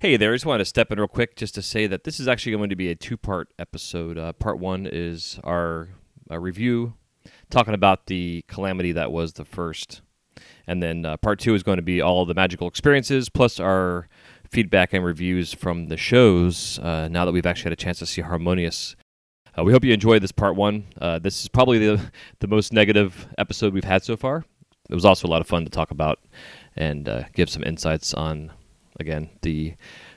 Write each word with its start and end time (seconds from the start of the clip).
Hey 0.00 0.16
there, 0.16 0.30
I 0.30 0.36
just 0.36 0.46
wanted 0.46 0.58
to 0.58 0.64
step 0.64 0.92
in 0.92 0.98
real 1.00 1.08
quick 1.08 1.34
just 1.34 1.56
to 1.56 1.62
say 1.62 1.88
that 1.88 2.04
this 2.04 2.20
is 2.20 2.28
actually 2.28 2.52
going 2.52 2.70
to 2.70 2.76
be 2.76 2.88
a 2.88 2.94
two 2.94 3.16
part 3.16 3.52
episode. 3.58 4.16
Uh, 4.16 4.32
part 4.32 4.60
one 4.60 4.86
is 4.86 5.40
our 5.42 5.88
uh, 6.30 6.38
review 6.38 6.94
talking 7.50 7.74
about 7.74 8.06
the 8.06 8.44
calamity 8.46 8.92
that 8.92 9.10
was 9.10 9.32
the 9.32 9.44
first. 9.44 10.02
And 10.68 10.80
then 10.80 11.04
uh, 11.04 11.16
part 11.16 11.40
two 11.40 11.52
is 11.52 11.64
going 11.64 11.78
to 11.78 11.82
be 11.82 12.00
all 12.00 12.24
the 12.24 12.34
magical 12.34 12.68
experiences 12.68 13.28
plus 13.28 13.58
our 13.58 14.08
feedback 14.48 14.92
and 14.92 15.04
reviews 15.04 15.52
from 15.52 15.86
the 15.86 15.96
shows 15.96 16.78
uh, 16.78 17.08
now 17.08 17.24
that 17.24 17.32
we've 17.32 17.44
actually 17.44 17.70
had 17.70 17.72
a 17.72 17.82
chance 17.82 17.98
to 17.98 18.06
see 18.06 18.20
Harmonious. 18.20 18.94
Uh, 19.58 19.64
we 19.64 19.72
hope 19.72 19.82
you 19.82 19.92
enjoyed 19.92 20.22
this 20.22 20.30
part 20.30 20.54
one. 20.54 20.84
Uh, 21.00 21.18
this 21.18 21.42
is 21.42 21.48
probably 21.48 21.78
the, 21.80 22.00
the 22.38 22.46
most 22.46 22.72
negative 22.72 23.26
episode 23.36 23.74
we've 23.74 23.82
had 23.82 24.04
so 24.04 24.16
far. 24.16 24.44
It 24.88 24.94
was 24.94 25.04
also 25.04 25.26
a 25.26 25.30
lot 25.30 25.40
of 25.40 25.48
fun 25.48 25.64
to 25.64 25.70
talk 25.70 25.90
about 25.90 26.20
and 26.76 27.08
uh, 27.08 27.24
give 27.34 27.50
some 27.50 27.64
insights 27.64 28.14
on, 28.14 28.52
again, 28.98 29.30
the 29.42 29.74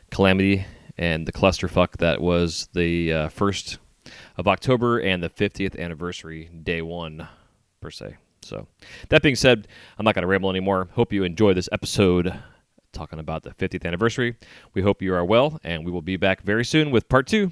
calamity 0.09 0.65
and 0.97 1.27
the 1.27 1.31
clusterfuck 1.31 1.97
that 1.97 2.21
was 2.21 2.69
the 2.73 3.13
uh, 3.13 3.29
first 3.29 3.79
of 4.37 4.47
October 4.47 4.99
and 4.99 5.21
the 5.23 5.29
50th 5.29 5.79
anniversary, 5.79 6.49
day 6.63 6.81
one, 6.81 7.27
per 7.79 7.89
se. 7.89 8.17
So, 8.41 8.67
that 9.09 9.21
being 9.21 9.35
said, 9.35 9.67
I'm 9.97 10.05
not 10.05 10.15
going 10.15 10.23
to 10.23 10.27
ramble 10.27 10.49
anymore. 10.49 10.89
Hope 10.93 11.13
you 11.13 11.23
enjoy 11.23 11.53
this 11.53 11.69
episode 11.71 12.33
talking 12.91 13.19
about 13.19 13.43
the 13.43 13.51
50th 13.51 13.85
anniversary. 13.85 14.35
We 14.73 14.81
hope 14.81 15.01
you 15.01 15.13
are 15.13 15.23
well, 15.23 15.59
and 15.63 15.85
we 15.85 15.91
will 15.91 16.01
be 16.01 16.17
back 16.17 16.41
very 16.41 16.65
soon 16.65 16.91
with 16.91 17.07
part 17.07 17.27
two. 17.27 17.51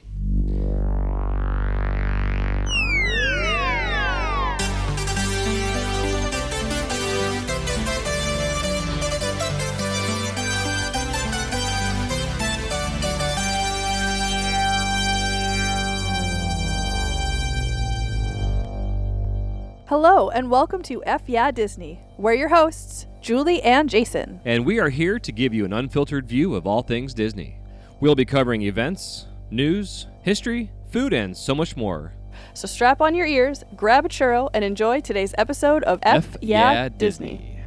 Hello, 19.89 20.29
and 20.29 20.51
welcome 20.51 20.83
to 20.83 21.03
F 21.05 21.23
Yeah 21.25 21.49
Disney. 21.49 21.99
We're 22.15 22.35
your 22.35 22.49
hosts, 22.49 23.07
Julie 23.21 23.59
and 23.63 23.89
Jason. 23.89 24.39
And 24.45 24.63
we 24.63 24.79
are 24.79 24.89
here 24.89 25.17
to 25.17 25.31
give 25.31 25.51
you 25.51 25.65
an 25.65 25.73
unfiltered 25.73 26.27
view 26.27 26.53
of 26.53 26.67
all 26.67 26.83
things 26.83 27.11
Disney. 27.11 27.57
We'll 27.99 28.13
be 28.13 28.23
covering 28.23 28.61
events, 28.61 29.25
news, 29.49 30.05
history, 30.21 30.71
food, 30.91 31.11
and 31.11 31.35
so 31.35 31.55
much 31.55 31.75
more. 31.75 32.13
So 32.53 32.67
strap 32.67 33.01
on 33.01 33.15
your 33.15 33.25
ears, 33.25 33.63
grab 33.75 34.05
a 34.05 34.09
churro, 34.09 34.51
and 34.53 34.63
enjoy 34.63 35.01
today's 35.01 35.33
episode 35.39 35.81
of 35.85 35.97
F, 36.03 36.37
yeah, 36.39 36.89
Disney. 36.89 37.58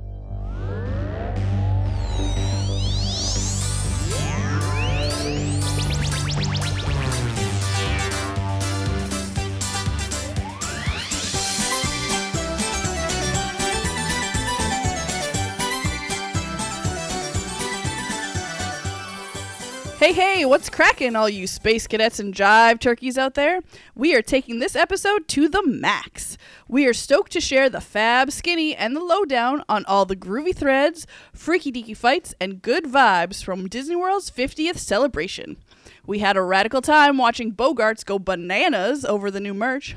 Hey, 20.03 20.15
hey, 20.15 20.45
what's 20.45 20.69
cracking, 20.69 21.15
all 21.15 21.29
you 21.29 21.47
space 21.47 21.87
cadets 21.87 22.19
and 22.19 22.35
jive 22.35 22.81
turkeys 22.81 23.17
out 23.17 23.35
there? 23.35 23.61
We 23.95 24.17
are 24.17 24.21
taking 24.21 24.59
this 24.59 24.75
episode 24.75 25.29
to 25.29 25.49
the 25.49 25.65
max. 25.65 26.37
We 26.67 26.87
are 26.87 26.93
stoked 26.93 27.31
to 27.31 27.41
share 27.41 27.71
the 27.71 27.81
fab, 27.81 28.33
skinny, 28.33 28.75
and 28.75 28.97
the 28.97 29.01
lowdown 29.01 29.63
on 29.69 29.85
all 29.85 30.05
the 30.05 30.17
groovy 30.17 30.57
threads, 30.57 31.07
freaky 31.33 31.71
deaky 31.71 31.97
fights, 31.97 32.35
and 32.41 32.63
good 32.63 32.87
vibes 32.87 33.45
from 33.45 33.69
Disney 33.69 33.95
World's 33.95 34.29
50th 34.29 34.79
celebration. 34.79 35.57
We 36.05 36.19
had 36.19 36.37
a 36.37 36.43
radical 36.43 36.83
time 36.83 37.17
watching 37.17 37.53
Bogarts 37.53 38.05
go 38.05 38.19
bananas 38.19 39.05
over 39.05 39.31
the 39.31 39.39
new 39.39 39.55
merch. 39.55 39.95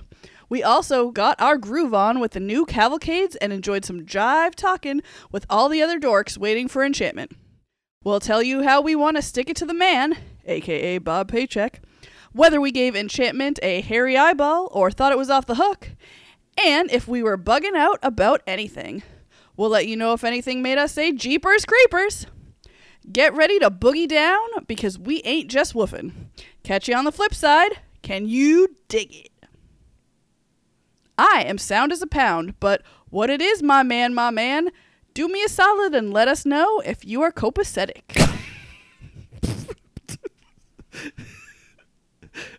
We 0.49 0.61
also 0.61 1.09
got 1.09 1.41
our 1.41 1.57
groove 1.57 1.95
on 1.95 2.19
with 2.19 2.33
the 2.33 2.39
new 2.39 2.67
cavalcades 2.67 3.37
and 3.37 3.51
enjoyed 3.51 3.85
some 3.85 4.05
jive 4.05 4.53
talking 4.53 5.01
with 5.31 5.47
all 5.49 5.67
the 5.67 5.81
other 5.81 5.99
dorks 5.99 6.37
waiting 6.37 6.67
for 6.67 6.83
enchantment. 6.83 7.31
We'll 8.05 8.19
tell 8.19 8.43
you 8.43 8.61
how 8.61 8.81
we 8.81 8.93
want 8.93 9.17
to 9.17 9.23
stick 9.23 9.49
it 9.49 9.55
to 9.57 9.65
the 9.65 9.73
man, 9.73 10.15
aka 10.45 10.99
Bob 10.99 11.27
Paycheck, 11.27 11.81
whether 12.33 12.61
we 12.61 12.71
gave 12.71 12.95
Enchantment 12.95 13.57
a 13.63 13.81
hairy 13.81 14.15
eyeball 14.15 14.69
or 14.71 14.91
thought 14.91 15.11
it 15.11 15.17
was 15.17 15.31
off 15.31 15.47
the 15.47 15.55
hook, 15.55 15.89
and 16.63 16.91
if 16.91 17.07
we 17.07 17.23
were 17.23 17.35
bugging 17.35 17.75
out 17.75 17.97
about 18.03 18.43
anything. 18.45 19.01
We'll 19.57 19.71
let 19.71 19.87
you 19.87 19.95
know 19.95 20.13
if 20.13 20.23
anything 20.23 20.61
made 20.61 20.77
us 20.77 20.91
say 20.91 21.13
Jeepers 21.13 21.65
Creepers. 21.65 22.27
Get 23.11 23.33
ready 23.33 23.57
to 23.57 23.71
boogie 23.71 24.07
down 24.07 24.39
because 24.67 24.99
we 24.99 25.23
ain't 25.23 25.49
just 25.49 25.73
woofing. 25.73 26.11
Catch 26.61 26.87
you 26.87 26.95
on 26.95 27.05
the 27.05 27.11
flip 27.11 27.33
side. 27.33 27.79
Can 28.03 28.27
you 28.27 28.75
dig 28.87 29.15
it? 29.15 29.31
I 31.17 31.43
am 31.47 31.57
sound 31.57 31.91
as 31.91 32.03
a 32.03 32.07
pound, 32.07 32.59
but 32.59 32.83
what 33.09 33.31
it 33.31 33.41
is, 33.41 33.63
my 33.63 33.81
man, 33.81 34.13
my 34.13 34.29
man, 34.29 34.69
do 35.15 35.27
me 35.27 35.43
a 35.43 35.49
solid 35.49 35.95
and 35.95 36.13
let 36.13 36.27
us 36.27 36.45
know 36.45 36.81
if 36.81 37.03
you 37.03 37.23
are 37.23 37.31
copacetic. 37.31 38.01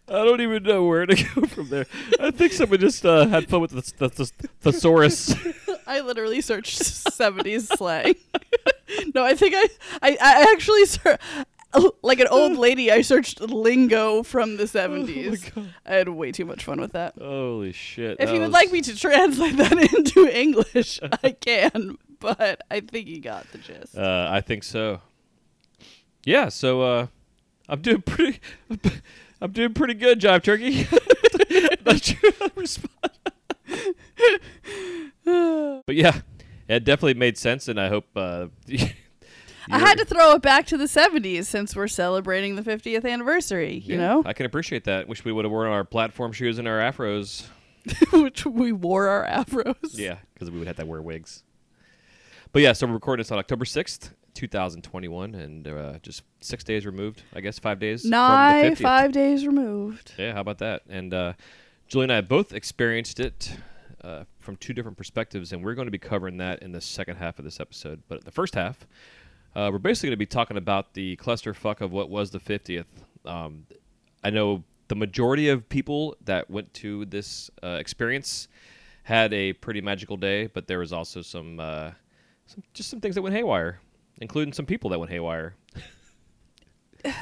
I 0.09 0.25
don't 0.25 0.41
even 0.41 0.63
know 0.63 0.85
where 0.85 1.05
to 1.05 1.15
go 1.35 1.47
from 1.47 1.69
there. 1.69 1.87
I 2.19 2.31
think 2.31 2.53
someone 2.53 2.81
just 2.81 3.05
uh, 3.05 3.27
had 3.27 3.49
fun 3.49 3.61
with 3.61 3.73
the, 3.73 4.09
the, 4.09 4.09
the 4.09 4.49
thesaurus. 4.61 5.35
I 5.87 6.01
literally 6.01 6.41
searched 6.41 6.81
70s 6.81 7.77
slang. 7.77 8.15
no, 9.15 9.23
I 9.25 9.35
think 9.35 9.55
I, 9.57 9.69
I, 10.03 10.17
I 10.21 10.53
actually, 10.53 10.87
ser- 10.87 11.19
like 12.03 12.21
an 12.21 12.29
old 12.29 12.57
lady, 12.57 12.91
I 12.91 13.03
searched 13.03 13.41
lingo 13.41 14.23
from 14.23 14.57
the 14.57 14.65
70s. 14.65 15.53
Oh 15.57 15.67
I 15.85 15.95
had 15.95 16.09
way 16.09 16.33
too 16.33 16.45
much 16.47 16.65
fun 16.65 16.81
with 16.81 16.93
that. 16.93 17.15
Holy 17.19 17.73
shit. 17.73 18.13
If 18.13 18.29
that 18.29 18.29
you 18.29 18.41
would 18.41 18.47
was- 18.47 18.53
like 18.55 18.73
me 18.73 18.81
to 18.83 18.97
translate 18.97 19.57
that 19.59 19.73
into 19.93 20.27
English, 20.35 21.01
I 21.23 21.33
can, 21.33 21.99
but 22.21 22.63
I 22.71 22.81
think 22.81 23.07
you 23.09 23.21
got 23.21 23.51
the 23.53 23.59
gist. 23.59 23.97
Uh, 23.97 24.29
I 24.31 24.41
think 24.41 24.65
so. 24.65 25.01
Yeah, 26.25 26.49
so 26.49 26.83
uh, 26.83 27.07
I'm 27.69 27.81
doing 27.81 28.03
pretty. 28.03 28.41
I'm 29.41 29.53
doing 29.53 29.75
pretty 29.75 29.95
good, 29.95 30.21
Jive 30.21 30.43
Turkey. 30.43 30.89
Not 31.87 32.03
sure 32.03 32.33
how 32.41 32.51
respond. 32.57 33.01
but 35.25 35.95
yeah, 35.95 36.21
it 36.69 36.85
definitely 36.85 37.15
made 37.15 37.37
sense, 37.37 37.69
and 37.69 37.81
I 37.81 37.89
hope. 37.89 38.07
Uh, 38.17 38.47
I 39.71 39.79
had 39.79 39.99
to 39.99 40.05
throw 40.05 40.33
it 40.33 40.43
back 40.43 40.67
to 40.67 40.77
the 40.77 40.85
70s 40.85 41.47
since 41.47 41.75
we're 41.75 41.89
celebrating 41.89 42.57
the 42.57 42.63
50th 42.63 43.05
anniversary, 43.05 43.79
you 43.79 43.97
know? 43.97 44.23
I 44.25 44.33
can 44.33 44.47
appreciate 44.47 44.85
that. 44.85 45.09
Wish 45.09 45.25
we 45.25 45.33
would 45.33 45.45
have 45.45 45.51
worn 45.51 45.69
our 45.69 45.83
platform 45.85 46.33
shoes 46.33 46.59
and 46.59 46.69
our 46.69 46.79
afros. 46.79 47.49
Which 48.13 48.47
we 48.47 48.73
wore 48.73 49.09
our 49.09 49.25
afros. 49.27 49.99
Yeah, 49.99 50.19
because 50.35 50.51
we 50.51 50.59
would 50.59 50.69
have 50.69 50.77
had 50.77 50.85
to 50.85 50.89
wear 50.89 51.03
wigs. 51.03 51.43
But 52.57 52.63
yeah, 52.63 52.73
so 52.73 52.87
we're 52.87 52.95
recording 52.95 53.21
this 53.21 53.31
on 53.31 53.39
October 53.39 53.67
6th, 53.67 54.13
2021, 54.33 55.35
and 55.35 55.69
uh, 55.69 55.99
just 55.99 56.23
six 56.41 56.65
days 56.65 56.87
removed, 56.87 57.23
I 57.35 57.43
guess, 57.43 57.59
five 57.59 57.79
days. 57.79 58.01
from 58.01 58.13
the 58.13 58.17
Nigh 58.17 58.71
50th. 58.71 58.79
five 58.79 59.13
days 59.13 59.47
removed. 59.47 60.15
Yeah, 60.17 60.33
how 60.33 60.41
about 60.41 60.57
that? 60.61 60.81
And 60.89 61.13
uh, 61.13 61.35
Julie 61.87 62.05
and 62.05 62.13
I 62.15 62.23
both 62.23 62.55
experienced 62.55 63.21
it 63.21 63.59
uh, 64.03 64.25
from 64.39 64.57
two 64.57 64.73
different 64.73 64.97
perspectives, 64.97 65.53
and 65.53 65.63
we're 65.63 65.75
going 65.75 65.87
to 65.87 65.93
be 65.93 65.99
covering 65.99 66.39
that 66.39 66.63
in 66.63 66.73
the 66.73 66.81
second 66.81 67.17
half 67.17 67.39
of 67.39 67.45
this 67.45 67.61
episode. 67.61 68.03
But 68.09 68.25
the 68.25 68.31
first 68.31 68.55
half, 68.55 68.87
uh, 69.55 69.69
we're 69.71 69.77
basically 69.77 70.09
going 70.09 70.15
to 70.15 70.17
be 70.17 70.25
talking 70.25 70.57
about 70.57 70.95
the 70.95 71.17
clusterfuck 71.17 71.83
of 71.83 71.93
what 71.93 72.09
was 72.09 72.31
the 72.31 72.41
50th. 72.41 72.87
Um, 73.27 73.67
I 74.25 74.31
know 74.31 74.65
the 74.89 74.97
majority 74.97 75.51
of 75.51 75.69
people 75.69 76.17
that 76.25 76.49
went 76.49 76.73
to 76.73 77.05
this 77.05 77.51
uh, 77.63 77.77
experience 77.79 78.49
had 79.03 79.35
a 79.35 79.53
pretty 79.53 79.83
magical 79.83 80.17
day, 80.17 80.47
but 80.47 80.69
there 80.69 80.79
was 80.79 80.95
also 80.95 81.21
some, 81.21 81.61
uh, 81.61 81.91
some 82.47 82.63
just 82.75 82.91
some 82.91 83.01
things 83.01 83.15
that 83.15 83.23
went 83.23 83.35
haywire, 83.35 83.81
including 84.21 84.53
some 84.53 84.67
people 84.67 84.91
that 84.91 84.99
went 84.99 85.11
haywire. 85.11 85.55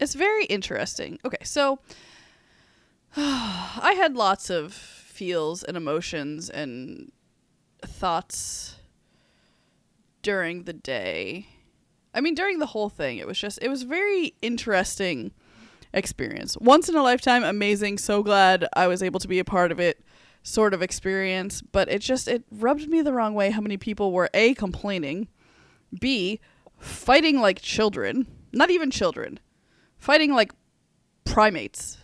It's 0.00 0.14
very 0.14 0.44
interesting. 0.46 1.20
Okay, 1.24 1.42
so 1.44 1.78
I 3.16 3.94
had 3.96 4.16
lots 4.16 4.50
of 4.50 4.74
feels 4.74 5.62
and 5.62 5.76
emotions 5.76 6.50
and 6.50 7.12
thoughts 7.80 8.76
during 10.20 10.64
the 10.64 10.72
day. 10.72 11.46
I 12.12 12.20
mean, 12.20 12.34
during 12.34 12.58
the 12.58 12.66
whole 12.66 12.88
thing, 12.88 13.18
it 13.18 13.26
was 13.26 13.38
just, 13.38 13.60
it 13.62 13.68
was 13.68 13.84
very 13.84 14.34
interesting 14.42 15.30
experience. 15.92 16.56
Once 16.58 16.88
in 16.88 16.96
a 16.96 17.02
lifetime, 17.02 17.44
amazing. 17.44 17.98
So 17.98 18.22
glad 18.22 18.66
I 18.74 18.88
was 18.88 19.02
able 19.02 19.20
to 19.20 19.28
be 19.28 19.38
a 19.38 19.44
part 19.44 19.70
of 19.70 19.78
it 19.78 20.00
sort 20.44 20.72
of 20.72 20.82
experience. 20.82 21.60
But 21.60 21.88
it 21.88 21.98
just, 22.00 22.28
it 22.28 22.44
rubbed 22.52 22.88
me 22.88 23.02
the 23.02 23.12
wrong 23.12 23.34
way 23.34 23.50
how 23.50 23.60
many 23.60 23.76
people 23.76 24.12
were 24.12 24.30
A, 24.32 24.54
complaining, 24.54 25.26
B, 26.00 26.38
fighting 26.78 27.40
like 27.40 27.60
children, 27.60 28.28
not 28.52 28.70
even 28.70 28.92
children, 28.92 29.40
fighting 29.98 30.32
like 30.32 30.52
primates 31.24 31.98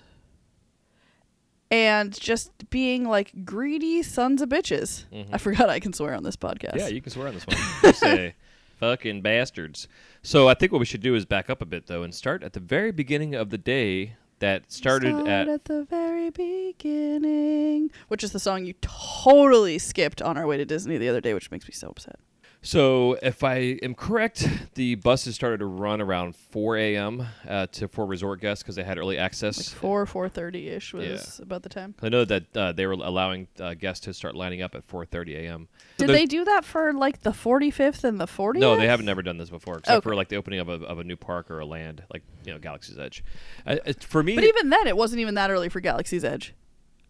and 1.70 2.18
just 2.18 2.68
being 2.70 3.04
like 3.04 3.44
greedy 3.44 4.02
sons 4.02 4.42
of 4.42 4.48
bitches. 4.48 5.04
Mm-hmm. 5.12 5.34
I 5.34 5.38
forgot 5.38 5.70
I 5.70 5.78
can 5.78 5.92
swear 5.92 6.14
on 6.14 6.24
this 6.24 6.36
podcast. 6.36 6.76
Yeah, 6.76 6.88
you 6.88 7.00
can 7.00 7.12
swear 7.12 7.28
on 7.28 7.34
this 7.34 7.46
one. 7.46 7.94
Say 7.94 8.34
fucking 8.80 9.22
bastards. 9.22 9.86
So 10.22 10.48
I 10.48 10.54
think 10.54 10.72
what 10.72 10.78
we 10.78 10.84
should 10.86 11.02
do 11.02 11.14
is 11.14 11.24
back 11.24 11.48
up 11.48 11.62
a 11.62 11.66
bit 11.66 11.86
though 11.86 12.02
and 12.02 12.14
start 12.14 12.42
at 12.42 12.54
the 12.54 12.60
very 12.60 12.90
beginning 12.90 13.34
of 13.34 13.50
the 13.50 13.58
day 13.58 14.16
that 14.40 14.70
started 14.72 15.14
Start 15.14 15.28
at 15.28 15.48
at 15.48 15.64
the 15.66 15.84
very 15.84 16.30
beginning, 16.30 17.90
which 18.08 18.24
is 18.24 18.32
the 18.32 18.40
song 18.40 18.64
you 18.64 18.74
totally 18.80 19.78
skipped 19.78 20.20
on 20.20 20.36
our 20.36 20.46
way 20.46 20.56
to 20.56 20.64
Disney 20.64 20.98
the 20.98 21.08
other 21.08 21.20
day, 21.20 21.32
which 21.32 21.50
makes 21.50 21.66
me 21.66 21.72
so 21.72 21.88
upset. 21.88 22.18
So, 22.62 23.16
if 23.22 23.42
I 23.42 23.78
am 23.82 23.94
correct, 23.94 24.46
the 24.74 24.94
buses 24.96 25.34
started 25.34 25.58
to 25.60 25.64
run 25.66 26.00
around 26.02 26.36
4 26.36 26.76
a.m. 26.76 27.26
Uh, 27.48 27.66
to 27.72 27.88
for 27.88 28.04
resort 28.04 28.40
guests 28.42 28.62
because 28.62 28.76
they 28.76 28.82
had 28.82 28.98
early 28.98 29.16
Like 29.16 29.24
access. 29.24 29.70
four, 29.70 30.04
four 30.04 30.28
thirty 30.28 30.68
ish 30.68 30.92
was 30.92 31.38
Yeah. 31.38 31.42
about 31.42 31.62
the 31.62 31.70
time. 31.70 31.94
I 32.02 32.10
know 32.10 32.26
that 32.26 32.54
uh, 32.56 32.72
they 32.72 32.84
were 32.84 32.92
allowing 32.92 33.48
uh, 33.58 33.72
guests 33.72 34.04
to 34.04 34.12
start 34.12 34.34
lining 34.34 34.60
up 34.60 34.74
at 34.74 34.86
4:30 34.86 35.36
a.m. 35.36 35.68
Did 35.96 36.10
they 36.10 36.26
do 36.26 36.44
that 36.44 36.66
for 36.66 36.92
like 36.92 37.22
the 37.22 37.32
forty 37.32 37.70
fifth 37.70 38.04
and 38.04 38.20
the 38.20 38.26
fortieth? 38.26 38.60
No, 38.60 38.76
they 38.76 38.86
haven't 38.88 39.06
never 39.06 39.22
done 39.22 39.38
this 39.38 39.48
before, 39.50 39.78
except 39.78 40.02
for 40.02 40.14
like 40.14 40.28
the 40.28 40.36
opening 40.36 40.60
of 40.60 40.68
a, 40.68 40.74
of 40.84 40.98
a 40.98 41.04
new 41.04 41.16
park 41.16 41.50
or 41.50 41.60
a 41.60 41.66
land, 41.66 42.02
like 42.12 42.22
you 42.44 42.52
know 42.52 42.58
Galaxy's 42.58 42.98
Edge. 42.98 43.24
It- 43.66 44.04
for 44.04 44.22
me, 44.22 44.34
But 44.34 44.44
even 44.44 44.68
then, 44.68 44.86
it 44.86 44.96
wasn't 44.98 45.20
even 45.20 45.34
that 45.36 45.50
early 45.50 45.70
for 45.70 45.80
Galaxy's 45.80 46.24
Edge. 46.24 46.52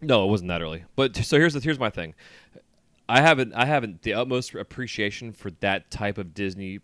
No, 0.01 0.23
it 0.25 0.29
wasn't 0.29 0.47
that 0.47 0.61
early. 0.61 0.85
But 0.95 1.15
so 1.17 1.37
here's 1.37 1.53
the 1.53 1.59
here's 1.59 1.77
my 1.79 1.89
thing. 1.89 2.15
I 3.11 3.21
haven't 3.21 3.53
I 3.53 3.65
haven't 3.65 4.01
the 4.03 4.13
utmost 4.13 4.53
appreciation 4.55 5.31
for 5.33 5.51
that 5.59 5.91
type 5.91 6.17
of 6.17 6.33
Disney 6.33 6.79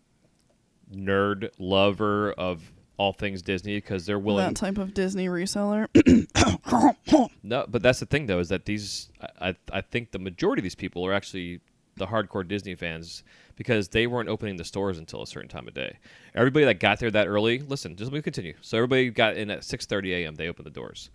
nerd 0.94 1.50
lover 1.60 2.32
of 2.34 2.72
all 2.98 3.14
things 3.14 3.42
Disney 3.42 3.76
because 3.78 4.06
they're 4.06 4.18
willing. 4.20 4.48
That 4.48 4.56
type 4.56 4.78
of 4.78 4.94
Disney 4.94 5.28
reseller. 5.28 5.88
No, 7.44 7.66
but 7.68 7.82
that's 7.82 8.00
the 8.00 8.06
thing 8.06 8.26
though 8.26 8.40
is 8.40 8.50
that 8.50 8.66
these 8.66 9.10
I 9.40 9.56
I- 9.72 9.82
think 9.82 10.12
the 10.12 10.20
majority 10.20 10.60
of 10.62 10.64
these 10.64 10.76
people 10.76 11.06
are 11.06 11.14
actually 11.14 11.62
the 11.96 12.08
hardcore 12.08 12.48
Disney 12.48 12.76
fans 12.76 13.24
because 13.56 13.90
they 13.90 14.06
weren't 14.06 14.30
opening 14.30 14.58
the 14.58 14.64
stores 14.64 14.98
until 14.98 15.22
a 15.24 15.28
certain 15.28 15.50
time 15.50 15.68
of 15.68 15.74
day. 15.74 15.98
Everybody 16.36 16.66
that 16.66 16.80
got 16.80 17.00
there 17.00 17.10
that 17.10 17.28
early, 17.28 17.60
listen, 17.60 17.96
just 17.96 18.12
let 18.12 18.18
me 18.18 18.22
continue. 18.22 18.54
So 18.62 18.78
everybody 18.78 19.10
got 19.10 19.38
in 19.38 19.50
at 19.50 19.62
6:30 19.62 20.12
a.m. 20.24 20.36
They 20.36 20.48
opened 20.48 20.66
the 20.66 20.72
doors. 20.72 21.10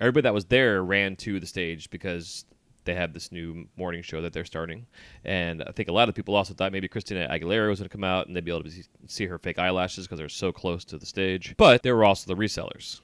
Everybody 0.00 0.22
that 0.24 0.34
was 0.34 0.44
there 0.46 0.82
ran 0.84 1.16
to 1.16 1.40
the 1.40 1.46
stage 1.46 1.88
because 1.90 2.44
they 2.84 2.94
have 2.94 3.12
this 3.12 3.30
new 3.32 3.66
morning 3.76 4.02
show 4.02 4.20
that 4.22 4.32
they're 4.32 4.44
starting, 4.44 4.86
and 5.24 5.62
I 5.62 5.72
think 5.72 5.88
a 5.88 5.92
lot 5.92 6.08
of 6.08 6.14
people 6.14 6.34
also 6.34 6.52
thought 6.54 6.72
maybe 6.72 6.88
Christina 6.88 7.28
Aguilera 7.30 7.68
was 7.68 7.78
going 7.78 7.88
to 7.88 7.92
come 7.92 8.04
out 8.04 8.26
and 8.26 8.34
they'd 8.36 8.44
be 8.44 8.50
able 8.50 8.64
to 8.64 8.70
see- 9.06 9.26
her 9.26 9.38
fake 9.38 9.58
eyelashes 9.58 10.06
because 10.06 10.18
they're 10.18 10.28
so 10.28 10.52
close 10.52 10.84
to 10.86 10.98
the 10.98 11.06
stage. 11.06 11.54
But 11.56 11.82
there 11.82 11.94
were 11.96 12.04
also 12.04 12.32
the 12.34 12.40
resellers, 12.40 13.00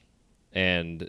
and 0.53 1.09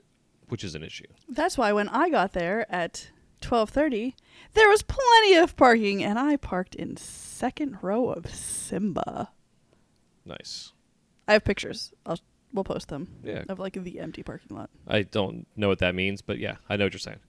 which 0.50 0.64
is 0.64 0.76
an 0.76 0.84
issue. 0.84 1.06
That's 1.28 1.58
why 1.58 1.72
when 1.74 1.90
I 1.90 2.10
got 2.10 2.34
there 2.34 2.66
at 2.72 3.10
twelve 3.42 3.70
thirty, 3.70 4.16
there 4.54 4.68
was 4.70 4.82
plenty 4.84 5.36
of 5.36 5.56
parking, 5.56 6.04
and 6.04 6.20
I 6.20 6.36
parked 6.38 6.76
in 6.76 6.98
second 6.98 7.78
row 7.82 8.10
of 8.10 8.30
Simba. 8.34 9.30
Nice. 10.26 10.74
I 11.28 11.34
have 11.34 11.44
pictures. 11.44 11.94
I'll 12.06 12.20
we'll 12.52 12.64
post 12.64 12.88
them 12.90 13.08
Yeah. 13.24 13.44
of 13.48 13.60
like 13.60 13.74
the 13.74 14.00
empty 14.00 14.24
parking 14.24 14.58
lot. 14.58 14.70
I 14.88 15.04
don't 15.04 15.46
know 15.56 15.68
what 15.68 15.80
that 15.80 15.94
means, 15.94 16.22
but 16.24 16.40
yeah, 16.40 16.56
I 16.68 16.76
know 16.78 16.86
what 16.86 16.94
you're 16.94 17.00
saying. 17.00 17.20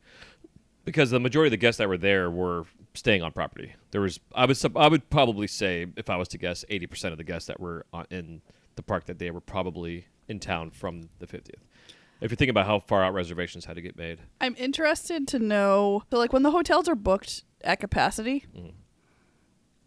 Because 0.84 1.10
the 1.10 1.20
majority 1.20 1.48
of 1.48 1.52
the 1.52 1.56
guests 1.58 1.78
that 1.78 1.88
were 1.88 1.98
there 1.98 2.30
were 2.30 2.64
staying 2.94 3.22
on 3.22 3.32
property. 3.32 3.74
There 3.90 4.00
was, 4.00 4.18
I 4.34 4.46
would, 4.46 4.58
I 4.76 4.88
would 4.88 5.08
probably 5.10 5.46
say, 5.46 5.86
if 5.96 6.08
I 6.10 6.16
was 6.16 6.28
to 6.28 6.38
guess, 6.38 6.64
80% 6.70 7.12
of 7.12 7.18
the 7.18 7.24
guests 7.24 7.46
that 7.48 7.60
were 7.60 7.84
on, 7.92 8.06
in 8.10 8.40
the 8.76 8.82
park 8.82 9.04
that 9.06 9.18
day 9.18 9.30
were 9.30 9.40
probably 9.40 10.06
in 10.28 10.40
town 10.40 10.70
from 10.70 11.10
the 11.18 11.26
50th. 11.26 11.54
If 12.20 12.30
you 12.30 12.36
think 12.36 12.50
about 12.50 12.66
how 12.66 12.80
far 12.80 13.02
out 13.04 13.14
reservations 13.14 13.64
had 13.66 13.76
to 13.76 13.82
get 13.82 13.96
made, 13.96 14.18
I'm 14.40 14.54
interested 14.58 15.26
to 15.28 15.38
know. 15.38 16.02
So, 16.10 16.18
like, 16.18 16.32
when 16.32 16.42
the 16.42 16.50
hotels 16.50 16.88
are 16.88 16.94
booked 16.94 17.44
at 17.62 17.80
capacity, 17.80 18.44
Mhm. 18.56 18.72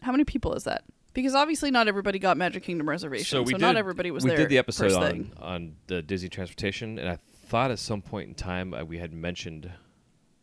how 0.02 0.12
many 0.12 0.24
people 0.24 0.54
is 0.54 0.64
that? 0.64 0.84
Because 1.12 1.34
obviously, 1.34 1.70
not 1.70 1.86
everybody 1.86 2.18
got 2.18 2.36
Magic 2.36 2.62
Kingdom 2.64 2.88
reservations, 2.88 3.28
so, 3.28 3.42
we 3.42 3.52
not 3.52 3.72
did- 3.72 3.78
everybody 3.78 4.10
was 4.10 4.24
we 4.24 4.30
there. 4.30 4.38
We 4.38 4.42
did 4.44 4.50
the 4.50 4.58
episode 4.58 4.92
on 4.92 5.10
thing. 5.10 5.32
on 5.38 5.76
the 5.86 6.02
Disney 6.02 6.28
transportation, 6.28 6.98
and 6.98 7.08
I 7.08 7.16
thought 7.46 7.70
at 7.70 7.78
some 7.78 8.02
point 8.02 8.28
in 8.28 8.34
time 8.34 8.74
uh, 8.74 8.84
we 8.84 8.98
had 8.98 9.12
mentioned 9.12 9.70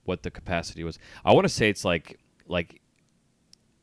what 0.06 0.24
the 0.24 0.32
capacity 0.32 0.84
was. 0.84 0.98
I 1.26 1.34
want 1.34 1.46
to 1.46 1.50
say 1.50 1.70
it's 1.70 1.86
like 1.86 2.20
like 2.48 2.82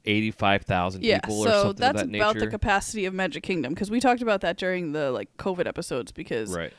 eighty 0.05 0.31
five 0.31 0.62
thousand 0.62 1.05
Yeah, 1.05 1.20
people 1.20 1.41
or 1.41 1.47
so 1.49 1.62
something 1.65 1.81
that's 1.81 2.03
that 2.03 2.15
about 2.17 2.35
nature. 2.35 2.47
the 2.47 2.50
capacity 2.50 3.05
of 3.05 3.15
Magic 3.15 3.43
Kingdom 3.43 3.75
because 3.75 3.91
we 3.91 4.00
talked 4.00 4.23
about 4.23 4.41
that 4.43 4.56
during 4.56 4.93
the 4.93 5.11
like 5.11 5.37
COVID 5.37 5.67
episodes 5.67 6.12
because 6.12 6.55
right. 6.56 6.73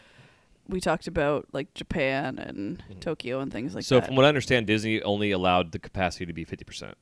we 0.68 0.80
talked 0.80 1.08
about 1.08 1.48
like 1.52 1.74
Japan 1.74 2.40
and 2.40 2.84
Mhm. 2.90 3.00
Tokyo 3.00 3.40
and 3.40 3.52
things 3.52 3.76
like 3.76 3.84
so 3.84 3.96
that. 3.96 4.02
So 4.04 4.08
from 4.08 4.16
what 4.16 4.26
I 4.26 4.30
understand, 4.30 4.68
Disney 4.68 5.02
only 5.04 5.32
allowed 5.32 5.72
the 5.72 5.80
capacity 5.80 6.26
to 6.26 6.34
be 6.34 6.44
fifty 6.44 6.64
percent. 6.66 6.98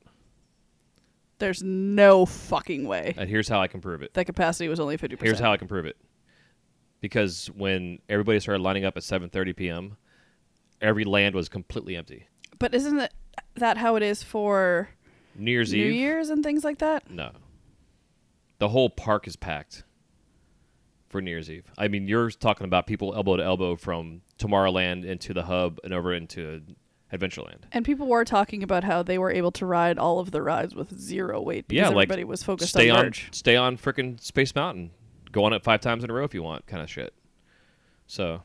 There's 1.40 1.62
no 1.62 2.26
fucking 2.26 2.88
way 2.88 3.14
And 3.16 3.30
here's 3.30 3.48
how 3.48 3.62
I 3.62 3.68
can 3.68 3.80
prove 3.80 4.02
it. 4.02 4.14
that 4.16 4.26
capacity 4.26 4.68
was 4.70 4.80
only 4.80 4.98
fifty 4.98 5.16
percent. 5.16 5.28
Here's 5.28 5.40
how 5.40 5.52
I 5.54 5.58
can 5.58 5.68
prove 5.68 5.86
it. 5.86 5.98
Because 7.00 7.46
when 7.56 8.00
everybody 8.10 8.40
started 8.40 8.64
lining 8.64 8.84
up 8.86 8.98
at 8.98 9.04
seven 9.04 9.30
thirty 9.30 9.54
p.m., 9.54 9.98
every 10.82 11.04
land 11.06 11.36
was 11.36 11.50
completely 11.50 11.96
empty. 11.96 12.28
But 12.60 12.74
isn't 12.74 13.00
it 13.00 13.14
that 13.56 13.78
how 13.78 13.96
it 13.96 14.04
is 14.04 14.24
for 14.24 14.90
New 15.36 15.52
Year's 15.52 15.72
New 15.74 15.86
Eve, 15.86 15.94
Year's 15.96 16.30
and 16.30 16.44
things 16.44 16.64
like 16.64 16.80
that? 16.80 17.10
no. 17.10 17.32
The 18.60 18.70
whole 18.70 18.90
park 18.90 19.28
is 19.28 19.36
packed 19.36 19.84
for 21.10 21.22
New 21.22 21.30
Year's 21.30 21.50
Eve. 21.52 21.66
I 21.78 21.88
mean, 21.88 22.08
you're 22.08 22.32
talking 22.32 22.66
about 22.66 22.88
people 22.88 23.14
elbow 23.14 23.38
to 23.38 23.44
elbow 23.44 23.76
from 23.76 24.22
Tomorrowland 24.40 25.06
into 25.06 25.32
the 25.34 25.44
hub 25.44 25.80
and 25.84 25.94
over 25.94 26.12
into 26.12 26.64
Adventureland. 27.14 27.60
And 27.72 27.86
people 27.86 28.08
were 28.08 28.26
talking 28.26 28.64
about 28.64 28.84
how 28.84 29.04
they 29.04 29.20
were 29.20 29.32
able 29.32 29.52
to 29.52 29.66
ride 29.68 30.00
all 30.00 30.18
of 30.20 30.32
the 30.32 30.42
rides 30.42 30.74
with 30.74 31.00
zero 31.00 31.40
wait 31.40 31.68
because 31.68 31.90
Yeah, 31.92 31.96
like, 31.96 32.08
everybody 32.08 32.24
was 32.24 32.42
focused 32.42 32.76
on 32.76 32.82
stay 32.82 32.90
on 32.90 32.98
on, 32.98 33.06
merch. 33.06 33.28
stay 33.32 33.56
on 33.56 33.78
frickin' 33.78 34.20
Space 34.20 34.56
Mountain. 34.56 34.90
Go 35.32 35.44
on 35.44 35.54
it 35.54 35.64
five 35.64 35.80
times 35.82 36.04
in 36.04 36.10
a 36.10 36.14
row 36.14 36.24
if 36.24 36.34
you 36.34 36.42
want, 36.42 36.66
kind 36.66 36.82
of 36.82 36.90
shit. 36.90 37.14
So 38.08 38.42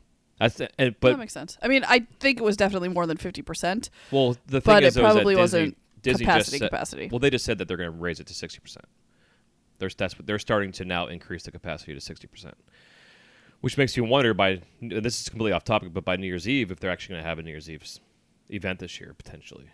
that's 0.49 0.73
and, 0.79 0.95
that 1.01 1.19
makes 1.19 1.33
sense. 1.33 1.59
I 1.63 1.69
mean, 1.69 1.85
I 1.87 2.07
think 2.21 2.39
it 2.39 2.45
was 2.45 2.57
definitely 2.57 2.89
more 2.89 3.07
than 3.07 3.17
fifty 3.17 3.43
percent, 3.43 3.91
well 4.11 4.37
the 4.47 4.61
thing 4.61 4.75
but 4.75 4.83
is 4.83 4.97
it 4.97 5.01
though, 5.01 5.09
is 5.09 5.15
that 5.15 5.15
probably 5.15 5.35
Disney, 5.35 5.41
wasn't 5.41 5.79
Disney 6.03 6.25
capacity 6.25 6.51
just 6.51 6.59
said, 6.59 6.71
capacity. 6.71 7.09
Well, 7.11 7.19
they 7.19 7.31
just 7.31 7.45
said 7.45 7.59
that 7.59 7.69
they're 7.69 7.77
going 7.77 7.93
to 7.93 7.97
raise 7.97 8.21
it 8.21 8.27
to 8.27 8.35
sixty 8.35 8.61
percent. 8.61 8.87
There's 9.79 9.95
that's 9.95 10.15
they're 10.25 10.39
starting 10.39 10.73
to 10.73 10.85
now 10.85 11.07
increase 11.07 11.45
the 11.45 11.51
capacity 11.51 11.95
to 11.95 12.01
sixty 12.01 12.27
percent, 12.27 12.55
which 13.61 13.79
makes 13.79 13.97
you 13.97 14.05
wonder. 14.05 14.35
By 14.35 14.61
this 14.81 15.21
is 15.21 15.29
completely 15.29 15.53
off 15.53 15.65
topic, 15.65 15.93
but 15.93 16.05
by 16.05 16.17
New 16.17 16.27
Year's 16.27 16.49
Eve, 16.49 16.71
if 16.71 16.81
they're 16.81 16.91
actually 16.91 17.15
going 17.15 17.25
to 17.25 17.29
have 17.29 17.39
a 17.39 17.43
New 17.43 17.51
Year's 17.51 17.71
Eve 17.71 17.85
event 18.49 18.81
this 18.81 19.01
year 19.01 19.15
potentially, 19.17 19.71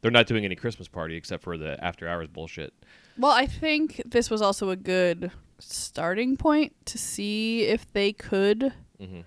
they're 0.00 0.10
not 0.10 0.26
doing 0.26 0.44
any 0.44 0.54
Christmas 0.54 0.88
party 0.88 1.16
except 1.16 1.42
for 1.42 1.56
the 1.56 1.82
after 1.84 2.08
hours 2.08 2.28
bullshit. 2.28 2.72
Well, 3.18 3.32
I 3.32 3.46
think 3.46 4.02
this 4.04 4.30
was 4.30 4.42
also 4.42 4.70
a 4.70 4.76
good 4.76 5.30
starting 5.58 6.36
point 6.36 6.74
to 6.86 6.98
see 6.98 7.62
if 7.62 7.90
they 7.92 8.12
could 8.12 8.72
hmm 8.98 9.20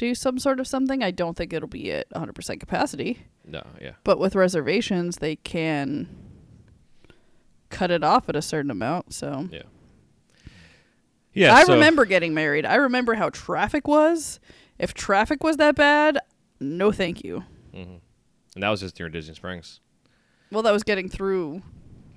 do 0.00 0.14
some 0.14 0.38
sort 0.38 0.58
of 0.58 0.66
something. 0.66 1.02
I 1.02 1.10
don't 1.10 1.36
think 1.36 1.52
it'll 1.52 1.68
be 1.68 1.92
at 1.92 2.08
100% 2.10 2.58
capacity, 2.58 3.26
No, 3.46 3.62
yeah, 3.80 3.92
but 4.02 4.18
with 4.18 4.34
reservations, 4.34 5.18
they 5.18 5.36
can 5.36 6.08
cut 7.68 7.90
it 7.90 8.02
off 8.02 8.28
at 8.28 8.34
a 8.36 8.42
certain 8.42 8.70
amount. 8.70 9.12
So 9.14 9.48
yeah, 9.52 9.62
yeah. 11.32 11.54
I 11.54 11.64
so- 11.64 11.74
remember 11.74 12.04
getting 12.04 12.34
married. 12.34 12.64
I 12.66 12.76
remember 12.76 13.14
how 13.14 13.30
traffic 13.30 13.86
was. 13.86 14.40
If 14.78 14.94
traffic 14.94 15.44
was 15.44 15.58
that 15.58 15.76
bad, 15.76 16.18
no 16.58 16.90
thank 16.92 17.22
you. 17.24 17.44
Mhm. 17.74 18.00
and 18.54 18.62
that 18.64 18.68
was 18.70 18.80
just 18.80 18.98
near 18.98 19.08
Disney 19.08 19.34
Springs. 19.34 19.78
Well, 20.50 20.62
that 20.64 20.72
was 20.72 20.82
getting 20.82 21.08
through 21.08 21.62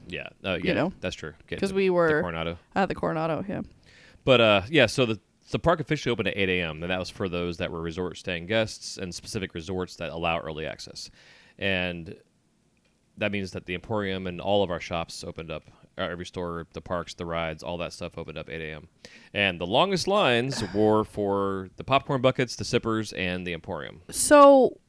Yeah, 0.08 0.30
uh, 0.44 0.58
yeah, 0.64 0.74
know, 0.74 0.94
that's 1.00 1.16
true. 1.16 1.34
Because 1.48 1.72
we 1.72 1.84
the 1.86 1.90
were 1.92 2.22
Coronado. 2.22 2.58
at 2.74 2.90
the 2.90 2.96
Coronado. 2.96 3.46
Yeah. 3.48 3.62
But 4.26 4.42
uh, 4.42 4.62
yeah, 4.70 4.88
so 4.88 5.06
the 5.06 5.20
the 5.52 5.60
park 5.60 5.80
officially 5.80 6.12
opened 6.12 6.28
at 6.30 6.38
8 6.38 6.50
a.m. 6.50 6.82
and 6.84 6.92
that 6.92 7.00
was 7.00 7.10
for 7.10 7.28
those 7.30 7.58
that 7.58 7.72
were 7.72 7.82
resort 7.82 8.18
staying 8.18 8.48
guests 8.48 8.98
and 8.98 9.14
specific 9.14 9.54
resorts 9.54 9.96
that 9.98 10.12
allow 10.12 10.40
early 10.40 10.66
access, 10.66 11.10
and 11.60 12.16
that 13.18 13.32
means 13.32 13.52
that 13.52 13.66
the 13.68 13.76
Emporium 13.76 14.26
and 14.26 14.42
all 14.42 14.64
of 14.64 14.72
our 14.72 14.80
shops 14.80 15.24
opened 15.24 15.52
up. 15.52 15.64
uh, 16.00 16.02
Every 16.02 16.26
store, 16.26 16.66
the 16.74 16.82
parks, 16.82 17.14
the 17.14 17.26
rides, 17.28 17.62
all 17.62 17.78
that 17.78 17.94
stuff 17.94 18.18
opened 18.18 18.40
up 18.40 18.50
8 18.50 18.60
a.m. 18.60 18.88
And 19.36 19.62
the 19.62 19.68
longest 19.68 20.08
lines 20.08 20.64
were 20.74 21.04
for 21.04 21.70
the 21.78 21.84
popcorn 21.84 22.22
buckets, 22.22 22.56
the 22.56 22.66
sippers, 22.66 23.14
and 23.14 23.46
the 23.46 23.54
Emporium. 23.54 24.02
So 24.10 24.80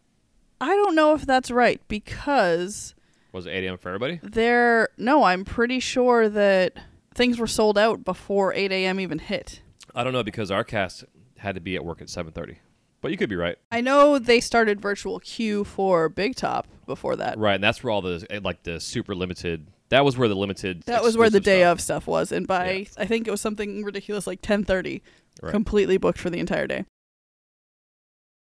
I 0.59 0.69
don't 0.69 0.95
know 0.95 1.15
if 1.15 1.27
that's 1.27 1.51
right 1.51 1.83
because 1.89 2.95
Was 3.33 3.45
it 3.45 3.51
8 3.51 3.65
a.m. 3.67 3.77
for 3.77 3.89
everybody? 3.91 4.21
there. 4.23 4.89
No, 4.97 5.25
I'm 5.25 5.45
pretty 5.45 5.79
sure 5.81 6.31
that 6.31 6.79
things 7.15 7.39
were 7.39 7.47
sold 7.47 7.77
out 7.77 8.05
before 8.07 8.55
8 8.55 8.73
a.m. 8.73 8.99
even 9.01 9.19
hit. 9.19 9.61
I 9.95 10.05
don't 10.05 10.13
know 10.13 10.23
because 10.23 10.51
our 10.51 10.65
cast 10.65 11.05
had 11.39 11.55
to 11.55 11.61
be 11.61 11.77
at 11.77 11.85
work 11.85 12.01
at 12.01 12.09
7:30. 12.09 12.57
But 13.01 13.11
you 13.11 13.19
could 13.19 13.29
be 13.29 13.37
right. 13.37 13.59
I 13.71 13.83
know 13.83 14.19
they 14.19 14.41
started 14.41 14.81
virtual 14.81 15.21
queue 15.21 15.63
for 15.65 16.09
Big 16.09 16.37
Top 16.37 16.67
before 16.87 17.17
that. 17.17 17.37
Right, 17.39 17.57
and 17.57 17.63
that's 17.63 17.85
where 17.85 17.91
all 17.91 18.01
the 18.01 18.27
eh, 18.31 18.41
like 18.43 18.63
the 18.63 18.81
super 18.81 19.15
limited. 19.15 19.69
That 19.91 20.05
was 20.07 20.17
where 20.17 20.29
the 20.29 20.35
limited. 20.35 20.83
That 20.87 21.03
was 21.03 21.17
where 21.17 21.29
the 21.29 21.39
day 21.41 21.61
stuff- 21.61 21.73
of 21.73 21.81
stuff 21.83 22.07
was, 22.07 22.33
and 22.33 22.47
by 22.47 22.71
Yeah. 22.73 22.85
I 22.97 23.05
think 23.07 23.29
it 23.29 23.31
was 23.31 23.43
something 23.43 23.85
ridiculous 23.85 24.27
like 24.27 24.41
10:30, 24.41 25.03
Right. 25.43 25.51
completely 25.53 25.99
booked 25.99 26.19
for 26.19 26.31
the 26.31 26.39
entire 26.41 26.67
day. 26.67 26.87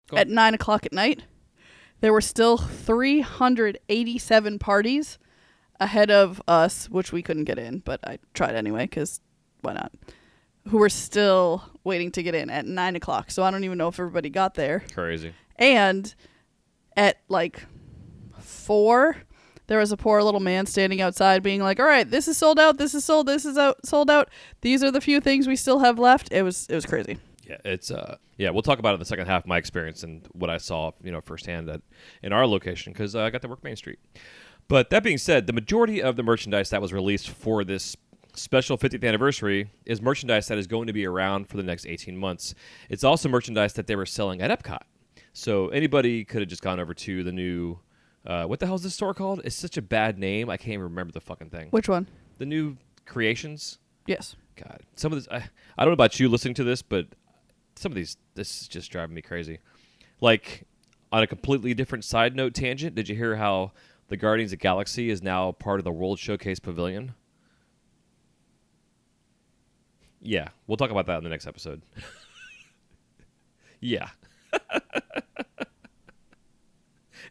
Cool. 0.09 0.19
At 0.19 0.29
nine 0.29 0.55
o'clock 0.55 0.85
at 0.85 0.93
night, 0.93 1.23
there 2.01 2.13
were 2.13 2.21
still 2.21 2.57
387 2.59 4.59
parties 4.59 5.19
ahead 5.79 6.11
of 6.11 6.43
us, 6.49 6.91
which 6.91 7.13
we 7.13 7.23
couldn't 7.23 7.45
get 7.45 7.59
in, 7.59 7.79
but 7.79 8.01
I 8.05 8.19
tried 8.35 8.57
anyway 8.57 8.87
because 8.87 9.21
why 9.61 9.75
not? 9.75 9.93
Who 10.69 10.79
were 10.79 10.89
still 10.89 11.63
waiting 11.85 12.11
to 12.13 12.23
get 12.23 12.35
in 12.35 12.51
at 12.51 12.67
nine 12.67 12.97
o'clock. 12.97 13.31
So 13.31 13.43
I 13.43 13.51
don't 13.51 13.65
even 13.65 13.79
know 13.79 13.89
if 13.89 13.99
everybody 13.99 14.31
got 14.31 14.55
there. 14.55 14.83
Crazy. 14.93 15.33
And 15.57 16.15
at 16.97 17.19
like 17.29 17.63
four, 18.39 19.17
there 19.67 19.79
was 19.79 19.93
a 19.93 19.97
poor 19.97 20.23
little 20.23 20.41
man 20.41 20.67
standing 20.67 21.01
outside 21.01 21.43
being 21.43 21.63
like, 21.63 21.79
"All 21.79 21.87
right, 21.87 22.09
this 22.09 22.29
is 22.29 22.37
sold 22.37 22.59
out. 22.59 22.79
This 22.79 22.95
is 22.95 23.05
sold. 23.05 23.27
This 23.27 23.45
is 23.45 23.57
out 23.57 23.85
sold 23.87 24.11
out. 24.11 24.31
These 24.61 24.83
are 24.83 24.91
the 24.91 25.01
few 25.01 25.21
things 25.21 25.47
we 25.47 25.57
still 25.57 25.79
have 25.81 25.99
left." 25.99 26.33
It 26.33 26.43
was 26.43 26.67
it 26.69 26.75
was 26.75 26.87
crazy. 26.87 27.19
Yeah, 27.47 27.59
it's 27.65 27.91
uh 27.91 28.17
yeah, 28.37 28.51
we'll 28.51 28.63
talk 28.63 28.79
about 28.79 28.91
it 28.91 28.95
in 28.95 29.01
the 29.01 29.07
second 29.07 29.27
half 29.27 29.47
my 29.47 29.59
experience 29.59 30.03
and 30.03 30.27
what 30.33 30.51
I 30.51 30.59
saw, 30.59 30.93
you 31.03 31.13
know, 31.13 31.21
firsthand 31.21 31.69
at 31.69 31.83
in 32.23 32.33
our 32.33 32.47
location 32.47 32.95
cuz 32.95 33.15
uh, 33.15 33.23
I 33.23 33.31
got 33.31 33.43
to 33.43 33.49
work 33.49 33.65
Main 33.65 33.77
Street. 33.77 33.99
But 34.69 34.91
that 34.91 35.03
being 35.03 35.19
said, 35.19 35.49
the 35.49 35.53
majority 35.53 36.01
of 36.01 36.15
the 36.15 36.23
merchandise 36.23 36.71
that 36.71 36.81
was 36.81 36.93
released 36.93 37.29
for 37.29 37.65
this 37.65 37.97
special 38.35 38.79
50th 38.79 39.07
anniversary 39.07 39.71
is 39.87 40.01
merchandise 40.01 40.49
that 40.49 40.59
is 40.59 40.67
going 40.67 40.87
to 40.87 40.93
be 40.93 41.07
around 41.07 41.49
for 41.49 41.57
the 41.57 41.63
next 41.63 41.87
18 41.87 42.17
months. 42.17 42.55
It's 42.89 43.05
also 43.05 43.29
merchandise 43.29 43.73
that 43.75 43.87
they 43.87 43.97
were 43.97 44.07
selling 44.07 44.41
at 44.41 44.51
Epcot. 44.51 44.83
So 45.33 45.69
anybody 45.69 46.25
could 46.25 46.41
have 46.41 46.49
just 46.49 46.63
gone 46.63 46.81
over 46.81 46.95
to 46.95 47.23
the 47.23 47.33
new 47.33 47.79
uh, 48.27 48.45
what 48.45 48.61
the 48.61 48.67
hell 48.67 48.75
is 48.75 48.83
this 48.83 48.95
store 48.95 49.15
called? 49.15 49.41
It's 49.45 49.57
such 49.57 49.77
a 49.77 49.83
bad 49.83 50.19
name. 50.19 50.51
I 50.51 50.57
can't 50.57 50.75
even 50.75 50.85
remember 50.85 51.13
the 51.13 51.21
fucking 51.21 51.51
thing. 51.51 51.69
Which 51.71 51.89
one? 51.89 52.07
The 52.39 52.47
new 52.47 52.77
creations. 53.07 53.79
Yes. 54.07 54.37
God, 54.57 54.81
some 54.95 55.13
of 55.13 55.19
this. 55.19 55.29
I, 55.31 55.37
I 55.79 55.85
don't 55.85 55.89
know 55.89 55.95
about 55.95 56.21
you 56.21 56.29
listening 56.29 56.55
to 56.55 56.65
this, 56.65 56.83
but 56.83 57.07
some 57.77 57.93
of 57.93 57.97
these. 57.97 58.17
This 58.35 58.63
is 58.63 58.69
just 58.69 58.91
driving 58.91 59.15
me 59.15 59.23
crazy. 59.23 59.61
Like 60.21 60.67
on 61.13 61.23
a 61.23 61.27
completely 61.27 61.73
different 61.73 62.05
side 62.05 62.37
note 62.37 62.55
tangent, 62.55 62.95
did 62.95 63.09
you 63.09 63.17
hear 63.17 63.37
how 63.37 63.73
the 64.09 64.17
Guardians 64.17 64.53
of 64.53 64.59
the 64.59 64.63
Galaxy 64.63 65.09
is 65.09 65.23
now 65.23 65.53
part 65.53 65.81
of 65.81 65.85
the 65.85 65.93
World 65.93 66.19
Showcase 66.19 66.61
Pavilion? 66.61 67.15
Yeah, 70.21 70.49
we'll 70.67 70.77
talk 70.77 70.91
about 70.91 71.07
that 71.07 71.19
in 71.19 71.25
the 71.25 71.31
next 71.31 71.47
episode. 71.47 71.83
yeah. 73.81 74.09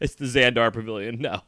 it's 0.02 0.16
the 0.16 0.26
Xandar 0.26 0.74
Pavilion 0.74 1.20
now. 1.20 1.44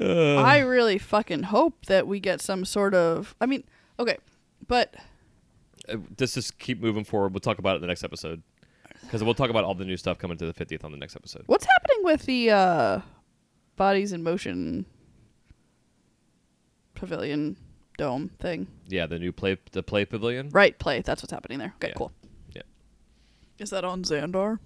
Uh, 0.00 0.36
I 0.36 0.58
really 0.58 0.98
fucking 0.98 1.44
hope 1.44 1.86
that 1.86 2.06
we 2.06 2.20
get 2.20 2.40
some 2.40 2.64
sort 2.64 2.94
of. 2.94 3.34
I 3.40 3.46
mean, 3.46 3.64
okay, 3.98 4.18
but 4.66 4.94
uh, 5.88 5.96
let's 6.18 6.34
just 6.34 6.58
keep 6.58 6.80
moving 6.80 7.04
forward. 7.04 7.32
We'll 7.32 7.40
talk 7.40 7.58
about 7.58 7.74
it 7.74 7.76
in 7.76 7.82
the 7.82 7.88
next 7.88 8.04
episode 8.04 8.42
because 9.02 9.22
we'll 9.24 9.34
talk 9.34 9.50
about 9.50 9.64
all 9.64 9.74
the 9.74 9.84
new 9.84 9.96
stuff 9.96 10.18
coming 10.18 10.36
to 10.38 10.50
the 10.50 10.52
50th 10.52 10.84
on 10.84 10.92
the 10.92 10.96
next 10.96 11.16
episode. 11.16 11.42
what's 11.46 11.66
happening 11.66 11.98
with 12.02 12.24
the 12.24 12.50
uh, 12.50 13.00
bodies 13.76 14.12
in 14.12 14.22
motion 14.22 14.86
pavilion 16.94 17.56
dome 17.98 18.30
thing? 18.38 18.66
Yeah, 18.88 19.06
the 19.06 19.18
new 19.18 19.32
play 19.32 19.58
the 19.72 19.82
play 19.82 20.04
pavilion. 20.04 20.48
Right, 20.50 20.78
play. 20.78 21.00
That's 21.02 21.22
what's 21.22 21.32
happening 21.32 21.58
there. 21.58 21.74
Okay, 21.76 21.88
Yeah. 21.88 21.94
cool. 21.96 22.12
Yeah. 22.54 22.62
Is 23.58 23.70
that 23.70 23.84
on 23.84 24.02
Xandar? 24.04 24.58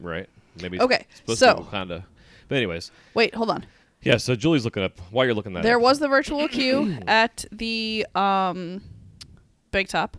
Right. 0.00 0.28
Maybe. 0.60 0.80
Okay, 0.80 1.06
supposed 1.14 1.38
so- 1.38 1.66
of. 1.72 2.02
But 2.48 2.56
anyways, 2.56 2.90
Wait, 3.14 3.34
hold 3.34 3.50
on. 3.50 3.64
yeah. 4.02 4.16
So 4.16 4.34
Julie's 4.34 4.64
looking 4.64 4.82
up. 4.82 4.98
While 5.12 5.24
you're 5.26 5.34
looking 5.34 5.52
that 5.52 5.62
There 5.62 5.76
up, 5.76 5.82
was 5.82 5.98
the 6.00 6.08
virtual 6.08 6.48
queue 6.48 6.98
at 7.06 7.44
the 7.52 8.06
um, 8.14 8.82
Big 9.70 9.86
Top. 9.88 10.16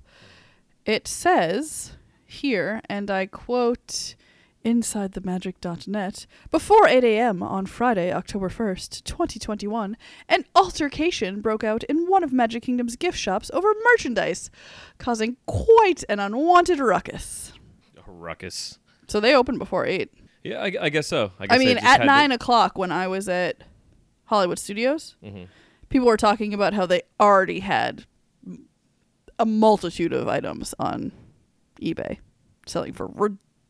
It 0.85 1.07
says 1.07 1.91
here, 2.25 2.81
and 2.89 3.11
I 3.11 3.25
quote 3.25 4.15
InsideTheMagic.net 4.63 6.25
before 6.51 6.87
8 6.87 7.03
a.m. 7.03 7.41
on 7.43 7.65
Friday, 7.65 8.11
October 8.13 8.49
1st, 8.49 9.03
2021, 9.03 9.97
an 10.29 10.45
altercation 10.55 11.41
broke 11.41 11.63
out 11.63 11.83
in 11.85 12.07
one 12.07 12.23
of 12.23 12.31
Magic 12.33 12.63
Kingdom's 12.63 12.95
gift 12.95 13.17
shops 13.17 13.49
over 13.53 13.73
merchandise, 13.83 14.49
causing 14.97 15.37
quite 15.45 16.03
an 16.09 16.19
unwanted 16.19 16.79
ruckus. 16.79 17.53
A 17.97 18.11
ruckus. 18.11 18.79
So 19.07 19.19
they 19.19 19.35
opened 19.35 19.59
before 19.59 19.85
8. 19.85 20.11
Yeah, 20.43 20.61
I, 20.61 20.73
I 20.81 20.89
guess 20.89 21.07
so. 21.07 21.31
I, 21.39 21.47
guess 21.47 21.55
I 21.55 21.59
mean, 21.59 21.77
at 21.77 21.83
had 21.83 21.97
to- 21.99 22.05
nine 22.05 22.31
o'clock 22.31 22.77
when 22.77 22.91
I 22.91 23.07
was 23.07 23.29
at 23.29 23.63
Hollywood 24.25 24.59
Studios, 24.59 25.15
Mhm. 25.23 25.47
people 25.89 26.07
were 26.07 26.17
talking 26.17 26.53
about 26.53 26.73
how 26.73 26.85
they 26.85 27.01
already 27.19 27.59
had 27.59 28.05
a 29.37 29.45
multitude 29.45 30.13
of 30.13 30.27
items 30.27 30.73
on 30.79 31.11
eBay 31.81 32.19
selling 32.67 32.93
for 32.93 33.07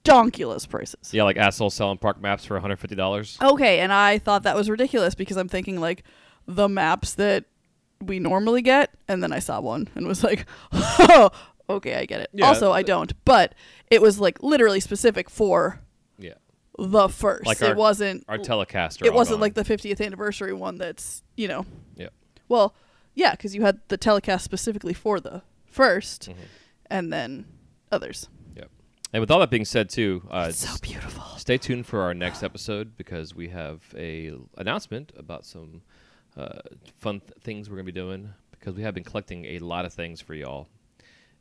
redonkulous 0.03 0.67
prices. 0.67 1.13
Yeah, 1.13 1.23
like 1.23 1.37
assholes 1.37 1.73
selling 1.73 1.97
park 1.97 2.21
maps 2.21 2.45
for 2.45 2.55
150 2.55 2.95
dollars. 2.95 3.37
Okay, 3.41 3.79
and 3.79 3.91
I 3.93 4.17
thought 4.17 4.43
that 4.43 4.55
was 4.55 4.69
ridiculous 4.69 5.15
because 5.15 5.37
I'm 5.37 5.47
thinking 5.49 5.79
like 5.79 6.03
the 6.47 6.67
maps 6.69 7.13
that 7.15 7.45
we 8.01 8.19
normally 8.19 8.61
get, 8.61 8.91
and 9.07 9.21
then 9.21 9.31
I 9.31 9.39
saw 9.39 9.59
one 9.61 9.87
and 9.95 10.07
was 10.07 10.23
like, 10.23 10.45
oh, 10.71 11.29
okay, 11.69 11.95
I 11.95 12.05
get 12.05 12.21
it. 12.21 12.29
Yeah, 12.33 12.47
also, 12.47 12.71
I 12.71 12.81
don't, 12.83 13.13
but 13.25 13.53
it 13.89 14.01
was 14.01 14.19
like 14.19 14.41
literally 14.41 14.79
specific 14.79 15.29
for 15.29 15.79
Yeah, 16.17 16.33
the 16.79 17.07
first. 17.09 17.45
Like 17.45 17.61
it 17.61 17.69
our- 17.69 17.75
wasn't 17.75 18.25
our 18.27 18.37
telecaster. 18.39 19.05
it 19.05 19.13
wasn't 19.13 19.39
like 19.39 19.53
the 19.53 19.63
50th 19.63 20.03
anniversary 20.03 20.53
one 20.53 20.77
that's 20.77 21.21
you 21.37 21.47
know 21.47 21.65
Yeah. 21.95 22.09
well 22.47 22.73
yeah 23.13 23.31
because 23.31 23.53
you 23.55 23.61
had 23.63 23.79
the 23.89 23.97
telecast 23.97 24.43
specifically 24.45 24.93
for 24.93 25.19
the 25.19 25.41
1st 25.71 26.29
Mhm. 26.29 26.35
and 26.89 27.13
then 27.13 27.45
others 27.91 28.29
And 29.13 29.19
with 29.21 29.29
all 29.29 29.39
that 29.39 29.49
being 29.49 29.65
said, 29.65 29.89
too, 29.89 30.23
uh, 30.31 30.51
so 30.51 30.69
beautiful 30.81 31.23
stay 31.37 31.57
tuned 31.57 31.85
for 31.85 32.01
our 32.01 32.13
next 32.13 32.43
episode 32.43 32.95
because 32.97 33.35
we 33.35 33.49
have 33.49 33.81
a 33.97 34.31
announcement 34.57 35.11
about 35.17 35.45
some 35.45 35.81
uh, 36.37 36.59
fun 36.99 37.19
th- 37.19 37.33
things 37.41 37.69
we're 37.69 37.75
gonna 37.75 37.85
be 37.85 37.91
doing 37.91 38.29
because 38.51 38.75
we 38.75 38.83
have 38.83 38.93
been 38.93 39.03
collecting 39.03 39.43
a 39.45 39.59
lot 39.59 39.83
of 39.85 39.93
things 39.93 40.21
for 40.21 40.33
y'all, 40.35 40.67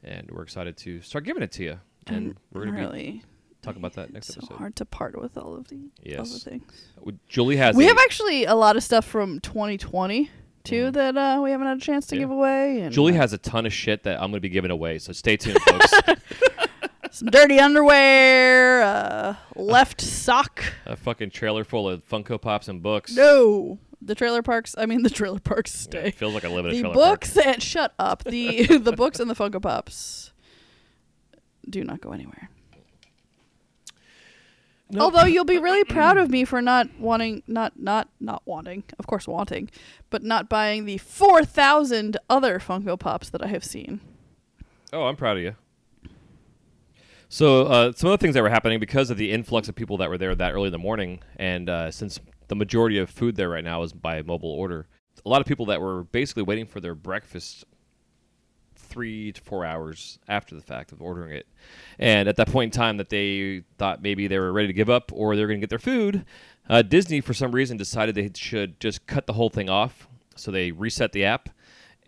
and 0.03 0.29
we're 0.33 0.43
excited 0.43 0.77
to 0.79 1.01
start 1.03 1.25
giving 1.25 1.43
it 1.43 1.53
to 1.53 1.63
you. 1.63 1.79
And 2.07 2.35
we're 2.53 2.65
gonna 2.65 2.77
be 2.77 2.83
really 2.83 3.25
talking 3.63 3.81
about 3.81 3.93
that 3.95 4.13
next 4.13 4.31
it's 4.31 4.37
so 4.37 4.41
episode. 4.41 4.57
hard 4.59 4.77
to 4.77 4.85
part 4.87 5.21
with 5.21 5.37
all 5.37 5.55
of 5.55 5.69
the 5.69 5.77
all 5.77 5.81
the 6.03 6.11
Yes. 6.11 6.43
things 6.43 6.89
Uh, 7.07 7.11
Julie 7.29 7.57
has. 7.57 7.77
we 7.77 7.85
have 7.85 7.99
actually 7.99 8.47
a 8.47 8.55
lot 8.55 8.75
of 8.77 8.83
stuff 8.83 9.05
from 9.05 9.39
2020 9.41 10.31
too 10.65 10.87
Mhm. 10.87 10.93
that 10.95 11.17
uh, 11.17 11.41
we 11.43 11.51
haven't 11.51 11.67
had 11.69 11.77
a 11.77 11.81
chance 11.81 12.07
to 12.09 12.17
Yeah. 12.17 12.21
give 12.23 12.31
away 12.31 12.81
and 12.81 12.93
Julie 12.93 13.13
uh, 13.13 13.17
has 13.17 13.33
a 13.35 13.39
ton 13.39 13.67
of 13.67 13.73
shit 13.73 14.03
that 14.05 14.17
I'm 14.21 14.31
gonna 14.31 14.41
be 14.41 14.49
giving 14.49 14.71
away, 14.71 14.99
so 14.99 15.13
stay 15.13 15.37
tuned, 15.37 15.61
folks. 15.61 15.93
some 17.11 17.29
dirty 17.29 17.59
underwear 17.59 18.83
uh, 18.83 19.35
left 19.57 20.01
sock 20.01 20.63
a 20.87 20.97
fucking 20.97 21.31
trailer 21.31 21.65
full 21.65 21.89
of 21.89 22.07
Funko 22.09 22.41
Pops 22.41 22.69
and 22.69 22.83
books. 22.83 23.15
no 23.15 23.79
the 24.03 24.15
trailer 24.15 24.43
parks 24.43 24.75
i 24.79 24.87
mean 24.87 25.03
the 25.03 25.11
trailer 25.11 25.41
parks 25.41 25.75
Yeah, 25.75 25.81
stay 26.01 26.09
it 26.09 26.15
feels 26.15 26.33
like 26.35 26.45
I 26.45 26.49
live 26.49 26.65
in 26.67 26.71
a 26.71 26.75
the 26.75 26.81
trailer 26.81 26.95
park. 26.95 27.21
books 27.21 27.37
and 27.37 27.63
shut 27.63 27.93
up 27.99 28.25
the 28.25 28.67
the 28.79 28.93
books 28.93 29.21
and 29.21 29.29
the 29.31 29.35
funko 29.35 29.61
pops 29.61 30.33
do 31.69 31.85
not 31.85 32.01
go 32.01 32.13
anywhere 32.13 32.49
Nope. 34.93 35.03
although 35.03 35.25
you'll 35.27 35.45
be 35.45 35.59
really 35.59 35.85
proud 35.89 36.17
of 36.17 36.31
me 36.31 36.45
for 36.45 36.61
not 36.63 36.89
wanting 36.99 37.43
not 37.47 37.79
not 37.79 38.09
not 38.19 38.43
wanting 38.47 38.83
of 38.99 39.07
course 39.07 39.29
wanting 39.29 39.71
but 40.11 40.23
not 40.23 40.49
buying 40.49 40.85
the 40.85 40.99
4000 40.99 42.17
other 42.29 42.59
funko 42.59 42.99
pops 42.99 43.31
that 43.31 43.43
i 43.45 43.49
have 43.49 43.65
seen 43.65 44.01
Oh, 44.93 45.05
I'm 45.05 45.15
proud 45.15 45.37
of 45.37 45.45
you. 45.45 45.55
So, 47.33 47.67
uh, 47.67 47.93
some 47.95 48.11
of 48.11 48.19
the 48.19 48.25
things 48.25 48.35
that 48.35 48.43
were 48.43 48.51
happening 48.51 48.81
because 48.81 49.09
of 49.09 49.17
the 49.17 49.31
influx 49.31 49.69
of 49.69 49.77
people 49.77 49.97
that 49.99 50.11
were 50.11 50.19
there 50.19 50.35
that 50.35 50.53
early 50.53 50.67
in 50.67 50.73
the 50.73 50.79
morning, 50.79 51.23
and 51.37 51.71
uh, 51.71 51.93
since 51.93 52.19
the 52.49 52.57
majority 52.57 52.99
of 52.99 53.09
food 53.09 53.37
there 53.37 53.49
right 53.49 53.63
now 53.63 53.85
is 53.85 53.93
by 53.93 54.21
mobile 54.23 54.51
order, 54.51 54.89
a 55.25 55.29
lot 55.29 55.41
of 55.41 55.47
people 55.47 55.67
that 55.67 55.81
were 55.81 56.03
basically 56.03 56.43
waiting 56.43 56.67
for 56.67 56.81
their 56.81 56.97
breakfast 56.97 57.65
three 58.75 59.31
to 59.31 59.41
four 59.43 59.65
hours 59.65 60.19
after 60.27 60.57
the 60.57 60.61
fact 60.61 60.91
of 60.91 61.01
ordering 61.01 61.31
it. 61.31 61.47
And 62.01 62.29
at 62.29 62.35
that 62.35 62.49
point 62.49 62.75
in 62.75 62.77
time, 62.77 62.97
that 62.97 63.11
they 63.11 63.63
thought 63.79 64.03
maybe 64.03 64.27
they 64.27 64.41
were 64.41 64.53
ready 64.53 64.67
to 64.67 64.73
give 64.73 64.91
up 64.91 65.13
or 65.15 65.37
they 65.37 65.43
were 65.43 65.49
going 65.49 65.61
to 65.61 65.65
get 65.65 65.71
their 65.71 65.79
food, 65.79 66.25
uh, 66.69 66.83
Disney, 66.83 67.21
for 67.21 67.33
some 67.33 67.53
reason, 67.53 67.77
decided 67.77 68.17
they 68.17 68.33
should 68.35 68.81
just 68.81 69.07
cut 69.07 69.29
the 69.29 69.35
whole 69.35 69.51
thing 69.51 69.71
off. 69.71 70.09
So 70.35 70.51
they 70.51 70.73
reset 70.73 71.13
the 71.13 71.25
app 71.27 71.49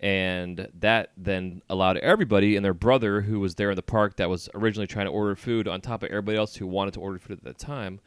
and 0.02 0.68
that 0.80 1.12
then 1.16 1.62
allowed 1.70 1.96
everybody 1.98 2.56
and 2.56 2.64
their 2.64 2.74
brother 2.74 3.20
who 3.20 3.38
was 3.38 3.54
there 3.54 3.70
in 3.70 3.76
the 3.76 3.82
park 3.82 4.16
that 4.16 4.28
was 4.28 4.48
originally 4.54 4.86
trying 4.86 5.06
to 5.06 5.12
order 5.12 5.36
food 5.36 5.68
on 5.68 5.80
top 5.80 6.02
of 6.02 6.10
everybody 6.10 6.36
else 6.36 6.56
who 6.56 6.66
wanted 6.66 6.92
to 6.94 7.00
order 7.00 7.18
food 7.18 7.38
at 7.38 7.44
that 7.44 7.58
time 7.58 8.00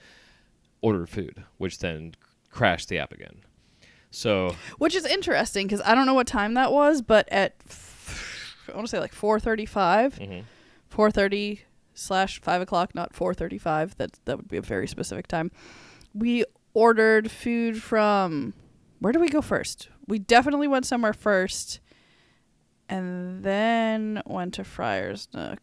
ordered 0.81 1.07
food 1.09 1.43
which 1.57 1.79
then 1.79 2.13
crashed 2.51 2.89
the 2.89 2.97
app 2.97 3.11
again. 3.11 3.37
So 4.11 4.55
which 4.77 4.95
is 4.95 5.05
interesting 5.05 5.67
because 5.67 5.81
i 5.85 5.95
don't 5.95 6.05
know 6.05 6.13
what 6.13 6.27
time 6.27 6.53
that 6.53 6.71
was 6.71 7.01
but 7.01 7.27
at 7.31 7.55
f- 7.67 8.55
i 8.71 8.75
want 8.75 8.87
to 8.87 8.89
say 8.91 8.99
like 8.99 9.13
435 9.13 10.19
mhm. 10.19 10.43
4.30 10.93 11.59
slash 11.93 12.39
5 12.41 12.61
o'clock 12.61 12.95
not 12.95 13.13
4.35 13.13 13.95
that 13.95 14.19
that 14.25 14.37
would 14.37 14.47
be 14.47 14.57
a 14.57 14.61
very 14.61 14.87
specific 14.87 15.27
time. 15.27 15.51
We 16.13 16.45
ordered 16.73 17.31
food 17.31 17.81
from 17.81 18.53
where 18.99 19.11
did 19.11 19.19
we 19.19 19.29
go 19.29 19.41
first? 19.41 19.89
We 20.07 20.19
definitely 20.19 20.67
went 20.67 20.85
somewhere 20.85 21.13
first 21.13 21.79
and 22.89 23.43
then 23.43 24.21
went 24.25 24.53
to 24.53 24.63
friar's 24.63 25.27
nook 25.33 25.59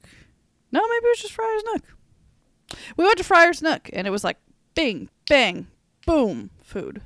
no 0.70 0.80
maybe 0.80 1.06
it 1.06 1.10
was 1.10 1.20
just 1.20 1.34
friar's 1.34 1.62
nook 1.72 1.82
we 2.96 3.04
went 3.04 3.18
to 3.18 3.24
friar's 3.24 3.62
nook 3.62 3.88
and 3.92 4.06
it 4.06 4.10
was 4.10 4.24
like 4.24 4.38
bing 4.74 5.08
bang 5.28 5.66
boom 6.06 6.50
food 6.62 7.02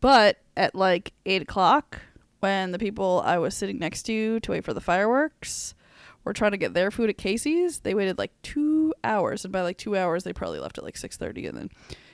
but 0.00 0.38
at 0.56 0.74
like 0.74 1.12
8 1.24 1.42
o'clock 1.42 2.00
when 2.40 2.72
the 2.72 2.78
people 2.78 3.22
I 3.24 3.38
was 3.38 3.54
sitting 3.54 3.78
next 3.78 4.04
to 4.04 4.40
to 4.40 4.50
wait 4.52 4.64
for 4.64 4.74
the 4.74 4.80
fireworks 4.80 5.74
were 6.24 6.32
trying 6.32 6.50
to 6.50 6.56
get 6.56 6.74
their 6.74 6.90
food 6.90 7.08
at 7.08 7.16
Casey's. 7.16 7.80
They 7.80 7.94
waited 7.94 8.18
like 8.18 8.32
two 8.42 8.92
hours, 9.04 9.44
and 9.44 9.52
by 9.52 9.62
like 9.62 9.78
two 9.78 9.96
hours, 9.96 10.24
they 10.24 10.32
probably 10.32 10.58
left 10.58 10.76
at 10.76 10.84
like 10.84 10.96
six 10.96 11.16
thirty, 11.16 11.46
and 11.46 11.56
then 11.56 11.70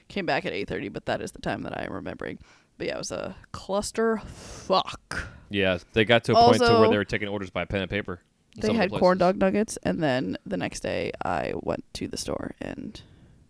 came 0.09 0.27
back 0.27 0.45
at 0.47 0.53
eight 0.53 0.69
thirty. 0.69 0.89
But 0.89 1.07
that 1.07 1.21
is 1.21 1.33
the 1.33 1.41
time 1.41 1.63
that 1.63 1.77
I 1.77 1.85
am 1.85 1.93
remembering. 1.93 2.39
But 2.79 2.87
yeah, 2.89 2.95
it 2.95 2.99
was 2.99 3.13
a 3.13 3.37
cluster 3.53 4.19
fuck. 4.27 5.29
Yeah, 5.51 5.79
they 5.93 6.05
got 6.05 6.25
to 6.25 6.33
a 6.33 6.35
point 6.35 6.59
to 6.63 6.79
where 6.79 6.89
they 6.89 6.97
were 6.97 7.05
taking 7.05 7.29
orders 7.29 7.51
by 7.51 7.65
pen 7.65 7.83
and 7.83 7.91
paper. 7.91 8.21
in 8.55 8.61
They 8.63 8.67
some 8.69 8.71
of 8.71 8.77
the 8.77 8.81
had 8.83 8.89
places. 8.91 9.01
corn 9.01 9.19
dog 9.19 9.37
nuggets, 9.37 9.79
and 9.83 10.03
then 10.03 10.37
the 10.47 10.57
next 10.57 10.81
day 10.81 11.13
I 11.25 11.53
went 11.57 11.85
to 11.95 12.09
the 12.09 12.17
store 12.17 12.53
and 12.61 13.01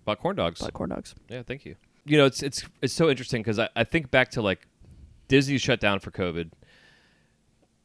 Bought 0.04 0.18
corn 0.18 0.34
dogs. 0.36 0.60
bought 0.60 0.72
corn 0.72 0.90
dogs. 0.90 1.14
Yeah, 1.28 1.42
thank 1.44 1.64
you. 1.64 1.76
You 2.04 2.18
know, 2.18 2.26
it's 2.26 2.42
it's 2.42 2.64
it's 2.82 2.92
so 2.92 3.08
interesting 3.08 3.40
because 3.42 3.58
I, 3.60 3.68
I 3.76 3.84
think 3.84 4.10
back 4.10 4.32
to 4.32 4.42
like 4.42 4.66
Disney 5.28 5.58
shut 5.58 5.78
down 5.80 6.00
for 6.00 6.10
COVID. 6.10 6.50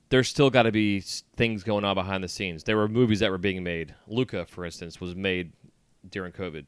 There's 0.09 0.27
still 0.29 0.49
got 0.49 0.63
to 0.63 0.71
be 0.71 0.97
s- 0.97 1.23
things 1.35 1.63
going 1.63 1.83
on 1.83 1.93
behind 1.93 2.23
the 2.23 2.27
scenes. 2.27 2.63
There 2.63 2.77
were 2.77 2.87
movies 2.87 3.19
that 3.19 3.29
were 3.29 3.37
being 3.37 3.61
made. 3.63 3.93
Luca, 4.07 4.45
for 4.45 4.65
instance, 4.65 4.99
was 5.01 5.15
made 5.15 5.51
during 6.09 6.31
COVID. 6.31 6.65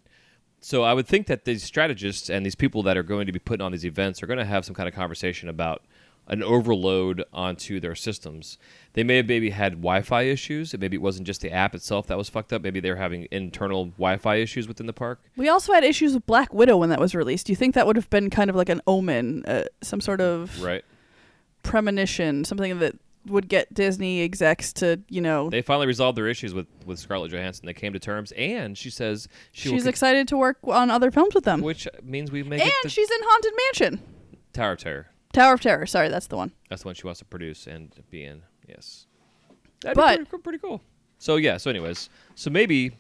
So 0.62 0.84
I 0.84 0.94
would 0.94 1.08
think 1.08 1.28
that 1.28 1.46
these 1.46 1.64
strategists 1.64 2.30
and 2.30 2.46
these 2.46 2.56
people 2.56 2.84
that 2.84 2.98
are 2.98 3.04
going 3.04 3.26
to 3.28 3.32
be 3.32 3.40
putting 3.40 3.66
on 3.66 3.72
these 3.72 3.86
events 3.86 4.22
are 4.22 4.28
going 4.28 4.40
to 4.40 4.46
have 4.46 4.66
some 4.66 4.76
kind 4.76 4.90
of 4.90 4.94
conversation 4.96 5.48
about 5.50 5.84
an 6.28 6.44
overload 6.44 7.24
onto 7.34 7.80
their 7.80 7.96
systems. 7.96 8.58
They 8.94 9.04
may 9.04 9.18
have 9.18 9.28
maybe 9.28 9.50
had 9.50 9.74
Wi-Fi 9.82 10.24
issues. 10.24 10.78
Maybe 10.78 10.96
it 10.98 11.02
wasn't 11.02 11.26
just 11.26 11.42
the 11.42 11.52
app 11.52 11.74
itself 11.74 12.06
that 12.08 12.18
was 12.20 12.30
fucked 12.30 12.54
up. 12.54 12.62
Maybe 12.62 12.80
they're 12.80 12.98
having 12.98 13.28
internal 13.32 13.86
Wi-Fi 13.98 14.36
issues 14.36 14.68
within 14.68 14.86
the 14.86 14.94
park. 14.94 15.22
We 15.38 15.50
also 15.50 15.74
had 15.74 15.84
issues 15.84 16.14
with 16.14 16.26
Black 16.28 16.54
Widow 16.54 16.78
when 16.78 16.90
that 16.90 17.00
was 17.00 17.16
released. 17.16 17.48
Do 17.48 17.52
you 17.52 17.56
think 17.58 17.74
that 17.74 17.88
would 17.88 17.96
have 17.96 18.10
been 18.12 18.30
kind 18.30 18.50
of 18.50 18.56
like 18.56 18.70
an 18.70 18.82
omen, 18.86 19.44
uh, 19.48 19.64
some 19.82 20.02
sort 20.02 20.22
of 20.22 20.62
Right. 20.62 20.84
premonition, 21.64 22.44
something 22.46 22.78
that 22.80 22.96
would 23.30 23.48
get 23.48 23.74
Disney 23.74 24.22
execs 24.22 24.74
to, 24.74 25.00
you 25.10 25.22
know, 25.22 25.50
They 25.50 25.62
finally 25.62 25.88
resolved 25.88 26.18
their 26.18 26.28
issues 26.28 26.54
with, 26.54 26.68
with 26.86 27.00
Scarlett 27.00 27.32
Johansson. 27.32 27.66
They 27.66 27.74
came 27.74 27.94
to 27.94 28.00
terms, 28.00 28.32
and 28.34 28.78
she 28.78 28.90
says 28.90 29.28
she 29.52 29.70
she's 29.70 29.86
excited 29.88 30.28
to 30.30 30.38
work 30.38 30.58
on 30.64 30.90
other 30.92 31.12
films 31.12 31.34
with 31.36 31.44
them. 31.46 31.62
which 31.62 31.88
means 32.04 32.32
we 32.32 32.44
make 32.44 32.62
And 32.62 32.92
she's 32.92 33.10
in 33.10 33.20
Haunted 33.24 33.54
Mansion. 33.68 34.02
Tower 34.54 34.74
of 34.74 34.80
Terror. 34.80 35.08
Tower 35.34 35.54
of 35.54 35.62
Terror. 35.62 35.86
Sorry, 35.86 36.10
that's 36.10 36.28
the 36.28 36.38
one. 36.38 36.52
That's 36.70 36.82
the 36.82 36.88
one 36.88 36.96
she 36.96 37.06
wants 37.06 37.20
to 37.20 37.26
produce 37.26 37.68
and 37.68 37.94
be 38.10 38.24
in. 38.24 38.42
Yes, 38.68 39.06
That'd 39.82 39.96
But- 39.96 40.20
be 40.20 40.26
pretty, 40.26 40.44
pretty 40.44 40.58
cool. 40.60 40.82
So 41.20 41.36
yeah. 41.36 41.58
So 41.58 41.70
anyways, 41.70 42.10
so 42.36 42.50
maybe 42.50 42.92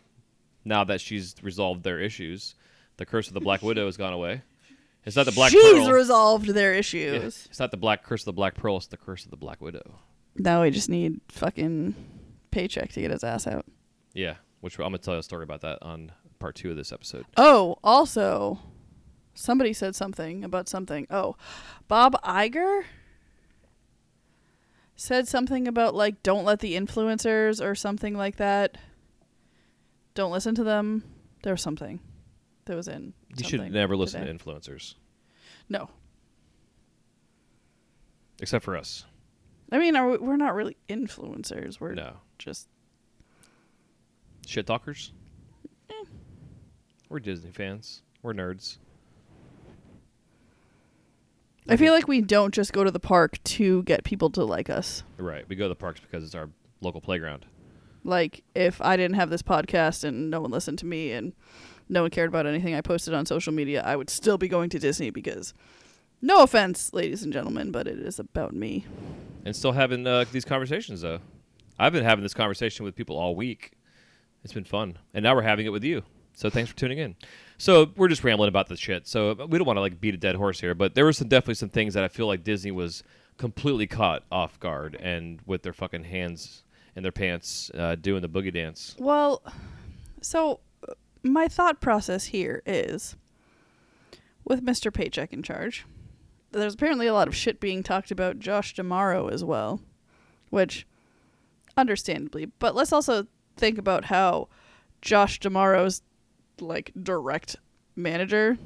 now 0.65 0.83
that 0.83 1.01
she's 1.01 1.36
resolved 1.41 1.83
their 1.83 2.00
issues, 2.00 2.55
the 2.98 3.05
curse 3.05 3.27
of 3.27 3.33
the 3.33 3.39
Black 3.39 3.62
Widow 3.62 3.86
has 3.86 3.98
gone 3.98 4.13
away. 4.13 4.41
It's 5.05 5.15
not 5.15 5.25
the 5.25 5.31
Black 5.31 5.51
she's 5.51 5.63
Pearl. 5.74 5.91
resolved 5.91 6.48
their 6.48 6.74
Yeah, 6.74 6.79
issues. 6.79 7.48
It's 7.50 7.59
not 7.59 7.71
the 7.71 7.77
Black 7.77 8.03
Curse 8.03 8.21
of 8.21 8.25
the 8.25 8.33
Black 8.33 8.55
Pearl. 8.55 8.75
It's 8.77 8.88
the 8.88 8.98
Curse 8.98 9.24
of 9.24 9.31
the 9.31 9.38
Black 9.38 9.62
Widow. 9.62 10.00
Now 10.36 10.62
we 10.62 10.71
just 10.71 10.89
need 10.89 11.19
fucking 11.29 11.95
paycheck 12.51 12.91
to 12.93 13.01
get 13.01 13.12
his 13.12 13.24
ass 13.24 13.48
out. 13.48 13.65
Yeah, 14.13 14.36
which 14.62 14.77
I'm 14.77 14.83
gonna 14.86 14.98
tell 15.00 15.15
you 15.15 15.19
a 15.19 15.24
story 15.24 15.43
about 15.43 15.62
that 15.62 15.79
on 15.81 16.12
part 16.39 16.55
two 16.55 16.71
of 16.71 16.77
this 16.77 16.91
episode. 16.91 17.25
Oh, 17.38 17.77
also, 17.83 18.59
somebody 19.33 19.74
said 19.74 19.95
something 19.95 20.43
about 20.43 20.67
something. 20.69 21.07
Oh, 21.09 21.36
Bob 21.88 22.21
Iger 22.24 22.83
said 24.95 25.27
something 25.27 25.67
about 25.67 25.95
like 25.95 26.21
don't 26.24 26.43
let 26.45 26.59
the 26.59 26.75
influencers 26.75 27.63
or 27.63 27.75
something 27.75 28.15
like 28.15 28.38
that. 28.38 28.77
Don't 30.13 30.31
listen 30.31 30.55
to 30.55 30.63
them. 30.63 31.03
There 31.43 31.53
was 31.53 31.62
something 31.62 32.00
that 32.65 32.75
was 32.75 32.88
in. 32.88 33.13
You 33.38 33.48
should 33.48 33.71
never 33.71 33.95
listen 33.95 34.21
today. 34.21 34.38
to 34.38 34.43
influencers, 34.43 34.95
No, 35.69 35.89
except 38.41 38.65
for 38.65 38.75
us. 38.75 39.05
I 39.71 39.77
mean 39.77 39.95
are 39.95 40.09
we, 40.09 40.17
we're 40.17 40.38
not 40.38 40.55
really 40.55 40.77
influencers. 40.88 41.79
We're 41.79 41.93
No. 41.93 42.17
just 42.38 42.67
Shit 44.47 44.65
talkers? 44.65 45.13
Eh. 45.89 45.93
We're 47.10 47.19
Disney 47.19 47.51
fans. 47.51 48.01
We're 48.23 48.34
nerds. 48.34 48.77
I 51.67 51.75
feel 51.77 51.93
like 51.93 52.08
we 52.08 52.21
don't 52.21 52.51
just 52.53 52.73
go 52.73 52.84
to 52.84 52.89
the 52.89 52.99
park 52.99 53.41
to 53.43 53.84
get 53.84 54.03
people 54.03 54.32
to 54.32 54.43
like 54.43 54.71
us. 54.71 55.03
Right. 55.17 55.47
We 55.47 55.55
go 55.55 55.65
to 55.65 55.69
the 55.69 55.75
parks 55.75 55.99
because 55.99 56.23
it's 56.23 56.34
our 56.34 56.49
local 56.82 56.99
playground. 56.99 57.45
Like 58.03 58.43
if 58.55 58.82
I 58.82 58.97
didn't 58.97 59.17
have 59.17 59.29
this 59.29 59.43
podcast 59.43 60.03
and 60.03 60.32
no 60.32 60.41
one 60.41 60.49
listened 60.49 60.79
to 60.79 60.88
me 60.88 61.12
and 61.12 61.34
no 61.88 62.01
one 62.01 62.10
cared 62.12 62.29
about 62.29 62.47
anything 62.47 62.73
I 62.73 62.82
posted 62.82 63.13
on 63.13 63.27
social 63.27 63.53
media, 63.53 63.84
I 63.86 63.95
would 63.95 64.10
still 64.10 64.38
be 64.39 64.47
going 64.47 64.69
to 64.71 64.79
Disney 64.79 65.12
because 65.12 65.53
no 66.21 66.43
offense, 66.43 66.93
ladies 66.93 67.23
and 67.23 67.32
gentlemen, 67.32 67.71
but 67.71 67.88
it 67.88 67.99
is 67.99 68.19
about 68.19 68.53
me. 68.53 68.86
And 69.45 69.55
still 69.55 69.71
having 69.71 70.05
uh, 70.05 70.25
these 70.32 70.45
conversations, 70.45 71.01
though. 71.01 71.19
I've 71.77 71.93
been 71.93 72.03
having 72.03 72.23
this 72.23 72.34
conversation 72.34 72.84
with 72.84 72.95
people 72.95 73.17
all 73.17 73.36
week. 73.36 73.71
It's 74.43 74.53
been 74.53 74.65
fun. 74.65 74.97
And 75.13 75.23
now 75.23 75.36
we're 75.36 75.41
having 75.43 75.65
it 75.65 75.69
with 75.69 75.84
you. 75.84 76.03
So 76.34 76.49
thanks 76.49 76.69
for 76.69 76.77
tuning 76.77 76.99
in. 76.99 77.15
So 77.58 77.91
we're 77.95 78.08
just 78.08 78.23
rambling 78.23 78.47
about 78.47 78.67
this 78.67 78.79
shit. 78.79 79.08
So 79.08 79.34
we 79.49 79.58
don't 79.58 79.67
want 79.67 79.77
to 79.77 79.82
like 79.82 79.99
beat 79.99 80.13
a 80.13 80.17
dead 80.17 80.36
horse 80.36 80.60
here, 80.60 80.73
but 80.73 80.95
there 80.95 81.05
were 81.05 81.13
some 81.13 81.27
definitely 81.27 81.55
some 81.55 81.69
things 81.69 81.93
that 81.93 82.03
I 82.03 82.08
feel 82.08 82.27
like 82.27 82.43
Disney 82.43 82.71
was 82.71 83.03
completely 83.38 83.88
caught 83.88 84.23
off 84.32 84.60
guard 84.60 84.95
and 84.95 85.41
with 85.45 85.63
their 85.63 85.73
fucking 85.73 86.03
hands 86.03 86.63
in 86.95 87.03
their 87.03 87.12
pants 87.12 87.71
uh, 87.73 87.95
doing 87.95 88.21
the 88.21 88.29
boogie 88.29 88.53
dance. 88.53 88.95
Well, 88.99 89.41
so 90.21 90.60
uh, 90.88 90.93
my 91.23 91.47
thought 91.47 91.82
process 91.82 92.25
here 92.25 92.62
is 92.65 93.15
with 94.45 94.63
Mr. 94.63 94.93
Paycheck 94.93 95.34
in 95.34 95.43
charge, 95.43 95.86
there's 96.51 96.73
apparently 96.73 97.07
a 97.07 97.13
lot 97.13 97.27
of 97.27 97.35
shit 97.35 97.59
being 97.59 97.83
talked 97.83 98.12
about 98.12 98.39
Josh 98.39 98.73
D'Amaro 98.73 99.31
as 99.31 99.43
well, 99.43 99.81
which 100.49 100.85
understandably, 101.77 102.45
but 102.59 102.75
let's 102.75 102.91
also 102.91 103.27
think 103.57 103.77
about 103.77 104.05
how 104.05 104.47
Josh 105.01 105.39
D'Amaro's 105.39 106.01
like 106.59 106.91
direct 107.01 107.55
manager 107.95 108.57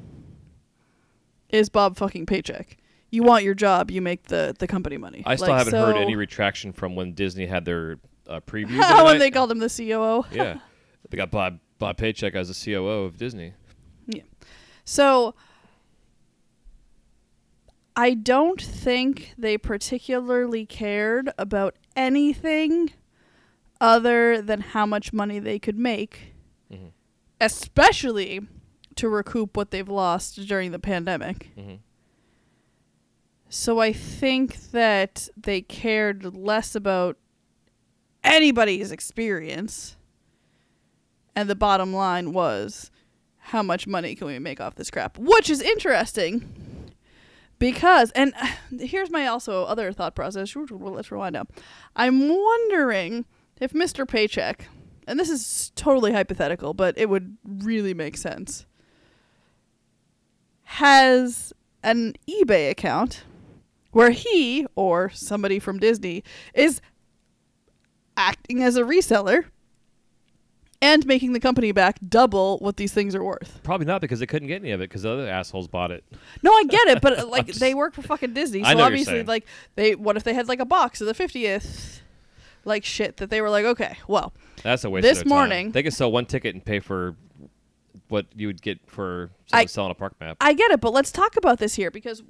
is 1.48 1.68
Bob 1.68 1.96
fucking 1.96 2.26
Paycheck. 2.26 2.76
You 3.10 3.22
want 3.22 3.44
your 3.44 3.54
job, 3.54 3.90
you 3.90 4.02
make 4.02 4.24
the 4.24 4.54
the 4.58 4.66
company 4.66 4.96
money. 4.96 5.22
I 5.24 5.36
still 5.36 5.48
Like, 5.48 5.58
haven't 5.58 5.74
heard 5.74 5.96
any 5.96 6.16
retraction 6.16 6.72
from 6.72 6.96
when 6.96 7.12
Disney 7.12 7.46
had 7.46 7.64
their 7.64 7.98
uh, 8.28 8.40
other 8.52 9.04
when 9.04 9.18
they 9.18 9.30
called 9.30 9.50
him 9.50 9.58
the 9.58 9.68
COO. 9.68 10.24
yeah, 10.34 10.58
they 11.10 11.16
got 11.16 11.30
Bob 11.30 11.60
Bob 11.78 11.96
Paycheck 11.96 12.34
as 12.34 12.48
the 12.48 12.72
COO 12.72 13.04
of 13.04 13.16
Disney. 13.16 13.52
Yeah, 14.06 14.22
so 14.84 15.34
I 17.96 18.14
don't 18.14 18.60
think 18.60 19.34
they 19.38 19.56
particularly 19.56 20.66
cared 20.66 21.30
about 21.38 21.76
anything 21.94 22.92
other 23.80 24.42
than 24.42 24.60
how 24.60 24.84
much 24.86 25.12
money 25.12 25.38
they 25.38 25.58
could 25.58 25.78
make, 25.78 26.34
mm-hmm. 26.72 26.88
especially 27.40 28.40
to 28.96 29.08
recoup 29.08 29.56
what 29.56 29.70
they've 29.70 29.88
lost 29.88 30.46
during 30.46 30.72
the 30.72 30.78
pandemic. 30.78 31.50
hmm 31.56 31.74
So 33.48 33.78
I 33.78 33.92
think 33.92 34.70
that 34.72 35.28
they 35.36 35.60
cared 35.60 36.34
less 36.34 36.74
about 36.74 37.16
anybody's 38.24 38.90
experience. 38.90 39.96
And 41.36 41.50
the 41.50 41.56
bottom 41.56 41.92
line 41.92 42.32
was 42.32 42.90
how 43.38 43.62
much 43.62 43.86
money 43.86 44.14
can 44.14 44.28
we 44.28 44.38
make 44.38 44.60
off 44.60 44.76
this 44.76 44.90
crap? 44.90 45.18
Which 45.18 45.50
is 45.50 45.60
interesting 45.60 46.73
because, 47.64 48.10
and 48.10 48.34
here's 48.78 49.10
my 49.10 49.26
also 49.26 49.64
other 49.64 49.90
thought 49.90 50.14
process. 50.14 50.54
Let's 50.54 51.10
rewind 51.10 51.32
now. 51.32 51.46
I'm 51.96 52.28
wondering 52.28 53.24
if 53.58 53.72
Mr. 53.72 54.06
Paycheck, 54.06 54.68
and 55.06 55.18
this 55.18 55.30
is 55.30 55.72
totally 55.74 56.12
hypothetical, 56.12 56.74
but 56.74 56.98
it 56.98 57.08
would 57.08 57.38
really 57.42 57.94
make 57.94 58.18
sense, 58.18 58.66
has 60.64 61.54
an 61.82 62.14
eBay 62.28 62.68
account 62.68 63.24
where 63.92 64.10
he 64.10 64.66
or 64.74 65.08
somebody 65.08 65.58
from 65.58 65.78
Disney 65.78 66.22
is 66.52 66.82
acting 68.14 68.62
as 68.62 68.76
a 68.76 68.82
reseller 68.82 69.46
and 70.84 71.06
making 71.06 71.32
the 71.32 71.40
company 71.40 71.72
back 71.72 71.98
double 72.06 72.58
what 72.58 72.76
these 72.76 72.92
things 72.92 73.14
are 73.14 73.24
worth. 73.24 73.60
Probably 73.62 73.86
not 73.86 74.00
because 74.00 74.20
they 74.20 74.26
couldn't 74.26 74.48
get 74.48 74.60
any 74.60 74.70
of 74.72 74.80
it 74.80 74.90
because 74.90 75.02
the 75.02 75.10
other 75.10 75.28
assholes 75.28 75.66
bought 75.66 75.90
it. 75.90 76.04
No, 76.42 76.52
I 76.52 76.64
get 76.64 76.88
it, 76.88 77.00
but 77.00 77.18
uh, 77.18 77.26
like 77.26 77.46
just- 77.46 77.60
they 77.60 77.72
work 77.74 77.94
for 77.94 78.02
fucking 78.02 78.34
Disney, 78.34 78.62
so 78.62 78.68
know 78.70 78.74
what 78.74 78.78
you're 78.78 78.86
obviously 78.86 79.22
like 79.24 79.46
they 79.76 79.94
what 79.94 80.16
if 80.16 80.24
they 80.24 80.34
had 80.34 80.46
like 80.48 80.60
a 80.60 80.64
box 80.66 81.00
of 81.00 81.06
the 81.06 81.14
50th 81.14 82.00
like 82.66 82.84
shit 82.84 83.16
that 83.18 83.30
they 83.30 83.40
were 83.40 83.50
like, 83.50 83.64
okay, 83.64 83.96
well, 84.08 84.32
That's 84.62 84.84
a 84.84 84.90
waste. 84.90 85.02
This 85.02 85.18
of 85.18 85.24
time. 85.24 85.28
morning- 85.28 85.70
they 85.72 85.82
could 85.82 85.94
sell 85.94 86.12
one 86.12 86.26
ticket 86.26 86.54
and 86.54 86.64
pay 86.64 86.80
for 86.80 87.16
what 88.08 88.26
you 88.34 88.46
would 88.46 88.60
get 88.62 88.78
for 88.86 89.30
I- 89.52 89.64
selling 89.66 89.90
a 89.90 89.94
park 89.94 90.14
map. 90.20 90.36
I 90.40 90.52
get 90.52 90.70
it, 90.70 90.80
but 90.80 90.92
let's 90.92 91.10
talk 91.12 91.36
about 91.36 91.58
this 91.58 91.74
here 91.74 91.90
because 91.90 92.22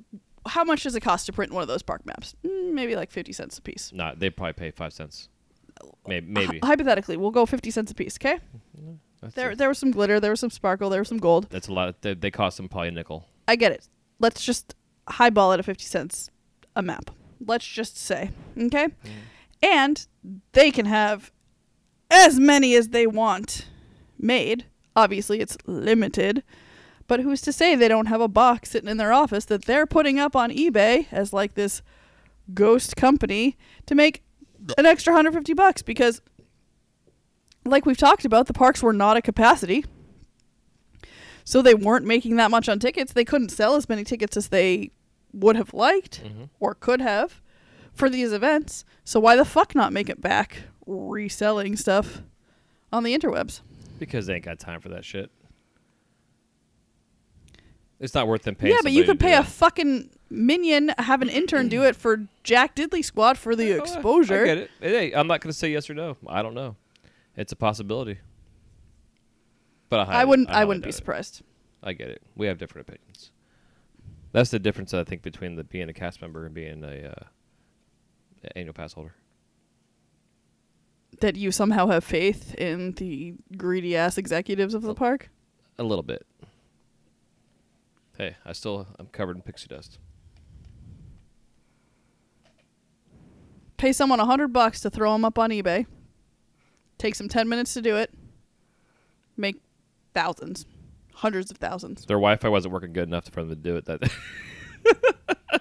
how 0.46 0.62
much 0.62 0.82
does 0.82 0.94
it 0.94 1.00
cost 1.00 1.26
to 1.26 1.32
print 1.32 1.52
one 1.52 1.62
of 1.62 1.68
those 1.68 1.82
park 1.82 2.04
maps? 2.06 2.34
Mm, 2.44 2.72
maybe 2.72 2.94
like 2.96 3.10
50 3.10 3.32
cents 3.32 3.58
a 3.58 3.62
piece. 3.62 3.92
Not 3.92 4.18
they 4.20 4.30
probably 4.30 4.52
pay 4.52 4.70
five 4.70 4.92
cents. 4.92 5.28
Maybe. 6.06 6.26
maybe. 6.30 6.58
Hy- 6.60 6.68
hypothetically, 6.68 7.16
we'll 7.16 7.30
go 7.30 7.46
50 7.46 7.70
cents 7.70 7.90
a 7.90 7.94
piece, 7.94 8.16
okay? 8.16 8.38
That's, 9.20 9.34
There 9.34 9.50
a, 9.50 9.56
there 9.56 9.68
was 9.68 9.78
some 9.78 9.90
glitter, 9.90 10.20
there 10.20 10.30
was 10.30 10.40
some 10.40 10.50
sparkle, 10.50 10.90
there 10.90 11.00
was 11.00 11.08
some 11.08 11.18
gold. 11.18 11.46
that's 11.50 11.68
a 11.68 11.72
lot. 11.72 12.02
They, 12.02 12.14
they 12.14 12.30
cost 12.30 12.56
them 12.58 12.68
probably 12.68 12.88
a 12.88 12.92
nickel. 12.92 13.26
I 13.48 13.56
get 13.56 13.72
it. 13.72 13.88
Let's 14.20 14.44
just 14.44 14.74
highball 15.08 15.52
it 15.52 15.58
at 15.58 15.64
50 15.64 15.84
cents 15.84 16.30
a 16.76 16.82
map. 16.82 17.10
Let's 17.46 17.66
just 17.66 17.96
say, 17.96 18.30
okay? 18.58 18.86
Mm. 18.86 19.10
And 19.62 20.06
they 20.52 20.70
can 20.70 20.86
have 20.86 21.32
as 22.10 22.38
many 22.38 22.74
as 22.74 22.88
they 22.88 23.06
want 23.06 23.66
made. 24.18 24.66
Obviously, 24.96 25.40
it's 25.40 25.56
limited. 25.66 26.42
But 27.06 27.20
who's 27.20 27.42
to 27.42 27.52
say 27.52 27.74
they 27.74 27.88
don't 27.88 28.06
have 28.06 28.20
a 28.20 28.28
box 28.28 28.70
sitting 28.70 28.88
in 28.88 28.96
their 28.96 29.12
office 29.12 29.44
that 29.46 29.64
they're 29.64 29.86
putting 29.86 30.18
up 30.18 30.34
on 30.36 30.50
eBay 30.50 31.06
as 31.10 31.32
like 31.32 31.54
this 31.54 31.82
ghost 32.52 32.96
company 32.96 33.56
to 33.86 33.94
make 33.94 34.22
an 34.78 34.86
extra 34.86 35.12
150 35.12 35.52
bucks 35.54 35.82
because 35.82 36.20
like 37.64 37.86
we've 37.86 37.96
talked 37.98 38.24
about, 38.24 38.46
the 38.46 38.52
parks 38.52 38.82
were 38.82 38.92
not 38.92 39.16
at 39.16 39.24
capacity. 39.24 39.84
So 41.44 41.60
they 41.62 41.74
weren't 41.74 42.06
making 42.06 42.36
that 42.36 42.50
much 42.50 42.68
on 42.68 42.78
tickets. 42.78 43.12
They 43.12 43.24
couldn't 43.24 43.50
sell 43.50 43.74
as 43.76 43.88
many 43.88 44.04
tickets 44.04 44.36
as 44.36 44.48
they 44.48 44.90
would 45.32 45.56
have 45.56 45.74
liked 45.74 46.22
Mhm. 46.24 46.48
or 46.60 46.74
could 46.74 47.00
have 47.00 47.42
for 47.92 48.08
these 48.08 48.32
events. 48.32 48.84
So 49.04 49.20
why 49.20 49.36
the 49.36 49.44
fuck 49.44 49.74
not 49.74 49.92
make 49.92 50.08
it 50.08 50.20
back 50.20 50.62
reselling 50.86 51.76
stuff 51.76 52.22
on 52.92 53.02
the 53.02 53.16
interwebs? 53.16 53.60
Because 53.98 54.26
they 54.26 54.34
ain't 54.36 54.44
got 54.44 54.58
time 54.58 54.80
for 54.80 54.88
that 54.90 55.04
shit. 55.04 55.30
It's 58.00 58.14
not 58.14 58.26
worth 58.26 58.42
them 58.42 58.54
paying. 58.54 58.72
yeah, 58.74 58.80
but 58.82 58.92
you 58.92 59.04
could 59.04 59.20
pay 59.20 59.34
a 59.34 59.42
fucking 59.44 60.10
minion, 60.30 60.90
have 60.98 61.22
an 61.22 61.28
intern 61.28 61.68
do 61.68 61.84
it 61.84 61.96
for 61.96 62.26
Jack 62.42 62.74
Diddley 62.74 63.04
Squad 63.04 63.38
for 63.38 63.54
the 63.54 63.70
exposure. 63.72 64.42
I 64.42 64.46
get 64.46 64.58
it. 64.58 64.70
Hey, 64.80 65.12
I'm 65.12 65.26
not 65.26 65.40
going 65.40 65.52
to 65.52 65.58
say 65.58 65.70
yes 65.70 65.88
or 65.88 65.94
no. 65.94 66.16
I 66.26 66.42
don't 66.42 66.54
know. 66.54 66.76
It's 67.36 67.52
a 67.52 67.56
possibility. 67.56 68.18
But 69.88 70.08
I, 70.08 70.22
I 70.22 70.24
wouldn't. 70.24 70.48
I, 70.48 70.54
highly 70.54 70.66
wouldn't 70.66 70.84
be 70.84 70.90
doubt 70.90 70.94
it. 70.94 70.96
surprised. 70.96 71.42
I 71.82 71.92
get 71.92 72.08
it. 72.08 72.22
We 72.34 72.46
have 72.46 72.58
different 72.58 72.88
opinions. 72.88 73.30
That's 74.32 74.50
the 74.50 74.58
difference, 74.58 74.92
I 74.94 75.04
think, 75.04 75.22
between 75.22 75.54
the 75.54 75.64
being 75.64 75.88
a 75.88 75.92
cast 75.92 76.20
member 76.20 76.44
and 76.44 76.54
being 76.54 76.82
a 76.82 77.12
uh, 77.12 78.48
annual 78.56 78.74
pass 78.74 78.94
holder. 78.94 79.14
That 81.20 81.36
you 81.36 81.52
somehow 81.52 81.86
have 81.88 82.02
faith 82.02 82.54
in 82.56 82.92
the 82.92 83.34
greedy 83.56 83.96
ass 83.96 84.18
executives 84.18 84.74
of 84.74 84.82
the 84.82 84.94
park. 84.94 85.30
A 85.78 85.84
little 85.84 86.02
bit. 86.02 86.26
Hey, 88.18 88.36
I 88.44 88.52
still 88.52 88.88
I'm 88.98 89.06
covered 89.06 89.36
in 89.36 89.42
pixie 89.42 89.68
dust. 89.68 89.98
Pay 93.84 93.92
someone 93.92 94.18
a 94.18 94.24
hundred 94.24 94.48
bucks 94.48 94.80
to 94.80 94.88
throw 94.88 95.12
them 95.12 95.26
up 95.26 95.38
on 95.38 95.50
eBay. 95.50 95.84
Takes 96.96 97.18
them 97.18 97.28
ten 97.28 97.50
minutes 97.50 97.74
to 97.74 97.82
do 97.82 97.96
it. 97.96 98.10
Make 99.36 99.60
thousands, 100.14 100.64
hundreds 101.12 101.50
of 101.50 101.58
thousands. 101.58 102.06
Their 102.06 102.16
Wi-Fi 102.16 102.48
wasn't 102.48 102.72
working 102.72 102.94
good 102.94 103.08
enough 103.08 103.28
for 103.28 103.42
them 103.42 103.50
to 103.50 103.56
do 103.56 103.76
it. 103.76 103.84
That 103.84 104.10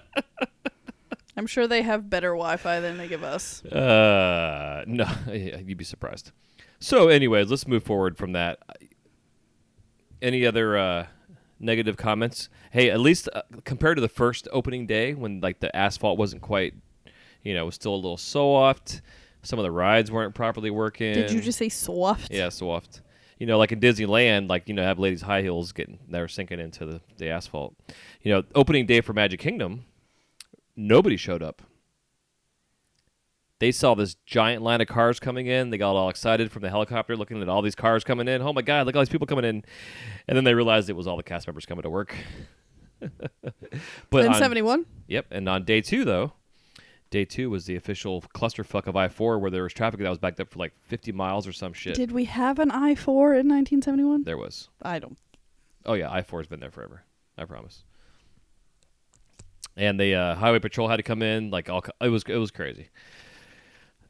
I'm 1.36 1.46
sure 1.46 1.66
they 1.66 1.82
have 1.82 2.08
better 2.08 2.30
Wi-Fi 2.30 2.80
than 2.80 2.96
they 2.96 3.08
give 3.08 3.22
us. 3.22 3.62
uh, 3.66 4.84
no, 4.86 5.06
you'd 5.30 5.76
be 5.76 5.84
surprised. 5.84 6.32
So, 6.78 7.08
anyways, 7.08 7.50
let's 7.50 7.68
move 7.68 7.84
forward 7.84 8.16
from 8.16 8.32
that. 8.32 8.58
Any 10.22 10.46
other 10.46 10.78
uh, 10.78 11.06
negative 11.60 11.98
comments? 11.98 12.48
Hey, 12.70 12.88
at 12.88 13.00
least 13.00 13.28
uh, 13.34 13.42
compared 13.64 13.98
to 13.98 14.00
the 14.00 14.08
first 14.08 14.48
opening 14.50 14.86
day 14.86 15.12
when 15.12 15.42
like 15.42 15.60
the 15.60 15.76
asphalt 15.76 16.16
wasn't 16.18 16.40
quite, 16.40 16.72
you 17.44 17.54
know, 17.54 17.62
it 17.62 17.66
was 17.66 17.74
still 17.76 17.94
a 17.94 17.96
little 17.96 18.16
soft. 18.16 19.02
Some 19.42 19.58
of 19.58 19.62
the 19.62 19.70
rides 19.70 20.10
weren't 20.10 20.34
properly 20.34 20.70
working. 20.70 21.14
Did 21.14 21.30
you 21.30 21.40
just 21.40 21.58
say 21.58 21.68
soft? 21.68 22.32
Yeah, 22.32 22.48
soft. 22.48 23.02
You 23.38 23.46
know, 23.46 23.58
like 23.58 23.72
in 23.72 23.80
Disneyland, 23.80 24.48
like 24.48 24.68
you 24.68 24.74
know, 24.74 24.82
have 24.82 24.98
ladies' 24.98 25.22
high 25.22 25.42
heels 25.42 25.72
getting 25.72 25.98
they're 26.08 26.28
sinking 26.28 26.60
into 26.60 26.86
the, 26.86 27.00
the 27.18 27.28
asphalt. 27.28 27.74
You 28.22 28.32
know, 28.32 28.42
opening 28.54 28.86
day 28.86 29.00
for 29.02 29.12
Magic 29.12 29.38
Kingdom, 29.40 29.84
nobody 30.76 31.16
showed 31.16 31.42
up. 31.42 31.62
They 33.60 33.70
saw 33.70 33.94
this 33.94 34.16
giant 34.26 34.62
line 34.62 34.80
of 34.80 34.88
cars 34.88 35.20
coming 35.20 35.46
in. 35.46 35.70
They 35.70 35.78
got 35.78 35.94
all 35.94 36.08
excited 36.08 36.50
from 36.50 36.62
the 36.62 36.70
helicopter, 36.70 37.16
looking 37.16 37.40
at 37.40 37.48
all 37.48 37.62
these 37.62 37.74
cars 37.74 38.02
coming 38.02 38.28
in. 38.28 38.40
Oh 38.40 38.52
my 38.52 38.62
God! 38.62 38.86
Look 38.86 38.94
at 38.94 38.98
all 38.98 39.04
these 39.04 39.10
people 39.10 39.26
coming 39.26 39.44
in, 39.44 39.64
and 40.26 40.36
then 40.36 40.44
they 40.44 40.54
realized 40.54 40.88
it 40.88 40.94
was 40.94 41.06
all 41.06 41.16
the 41.16 41.22
cast 41.22 41.46
members 41.46 41.66
coming 41.66 41.82
to 41.82 41.90
work. 41.90 42.14
but 44.10 44.24
in 44.24 44.32
on- 44.32 44.38
'71. 44.38 44.86
Yep. 45.08 45.26
And 45.30 45.48
on 45.48 45.64
day 45.64 45.80
two, 45.80 46.04
though, 46.04 46.32
day 47.14 47.24
two 47.24 47.48
was 47.48 47.64
the 47.66 47.76
official 47.76 48.22
clusterfuck 48.34 48.88
of 48.88 48.96
I 48.96 49.06
four, 49.06 49.38
where 49.38 49.50
there 49.50 49.62
was 49.62 49.72
traffic 49.72 50.00
that 50.00 50.08
was 50.08 50.18
backed 50.18 50.40
up 50.40 50.50
for 50.50 50.58
like 50.58 50.72
50 50.88 51.12
miles 51.12 51.46
or 51.46 51.52
some 51.52 51.72
shit. 51.72 51.94
Did 51.94 52.10
we 52.10 52.24
have 52.24 52.58
an 52.58 52.72
I-4 52.72 53.38
in 53.38 53.48
1971? 53.48 54.24
there 54.24 54.36
was. 54.36 54.68
I 54.82 54.98
don't. 54.98 55.16
Oh 55.86 55.94
yeah, 55.94 56.10
I 56.10 56.22
four 56.22 56.40
has 56.40 56.48
been 56.48 56.58
there 56.58 56.72
forever. 56.72 57.04
I 57.38 57.44
promise. 57.44 57.84
And 59.76 59.98
the 60.00 60.14
uh, 60.14 60.34
highway 60.34 60.58
patrol 60.58 60.88
had 60.88 60.96
to 60.96 61.04
come 61.04 61.22
in. 61.22 61.50
Like 61.50 61.70
all, 61.70 61.84
it 62.00 62.08
was 62.08 62.24
it 62.26 62.36
was 62.36 62.50
crazy. 62.50 62.88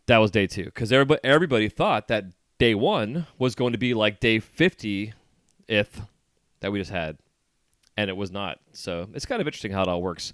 That 0.06 0.18
was 0.18 0.30
day 0.30 0.46
two 0.46 0.64
because 0.64 0.90
everybody 0.90 1.20
everybody 1.24 1.68
thought 1.68 2.08
that 2.08 2.24
day 2.58 2.74
one 2.74 3.26
was 3.38 3.54
going 3.54 3.72
to 3.72 3.78
be 3.78 3.92
like 3.92 4.18
day 4.18 4.38
fifty, 4.38 5.12
if 5.68 6.00
that 6.60 6.72
we 6.72 6.78
just 6.78 6.90
had, 6.90 7.18
and 7.98 8.08
it 8.08 8.16
was 8.16 8.30
not. 8.30 8.60
So 8.72 9.08
it's 9.12 9.26
kind 9.26 9.42
of 9.42 9.46
interesting 9.46 9.72
how 9.72 9.82
it 9.82 9.88
all 9.88 10.00
works. 10.00 10.32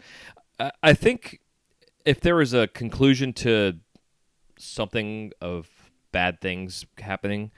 I, 0.61 0.70
I 0.83 0.94
think 0.94 1.40
if 2.04 2.20
there 2.20 2.36
was 2.36 2.52
a 2.54 2.68
conclusion 2.68 3.32
to 3.34 3.78
something 4.58 5.32
of 5.40 5.68
bad 6.12 6.40
things 6.40 6.86
happening, 6.98 7.50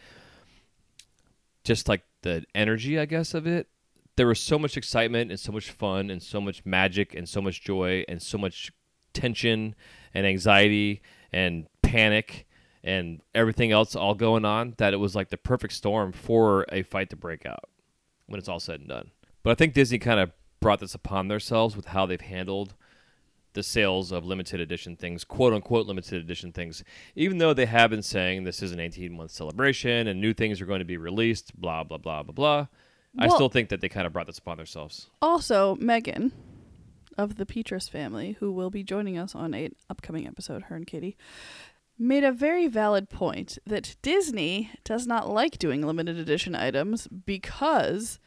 just 1.64 1.88
like 1.88 2.02
the 2.22 2.44
energy, 2.54 2.98
I 2.98 3.04
guess, 3.04 3.34
of 3.34 3.46
it. 3.46 3.68
There 4.16 4.26
was 4.26 4.40
so 4.40 4.58
much 4.58 4.76
excitement 4.76 5.30
and 5.30 5.40
so 5.40 5.52
much 5.52 5.70
fun 5.70 6.10
and 6.10 6.22
so 6.22 6.40
much 6.40 6.66
magic 6.66 7.14
and 7.14 7.28
so 7.28 7.40
much 7.40 7.62
joy 7.62 8.04
and 8.08 8.20
so 8.22 8.36
much 8.36 8.70
tension 9.14 9.74
and 10.12 10.26
anxiety 10.26 11.00
and 11.32 11.66
panic 11.82 12.46
and 12.84 13.20
everything 13.34 13.72
else 13.72 13.96
all 13.96 14.14
going 14.14 14.44
on 14.44 14.74
that 14.78 14.92
it 14.92 14.98
was 14.98 15.14
like 15.14 15.30
the 15.30 15.36
perfect 15.36 15.72
storm 15.72 16.12
for 16.12 16.66
a 16.70 16.82
fight 16.82 17.08
to 17.10 17.16
break 17.16 17.46
out 17.46 17.70
when 18.26 18.38
it's 18.38 18.48
all 18.48 18.60
said 18.60 18.80
and 18.80 18.88
done. 18.88 19.10
But 19.42 19.52
I 19.52 19.54
think 19.54 19.72
Disney 19.72 19.98
kind 19.98 20.20
of 20.20 20.30
brought 20.60 20.80
this 20.80 20.94
upon 20.94 21.28
themselves 21.28 21.74
with 21.74 21.86
how 21.86 22.06
they've 22.06 22.20
handled 22.20 22.74
the 23.54 23.62
sales 23.62 24.12
of 24.12 24.24
limited 24.24 24.60
edition 24.60 24.96
things, 24.96 25.24
quote 25.24 25.52
unquote 25.52 25.86
limited 25.86 26.22
edition 26.22 26.52
things, 26.52 26.82
even 27.14 27.38
though 27.38 27.54
they 27.54 27.66
have 27.66 27.90
been 27.90 28.02
saying 28.02 28.44
this 28.44 28.62
is 28.62 28.72
an 28.72 28.80
18 28.80 29.12
month 29.12 29.30
celebration 29.30 30.06
and 30.06 30.20
new 30.20 30.32
things 30.32 30.60
are 30.60 30.66
going 30.66 30.78
to 30.78 30.84
be 30.84 30.96
released, 30.96 31.58
blah, 31.60 31.84
blah, 31.84 31.98
blah, 31.98 32.22
blah, 32.22 32.32
blah. 32.32 32.66
I 33.18 33.28
still 33.28 33.50
think 33.50 33.68
that 33.68 33.82
they 33.82 33.90
kind 33.90 34.06
of 34.06 34.12
brought 34.12 34.26
this 34.26 34.38
upon 34.38 34.56
themselves. 34.56 35.10
Also, 35.20 35.76
Megan 35.76 36.32
of 37.18 37.36
the 37.36 37.44
Petrus 37.44 37.88
family, 37.88 38.36
who 38.40 38.50
will 38.50 38.70
be 38.70 38.82
joining 38.82 39.18
us 39.18 39.34
on 39.34 39.52
an 39.52 39.74
upcoming 39.90 40.26
episode, 40.26 40.64
her 40.64 40.76
and 40.76 40.86
Katie, 40.86 41.16
made 41.98 42.24
a 42.24 42.32
very 42.32 42.66
valid 42.66 43.10
point 43.10 43.58
that 43.66 43.96
Disney 44.02 44.70
does 44.82 45.06
not 45.06 45.28
like 45.28 45.58
doing 45.58 45.82
limited 45.82 46.18
edition 46.18 46.54
items 46.54 47.06
because 47.06 48.18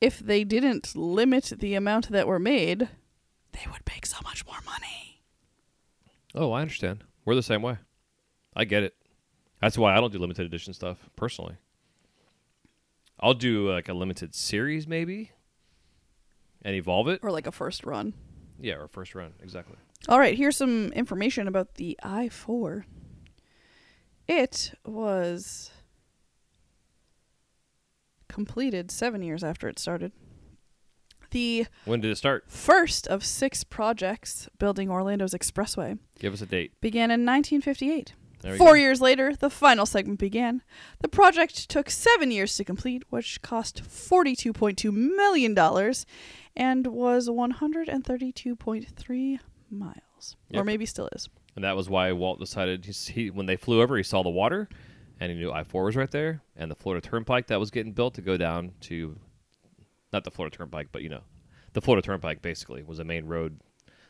if 0.00 0.18
they 0.18 0.44
didn't 0.44 0.94
limit 0.94 1.52
the 1.58 1.74
amount 1.74 2.10
that 2.10 2.28
were 2.28 2.38
made, 2.38 2.88
they 3.56 3.70
would 3.70 3.82
make 3.88 4.06
so 4.06 4.18
much 4.22 4.44
more 4.46 4.60
money. 4.64 5.22
Oh, 6.34 6.52
I 6.52 6.60
understand. 6.60 7.04
We're 7.24 7.34
the 7.34 7.42
same 7.42 7.62
way. 7.62 7.78
I 8.54 8.64
get 8.64 8.82
it. 8.82 8.94
That's 9.60 9.78
why 9.78 9.96
I 9.96 10.00
don't 10.00 10.12
do 10.12 10.18
limited 10.18 10.46
edition 10.46 10.74
stuff 10.74 11.08
personally. 11.16 11.56
I'll 13.18 13.34
do 13.34 13.70
like 13.72 13.88
a 13.88 13.94
limited 13.94 14.34
series 14.34 14.86
maybe 14.86 15.32
and 16.62 16.74
evolve 16.74 17.08
it. 17.08 17.20
Or 17.22 17.30
like 17.30 17.46
a 17.46 17.52
first 17.52 17.84
run. 17.84 18.12
Yeah, 18.60 18.74
or 18.74 18.88
first 18.88 19.14
run, 19.14 19.32
exactly. 19.42 19.76
All 20.08 20.18
right, 20.18 20.36
here's 20.36 20.56
some 20.56 20.92
information 20.92 21.48
about 21.48 21.74
the 21.74 21.98
i4. 22.02 22.84
It 24.28 24.74
was 24.84 25.70
completed 28.28 28.90
seven 28.90 29.22
years 29.22 29.42
after 29.42 29.68
it 29.68 29.78
started. 29.78 30.12
The 31.36 31.66
When 31.84 32.00
did 32.00 32.10
it 32.10 32.16
start? 32.16 32.44
first 32.48 33.06
of 33.08 33.22
six 33.22 33.62
projects 33.62 34.48
building 34.58 34.90
Orlando's 34.90 35.34
expressway 35.34 35.98
Give 36.18 36.32
us 36.32 36.40
a 36.40 36.46
date. 36.46 36.72
began 36.80 37.10
in 37.10 37.26
1958. 37.26 38.14
Four 38.56 38.68
go. 38.68 38.74
years 38.74 39.02
later, 39.02 39.36
the 39.36 39.50
final 39.50 39.84
segment 39.84 40.18
began. 40.18 40.62
The 41.00 41.08
project 41.08 41.68
took 41.68 41.90
seven 41.90 42.30
years 42.30 42.56
to 42.56 42.64
complete, 42.64 43.02
which 43.10 43.42
cost 43.42 43.82
$42.2 43.82 44.90
million 44.92 45.58
and 46.56 46.86
was 46.86 47.28
132.3 47.28 49.38
miles. 49.70 50.36
Or 50.54 50.64
maybe 50.64 50.86
still 50.86 51.10
is. 51.12 51.28
And 51.54 51.64
that 51.64 51.76
was 51.76 51.90
why 51.90 52.12
Walt 52.12 52.38
decided 52.38 52.86
he's, 52.86 53.08
he 53.08 53.30
when 53.30 53.44
they 53.46 53.56
flew 53.56 53.82
over, 53.82 53.96
he 53.98 54.02
saw 54.02 54.22
the 54.22 54.30
water, 54.30 54.68
and 55.20 55.32
he 55.32 55.38
knew 55.38 55.52
I 55.52 55.64
four 55.64 55.84
was 55.84 55.96
right 55.96 56.10
there, 56.10 56.42
and 56.56 56.70
the 56.70 56.76
Florida 56.76 57.06
Turnpike 57.06 57.48
that 57.48 57.60
was 57.60 57.70
getting 57.70 57.92
built 57.92 58.14
to 58.14 58.22
go 58.22 58.36
down 58.36 58.72
to, 58.82 59.16
not 60.16 60.24
the 60.24 60.30
Florida 60.30 60.56
Turnpike, 60.56 60.88
but 60.92 61.02
you 61.02 61.10
know, 61.10 61.20
the 61.74 61.82
Florida 61.82 62.04
Turnpike 62.04 62.40
basically 62.40 62.82
was 62.82 62.98
a 62.98 63.04
main 63.04 63.26
road. 63.26 63.60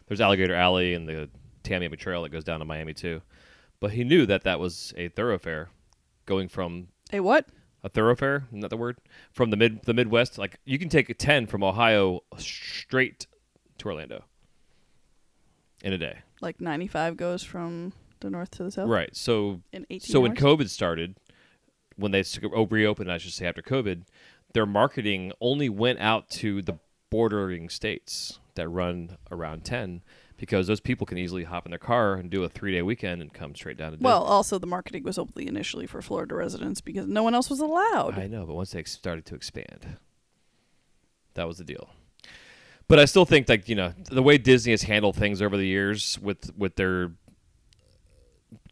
There's 0.07 0.21
Alligator 0.21 0.55
Alley 0.55 0.95
and 0.95 1.09
the 1.09 1.29
Tamiami 1.65 1.99
Trail 1.99 2.23
that 2.23 2.29
goes 2.31 2.45
down 2.45 2.61
to 2.61 2.65
Miami 2.65 2.95
too, 2.95 3.23
but 3.81 3.91
he 3.91 4.05
knew 4.05 4.25
that 4.27 4.45
that 4.45 4.61
was 4.61 4.95
a 4.97 5.09
thoroughfare, 5.09 5.69
going 6.25 6.49
from 6.49 6.89
A 7.13 7.19
what? 7.21 7.49
a 7.83 7.89
thoroughfare, 7.89 8.45
not 8.53 8.71
the 8.71 8.77
word, 8.77 8.99
from 9.33 9.51
the 9.51 9.57
mid 9.57 9.83
the 9.83 9.95
Midwest. 9.95 10.39
Like 10.39 10.61
you 10.65 10.79
can 10.79 10.89
take 10.89 11.11
a 11.11 11.15
ten 11.15 11.47
from 11.47 11.65
Ohio 11.65 12.21
straight 12.39 13.27
to 13.79 13.87
Orlando. 13.87 14.25
in 15.83 15.93
a 15.93 15.99
day. 15.99 16.19
Like 16.41 16.61
95 16.61 17.17
goes 17.17 17.43
from 17.43 17.93
the 18.21 18.31
north 18.31 18.51
to 18.53 18.63
the 18.65 18.71
south 18.71 18.89
Right. 18.89 19.15
So 19.15 19.61
in 19.73 19.87
18 19.91 20.01
so 20.13 20.21
when? 20.21 20.35
COVID 20.37 20.69
started, 20.69 21.17
when 21.97 22.13
they 22.13 22.23
reopened, 22.71 23.11
I 23.11 23.19
should 23.19 23.33
say 23.33 23.47
after 23.47 23.63
COVID, 23.63 24.03
their 24.57 24.65
marketing 24.65 25.33
only 25.39 25.69
went 25.69 25.99
out 26.01 26.31
to 26.31 26.63
the 26.63 26.79
bordering 27.11 27.69
states 27.69 28.41
that 28.55 28.67
run 28.67 29.19
around 29.31 29.67
ten, 29.67 30.03
because 30.39 30.67
those 30.67 30.81
people 30.81 31.07
can 31.07 31.19
easily 31.19 31.45
hop 31.45 31.67
in 31.67 31.71
their 31.71 31.79
car 31.79 32.15
and 32.15 32.31
do 32.31 32.43
a 32.43 32.49
three 32.49 32.73
day 32.73 32.81
weekend 32.81 33.21
and 33.21 33.35
come 33.35 33.55
straight 33.55 33.77
down 33.77 33.93
to 33.93 33.99
Well, 34.01 34.23
also 34.23 34.59
the 34.59 34.67
marketing 34.67 35.03
was 35.03 35.19
only 35.19 35.47
initially 35.47 35.87
for 35.87 36.01
Florida 36.01 36.35
residents 36.35 36.81
because 36.81 37.07
no 37.07 37.23
one 37.23 37.35
else 37.35 37.51
was 37.51 37.61
allowed. 37.61 38.19
I 38.19 38.29
know, 38.29 38.47
but 38.47 38.55
once 38.55 38.71
they 38.71 38.83
started 38.85 39.27
to 39.27 39.35
expand, 39.35 39.99
that 41.35 41.47
was 41.47 41.59
the 41.59 41.65
deal. 41.65 41.91
But 42.89 42.99
I 42.99 43.05
still 43.05 43.27
think 43.27 43.51
like 43.51 43.69
you 43.69 43.75
know 43.75 43.93
the 44.11 44.23
way 44.23 44.39
Disney 44.39 44.73
has 44.73 44.85
handled 44.85 45.17
things 45.17 45.43
over 45.43 45.59
the 45.59 45.67
years 45.67 46.19
with 46.19 46.51
with 46.57 46.77
their 46.77 47.13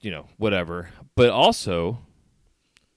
you 0.01 0.11
know 0.11 0.29
whatever, 0.39 0.89
but 1.15 1.29
also 1.29 1.99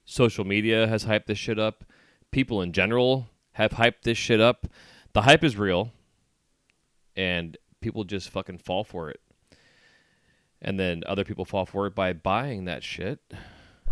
social 0.06 0.46
media 0.46 0.86
has 0.86 1.04
hyped 1.04 1.26
this 1.26 1.36
shit 1.36 1.58
up. 1.58 1.84
People 2.30 2.62
in 2.62 2.72
general 2.72 3.28
have 3.52 3.72
hyped 3.72 4.02
this 4.02 4.18
shit 4.18 4.40
up. 4.40 4.66
The 5.12 5.22
hype 5.22 5.42
is 5.42 5.56
real, 5.56 5.92
and 7.16 7.56
people 7.80 8.04
just 8.04 8.30
fucking 8.30 8.58
fall 8.58 8.84
for 8.84 9.10
it. 9.10 9.20
And 10.60 10.78
then 10.78 11.02
other 11.06 11.24
people 11.24 11.44
fall 11.44 11.66
for 11.66 11.86
it 11.86 11.94
by 11.94 12.12
buying 12.12 12.64
that 12.64 12.82
shit, 12.82 13.20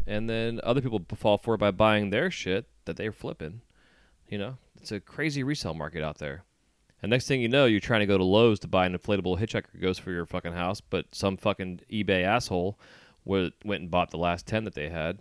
and 0.06 0.28
then 0.28 0.60
other 0.62 0.80
people 0.80 1.00
fall 1.14 1.38
for 1.38 1.54
it 1.54 1.58
by 1.58 1.70
buying 1.70 2.10
their 2.10 2.30
shit 2.30 2.66
that 2.84 2.96
they're 2.96 3.12
flipping. 3.12 3.62
You 4.28 4.38
know, 4.38 4.58
it's 4.80 4.92
a 4.92 5.00
crazy 5.00 5.42
resale 5.42 5.74
market 5.74 6.02
out 6.02 6.18
there. 6.18 6.44
And 7.02 7.10
next 7.10 7.28
thing 7.28 7.40
you 7.40 7.48
know, 7.48 7.66
you're 7.66 7.80
trying 7.80 8.00
to 8.00 8.06
go 8.06 8.18
to 8.18 8.24
Lowe's 8.24 8.58
to 8.60 8.68
buy 8.68 8.86
an 8.86 8.96
inflatable 8.96 9.38
hitchhiker 9.38 9.80
ghost 9.80 10.00
for 10.00 10.10
your 10.10 10.26
fucking 10.26 10.54
house, 10.54 10.80
but 10.80 11.14
some 11.14 11.36
fucking 11.36 11.80
eBay 11.92 12.24
asshole 12.24 12.78
went 13.24 13.54
and 13.64 13.90
bought 13.90 14.10
the 14.10 14.18
last 14.18 14.46
ten 14.46 14.64
that 14.64 14.74
they 14.74 14.88
had, 14.88 15.20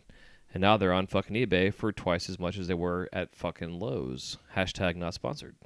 and 0.55 0.61
now 0.61 0.77
they're 0.77 0.93
on 0.93 1.05
fucking 1.05 1.35
eBay 1.35 1.71
for 1.73 1.91
twice 1.91 2.29
as 2.29 2.39
much 2.39 2.57
as 2.57 2.69
they 2.69 2.73
were 2.73 3.09
at 3.11 3.35
fucking 3.35 3.77
Lowe's. 3.77 4.37
Hashtag 4.55 4.95
not 4.95 5.13
sponsored. 5.13 5.57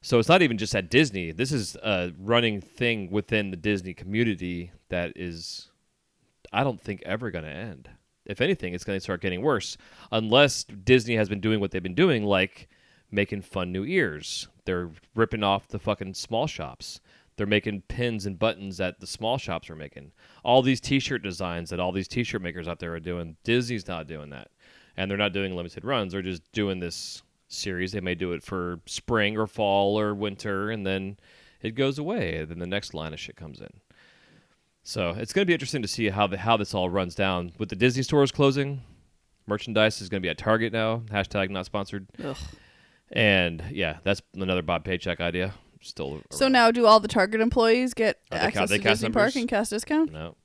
So 0.00 0.20
it's 0.20 0.28
not 0.28 0.40
even 0.40 0.56
just 0.56 0.76
at 0.76 0.88
Disney. 0.88 1.32
This 1.32 1.50
is 1.50 1.74
a 1.82 2.12
running 2.16 2.60
thing 2.60 3.10
within 3.10 3.50
the 3.50 3.56
Disney 3.56 3.92
community 3.92 4.70
that 4.88 5.14
is, 5.16 5.68
I 6.52 6.62
don't 6.62 6.80
think, 6.80 7.02
ever 7.04 7.32
going 7.32 7.44
to 7.44 7.50
end. 7.50 7.90
If 8.24 8.40
anything, 8.40 8.72
it's 8.72 8.84
going 8.84 8.96
to 8.96 9.00
start 9.00 9.20
getting 9.20 9.42
worse 9.42 9.76
unless 10.12 10.62
Disney 10.62 11.16
has 11.16 11.28
been 11.28 11.40
doing 11.40 11.58
what 11.58 11.72
they've 11.72 11.82
been 11.82 11.96
doing, 11.96 12.22
like 12.22 12.68
making 13.10 13.42
fun 13.42 13.72
new 13.72 13.84
ears. 13.84 14.46
They're 14.64 14.90
ripping 15.16 15.42
off 15.42 15.66
the 15.66 15.80
fucking 15.80 16.14
small 16.14 16.46
shops. 16.46 17.00
They're 17.42 17.46
making 17.48 17.82
pins 17.88 18.24
and 18.24 18.38
buttons 18.38 18.76
that 18.76 19.00
the 19.00 19.06
small 19.08 19.36
shops 19.36 19.68
are 19.68 19.74
making. 19.74 20.12
All 20.44 20.62
these 20.62 20.80
T-shirt 20.80 21.24
designs 21.24 21.70
that 21.70 21.80
all 21.80 21.90
these 21.90 22.06
T-shirt 22.06 22.40
makers 22.40 22.68
out 22.68 22.78
there 22.78 22.94
are 22.94 23.00
doing. 23.00 23.36
Disney's 23.42 23.88
not 23.88 24.06
doing 24.06 24.30
that, 24.30 24.52
and 24.96 25.10
they're 25.10 25.18
not 25.18 25.32
doing 25.32 25.56
limited 25.56 25.84
runs. 25.84 26.12
They're 26.12 26.22
just 26.22 26.52
doing 26.52 26.78
this 26.78 27.20
series. 27.48 27.90
They 27.90 28.00
may 28.00 28.14
do 28.14 28.30
it 28.30 28.44
for 28.44 28.78
spring 28.86 29.36
or 29.36 29.48
fall 29.48 29.98
or 29.98 30.14
winter, 30.14 30.70
and 30.70 30.86
then 30.86 31.16
it 31.60 31.72
goes 31.72 31.98
away. 31.98 32.36
And 32.36 32.48
then 32.48 32.60
the 32.60 32.66
next 32.68 32.94
line 32.94 33.12
of 33.12 33.18
shit 33.18 33.34
comes 33.34 33.60
in. 33.60 33.72
So 34.84 35.10
it's 35.10 35.32
going 35.32 35.42
to 35.42 35.46
be 35.46 35.52
interesting 35.52 35.82
to 35.82 35.88
see 35.88 36.10
how 36.10 36.28
the, 36.28 36.38
how 36.38 36.56
this 36.56 36.74
all 36.74 36.90
runs 36.90 37.16
down 37.16 37.50
with 37.58 37.70
the 37.70 37.74
Disney 37.74 38.04
stores 38.04 38.30
closing. 38.30 38.82
Merchandise 39.48 40.00
is 40.00 40.08
going 40.08 40.22
to 40.22 40.24
be 40.24 40.30
at 40.30 40.38
Target 40.38 40.72
now. 40.72 40.98
Hashtag 41.10 41.50
not 41.50 41.66
sponsored. 41.66 42.06
Ugh. 42.22 42.36
And 43.10 43.64
yeah, 43.72 43.96
that's 44.04 44.22
another 44.32 44.62
Bob 44.62 44.84
Paycheck 44.84 45.20
idea. 45.20 45.54
Still. 45.82 46.22
So 46.30 46.48
now, 46.48 46.70
do 46.70 46.86
all 46.86 47.00
the 47.00 47.08
Target 47.08 47.40
employees 47.40 47.92
get 47.94 48.20
Are 48.30 48.38
they 48.38 48.44
access 48.46 48.70
they 48.70 48.78
to 48.78 48.84
Disney 48.84 49.10
Park 49.10 49.34
and 49.36 49.48
cast 49.48 49.70
discount? 49.70 50.12
No. 50.12 50.36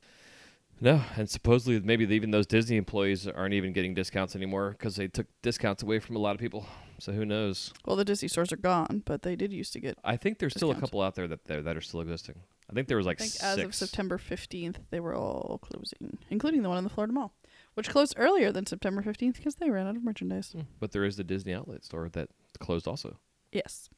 No, 0.80 1.02
and 1.16 1.28
supposedly 1.28 1.80
maybe 1.80 2.04
even 2.14 2.30
those 2.30 2.46
Disney 2.46 2.76
employees 2.76 3.26
aren't 3.26 3.54
even 3.54 3.72
getting 3.72 3.94
discounts 3.94 4.36
anymore 4.36 4.70
because 4.78 4.94
they 4.94 5.08
took 5.08 5.26
discounts 5.42 5.82
away 5.82 5.98
from 5.98 6.14
a 6.14 6.20
lot 6.20 6.34
of 6.36 6.40
people. 6.40 6.66
So 7.00 7.12
who 7.12 7.24
knows? 7.24 7.72
Well, 7.84 7.96
the 7.96 8.04
Disney 8.04 8.28
stores 8.28 8.52
are 8.52 8.56
gone, 8.56 9.02
but 9.04 9.22
they 9.22 9.34
did 9.34 9.52
used 9.52 9.72
to 9.72 9.80
get. 9.80 9.98
I 10.04 10.16
think 10.16 10.38
there's 10.38 10.54
still 10.54 10.70
a 10.70 10.76
couple 10.76 11.00
out 11.02 11.14
there 11.16 11.26
that 11.28 11.44
that 11.46 11.64
that 11.64 11.76
are 11.76 11.80
still 11.80 12.00
existing. 12.00 12.36
I 12.70 12.74
think 12.74 12.86
there 12.86 12.96
was 12.96 13.06
like 13.06 13.16
I 13.20 13.24
think 13.24 13.32
six. 13.32 13.44
as 13.44 13.58
of 13.58 13.74
September 13.74 14.18
15th, 14.18 14.76
they 14.90 15.00
were 15.00 15.14
all 15.14 15.58
closing, 15.62 16.18
including 16.30 16.62
the 16.62 16.68
one 16.68 16.78
in 16.78 16.84
the 16.84 16.90
Florida 16.90 17.12
Mall, 17.12 17.32
which 17.74 17.88
closed 17.88 18.14
earlier 18.16 18.52
than 18.52 18.66
September 18.66 19.02
15th 19.02 19.36
because 19.36 19.56
they 19.56 19.70
ran 19.70 19.86
out 19.86 19.96
of 19.96 20.04
merchandise. 20.04 20.52
Hmm, 20.52 20.62
But 20.78 20.92
there 20.92 21.04
is 21.04 21.16
the 21.16 21.24
Disney 21.24 21.54
outlet 21.54 21.84
store 21.84 22.08
that 22.10 22.28
closed 22.60 22.86
also. 22.86 23.18
Yes. 23.52 23.88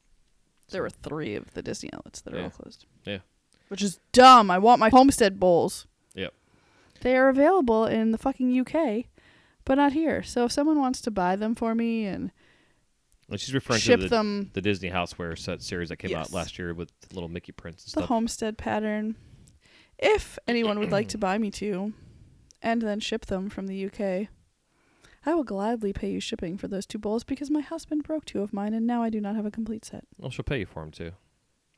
There 0.71 0.81
were 0.81 0.89
three 0.89 1.35
of 1.35 1.53
the 1.53 1.61
Disney 1.61 1.89
outlets 1.93 2.21
that 2.21 2.33
are 2.33 2.37
Yeah. 2.37 2.43
all 2.45 2.49
closed. 2.49 2.85
Yeah. 3.05 3.19
Which 3.67 3.81
is 3.81 3.99
dumb. 4.11 4.49
I 4.51 4.57
want 4.57 4.79
my 4.79 4.89
Homestead 4.89 5.39
bowls. 5.39 5.85
Yep. 6.15 6.33
They 7.01 7.15
are 7.15 7.29
available 7.29 7.85
in 7.85 8.11
the 8.11 8.17
fucking 8.17 8.51
UK, 8.59 9.05
but 9.65 9.75
not 9.75 9.93
here. 9.93 10.23
So 10.23 10.45
if 10.45 10.51
someone 10.51 10.79
wants 10.79 10.99
to 11.01 11.11
buy 11.11 11.35
them 11.35 11.55
for 11.55 11.73
me 11.75 12.05
and 12.05 12.31
And 13.29 13.39
she's 13.39 13.53
referring 13.53 13.79
ship 13.79 13.99
to 14.01 14.03
the, 14.07 14.09
them 14.09 14.49
the 14.53 14.61
Disney 14.61 14.89
Houseware 14.89 15.37
set 15.37 15.61
series 15.61 15.87
that 15.89 15.97
came 15.97 16.11
Yes. 16.11 16.27
out 16.27 16.33
last 16.33 16.59
year 16.59 16.73
with 16.73 16.91
little 17.13 17.29
Mickey 17.29 17.53
prints 17.53 17.83
and 17.85 17.87
the 17.87 17.99
stuff. 18.01 18.09
Homestead 18.09 18.57
pattern, 18.57 19.15
if 19.97 20.37
anyone 20.47 20.79
would 20.79 20.91
like 20.91 21.07
to 21.09 21.17
buy 21.27 21.37
me 21.37 21.49
two, 21.49 21.93
and 22.61 22.81
then 22.81 22.99
ship 22.99 23.25
them 23.27 23.49
from 23.49 23.67
the 23.67 23.85
UK, 23.85 24.27
I 25.25 25.33
will 25.33 25.43
gladly 25.43 25.93
pay 25.93 26.11
you 26.11 26.19
shipping 26.19 26.57
for 26.57 26.67
those 26.67 26.85
two 26.85 26.97
bowls 26.97 27.23
because 27.23 27.51
my 27.51 27.61
husband 27.61 28.03
broke 28.03 28.25
two 28.25 28.41
of 28.41 28.53
mine 28.53 28.73
and 28.73 28.87
now 28.87 29.03
I 29.03 29.09
do 29.09 29.21
not 29.21 29.35
have 29.35 29.45
a 29.45 29.51
complete 29.51 29.85
set. 29.85 30.03
Well, 30.17 30.31
she'll 30.31 30.43
pay 30.43 30.59
you 30.59 30.65
for 30.65 30.81
them 30.81 30.91
too. 30.91 31.11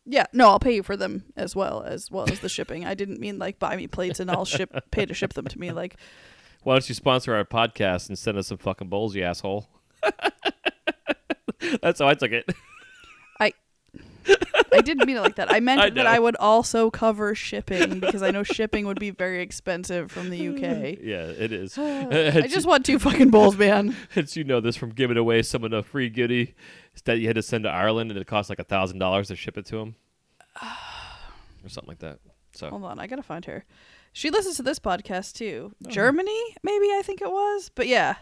Yeah, 0.06 0.26
no, 0.34 0.50
I'll 0.50 0.60
pay 0.60 0.76
you 0.76 0.84
for 0.84 0.98
them 0.98 1.26
as 1.36 1.56
well 1.56 1.84
as 1.84 2.10
well 2.12 2.30
as 2.30 2.40
the 2.40 2.50
shipping. 2.50 2.86
I 2.86 2.94
didn't 2.94 3.20
mean 3.20 3.40
like 3.40 3.60
buy 3.60 3.76
me 3.76 3.88
plates 3.88 4.20
and 4.20 4.30
I'll 4.32 4.46
ship 4.46 4.72
pay 4.92 5.06
to 5.06 5.14
ship 5.14 5.34
them 5.34 5.46
to 5.48 5.60
me. 5.60 5.72
Like 5.72 5.98
Why 6.64 6.76
don't 6.76 6.88
you 6.88 6.96
sponsor 6.96 7.36
our 7.36 7.44
podcast 7.44 8.08
and 8.08 8.18
send 8.18 8.38
us 8.38 8.48
some 8.48 8.58
fucking 8.58 8.88
bowls, 8.88 9.16
you 9.16 9.24
asshole? 9.24 9.68
That's 11.82 12.00
how 12.00 12.08
I 12.08 12.14
took 12.14 12.32
it. 12.32 12.50
I 13.40 13.52
didn't 14.84 15.06
mean 15.08 15.18
it 15.18 15.22
like 15.22 15.36
that. 15.36 15.52
I 15.52 15.60
meant 15.60 15.82
I 15.82 15.90
that. 15.92 16.08
I 16.08 16.20
would 16.20 16.36
also 16.38 16.92
cover 16.92 17.34
shipping 17.34 18.00
because 18.00 18.22
I 18.22 18.32
know 18.32 18.44
shipping 18.44 18.86
would 18.86 19.00
be 19.00 19.10
very 19.10 19.42
expensive 19.42 20.12
from 20.12 20.30
the 20.30 20.50
UK. 20.50 21.00
yeah, 21.02 21.26
it 21.26 21.52
is. 21.52 21.78
I 21.78 22.48
just 22.48 22.68
want 22.68 22.86
two 22.86 23.00
fucking 23.00 23.30
bowls, 23.30 23.58
man. 23.58 23.96
Since 24.14 24.36
you 24.36 24.44
know 24.44 24.60
this 24.60 24.76
from 24.76 24.92
giving 24.92 25.18
away 25.18 25.42
someone 25.42 25.74
a 25.74 25.84
free 25.84 26.10
goodie 26.10 26.56
that 27.06 27.20
you 27.20 27.28
had 27.28 27.36
to 27.36 27.42
send 27.42 27.64
to 27.64 27.70
Ireland 27.70 28.12
and 28.12 28.20
it 28.20 28.28
cost 28.28 28.50
like 28.50 28.60
a 28.60 28.64
thousand 28.64 29.00
dollars 29.00 29.30
to 29.30 29.36
ship 29.36 29.58
it 29.58 29.66
to 29.68 29.78
them, 29.78 29.96
or 30.62 31.70
something 31.70 31.90
like 31.90 32.00
that. 32.00 32.20
So 32.54 32.70
Hold 32.70 32.84
on, 32.84 33.00
I 33.00 33.08
gotta 33.08 33.24
find 33.24 33.46
her. 33.46 33.66
She 34.16 34.30
listens 34.30 34.58
to 34.58 34.64
this 34.64 34.78
podcast 34.78 35.34
too. 35.34 35.74
Oh. 35.86 35.90
Germany, 35.90 36.56
maybe 36.62 36.86
I 36.86 37.02
think 37.04 37.22
it 37.22 37.32
was, 37.32 37.72
but 37.74 37.88
yeah, 37.88 38.16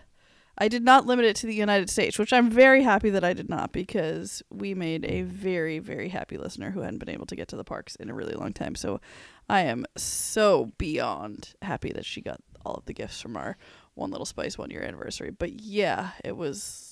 I 0.57 0.67
did 0.67 0.83
not 0.83 1.05
limit 1.05 1.25
it 1.25 1.35
to 1.37 1.47
the 1.47 1.55
United 1.55 1.89
States, 1.89 2.19
which 2.19 2.33
I'm 2.33 2.49
very 2.49 2.83
happy 2.83 3.09
that 3.09 3.23
I 3.23 3.33
did 3.33 3.49
not 3.49 3.71
because 3.71 4.43
we 4.51 4.73
made 4.75 5.05
a 5.05 5.21
very 5.23 5.79
very 5.79 6.09
happy 6.09 6.37
listener 6.37 6.71
who 6.71 6.81
hadn't 6.81 6.99
been 6.99 7.09
able 7.09 7.25
to 7.27 7.35
get 7.35 7.47
to 7.49 7.55
the 7.55 7.63
parks 7.63 7.95
in 7.95 8.09
a 8.09 8.13
really 8.13 8.33
long 8.33 8.53
time. 8.53 8.75
So 8.75 8.99
I 9.49 9.61
am 9.61 9.85
so 9.97 10.71
beyond 10.77 11.55
happy 11.61 11.91
that 11.93 12.05
she 12.05 12.21
got 12.21 12.41
all 12.65 12.75
of 12.75 12.85
the 12.85 12.93
gifts 12.93 13.19
from 13.21 13.35
our 13.37 13.57
One 13.95 14.11
Little 14.11 14.25
Spice 14.25 14.57
one 14.57 14.69
year 14.69 14.83
anniversary. 14.83 15.31
But 15.31 15.59
yeah, 15.61 16.11
it 16.23 16.37
was. 16.37 16.87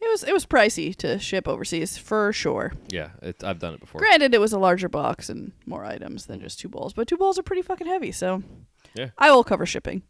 It 0.00 0.08
was 0.08 0.24
it 0.24 0.32
was 0.32 0.44
pricey 0.44 0.94
to 0.96 1.18
ship 1.18 1.46
overseas 1.48 1.96
for 1.96 2.32
sure. 2.32 2.72
yeah, 2.88 3.10
it, 3.22 3.42
I've 3.44 3.58
done 3.60 3.74
it 3.74 3.80
before. 3.80 4.00
Granted, 4.00 4.34
it 4.34 4.40
was 4.40 4.52
a 4.52 4.58
larger 4.58 4.88
box 4.88 5.28
and 5.30 5.52
more 5.66 5.84
items 5.84 6.26
than 6.26 6.40
just 6.40 6.58
two 6.60 6.68
bowls, 6.68 6.92
but 6.92 7.06
two 7.08 7.16
bowls 7.16 7.38
are 7.38 7.42
pretty 7.44 7.62
fucking 7.62 7.86
heavy, 7.86 8.10
so 8.12 8.42
Yeah. 8.94 9.10
I 9.16 9.30
will 9.30 9.44
cover 9.44 9.64
shipping. 9.64 10.02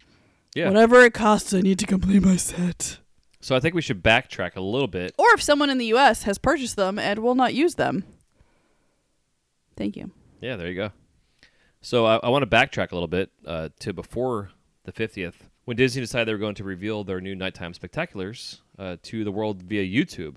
Yeah. 0.55 0.69
Whatever 0.69 1.01
it 1.05 1.15
costs, 1.15 1.53
I 1.53 1.61
need 1.61 1.79
to 1.81 1.87
complete 1.87 2.23
my 2.23 2.37
set. 2.37 2.99
So 3.41 3.55
I 3.55 3.61
think 3.61 3.75
we 3.75 3.83
should 3.83 4.03
backtrack 4.03 4.57
a 4.57 4.61
little 4.61 4.89
bit. 4.89 5.15
Or 5.19 5.27
if 5.35 5.43
someone 5.43 5.69
in 5.69 5.79
the 5.79 5.87
U.S. 5.87 6.23
has 6.23 6.39
purchased 6.39 6.77
them 6.77 6.99
and 6.99 7.19
will 7.19 7.35
not 7.35 7.53
use 7.53 7.75
them. 7.75 8.05
Thank 9.77 9.97
you. 9.97 10.13
Yeah, 10.41 10.57
there 10.57 10.69
you 10.69 10.75
go. 10.75 10.91
So 11.83 12.07
I, 12.07 12.17
I 12.17 12.29
want 12.31 12.49
to 12.49 12.57
backtrack 12.57 12.93
a 12.93 12.95
little 12.95 13.09
bit 13.09 13.31
uh, 13.45 13.69
to 13.81 13.93
before 13.93 14.51
the 14.85 14.93
50th, 14.93 15.35
when 15.65 15.77
Disney 15.77 16.01
decided 16.01 16.29
they 16.29 16.33
were 16.33 16.39
going 16.39 16.55
to 16.55 16.65
reveal 16.65 17.05
their 17.05 17.21
new 17.21 17.35
nighttime 17.35 17.73
spectaculars 17.73 18.61
uh, 18.79 18.97
to 19.03 19.25
the 19.25 19.33
world 19.33 19.63
via 19.63 19.83
YouTube. 19.83 20.37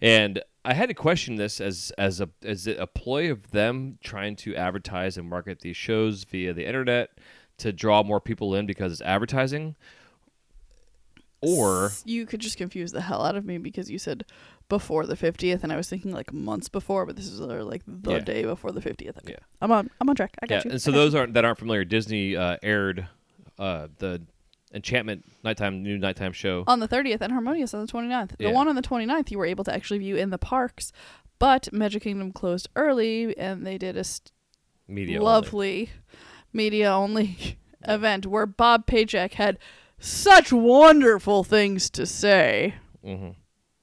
And 0.00 0.42
I 0.64 0.74
had 0.74 0.88
to 0.88 0.94
question 0.94 1.36
this 1.36 1.60
as 1.60 1.92
as 1.98 2.20
a 2.20 2.28
as 2.42 2.66
it 2.66 2.78
a 2.78 2.86
ploy 2.86 3.30
of 3.30 3.50
them 3.50 3.98
trying 4.02 4.36
to 4.36 4.54
advertise 4.56 5.16
and 5.16 5.28
market 5.28 5.60
these 5.60 5.76
shows 5.76 6.24
via 6.24 6.54
the 6.54 6.66
internet 6.66 7.10
to 7.58 7.72
draw 7.72 8.02
more 8.02 8.20
people 8.20 8.54
in 8.54 8.66
because 8.66 8.92
it's 8.92 9.02
advertising, 9.02 9.76
or 11.40 11.90
you 12.04 12.26
could 12.26 12.40
just 12.40 12.56
confuse 12.56 12.92
the 12.92 13.02
hell 13.02 13.24
out 13.24 13.36
of 13.36 13.44
me 13.44 13.58
because 13.58 13.90
you 13.90 13.98
said 13.98 14.24
before 14.68 15.04
the 15.06 15.14
50th 15.16 15.62
and 15.62 15.72
I 15.72 15.76
was 15.76 15.88
thinking 15.90 16.12
like 16.12 16.32
months 16.32 16.68
before, 16.70 17.04
but 17.04 17.16
this 17.16 17.26
is 17.28 17.38
like 17.40 17.82
the 17.86 18.12
Yeah. 18.14 18.18
day 18.20 18.42
before 18.44 18.72
the 18.72 18.80
50th. 18.80 19.18
Okay. 19.18 19.32
Yeah. 19.32 19.36
I'm 19.60 19.70
on 19.70 19.90
I'm 20.00 20.08
on 20.08 20.16
track. 20.16 20.34
I 20.42 20.46
got 20.46 20.56
yeah, 20.56 20.62
you. 20.64 20.70
and 20.72 20.82
so 20.82 20.90
those 20.90 21.12
you. 21.12 21.20
aren't 21.20 21.34
that 21.34 21.44
aren't 21.44 21.58
familiar. 21.58 21.84
Disney 21.84 22.34
uh, 22.36 22.56
aired 22.62 23.06
uh, 23.58 23.88
the 23.98 24.22
Enchantment 24.72 25.24
nighttime 25.44 25.82
new 25.82 25.98
nighttime 25.98 26.32
show. 26.32 26.64
on 26.66 26.80
the 26.80 26.88
30th 26.88 27.20
and 27.20 27.30
Harmonious 27.32 27.74
on 27.74 27.84
the 27.86 27.92
29th. 27.92 28.32
Yeah. 28.38 28.48
The 28.48 28.54
one 28.54 28.66
on 28.66 28.74
the 28.74 28.82
29th 28.82 29.30
you 29.30 29.38
were 29.38 29.46
able 29.46 29.62
to 29.64 29.72
actually 29.74 29.98
view 29.98 30.16
in 30.16 30.30
the 30.30 30.38
parks, 30.38 30.90
but 31.38 31.72
Magic 31.72 32.02
Kingdom 32.02 32.32
closed 32.32 32.68
early 32.74 33.36
and 33.38 33.64
they 33.66 33.78
did 33.78 33.96
a 33.96 34.02
st- 34.04 34.32
Media 34.88 35.22
lovely 35.22 35.90
media 36.54 36.90
only 36.92 37.58
event 37.82 38.26
where 38.26 38.46
Bob 38.46 38.86
Paycheck 38.86 39.34
had 39.34 39.58
such 39.98 40.52
wonderful 40.52 41.44
things 41.44 41.90
to 41.90 42.06
say. 42.06 42.74
Mm-hmm. 43.04 43.30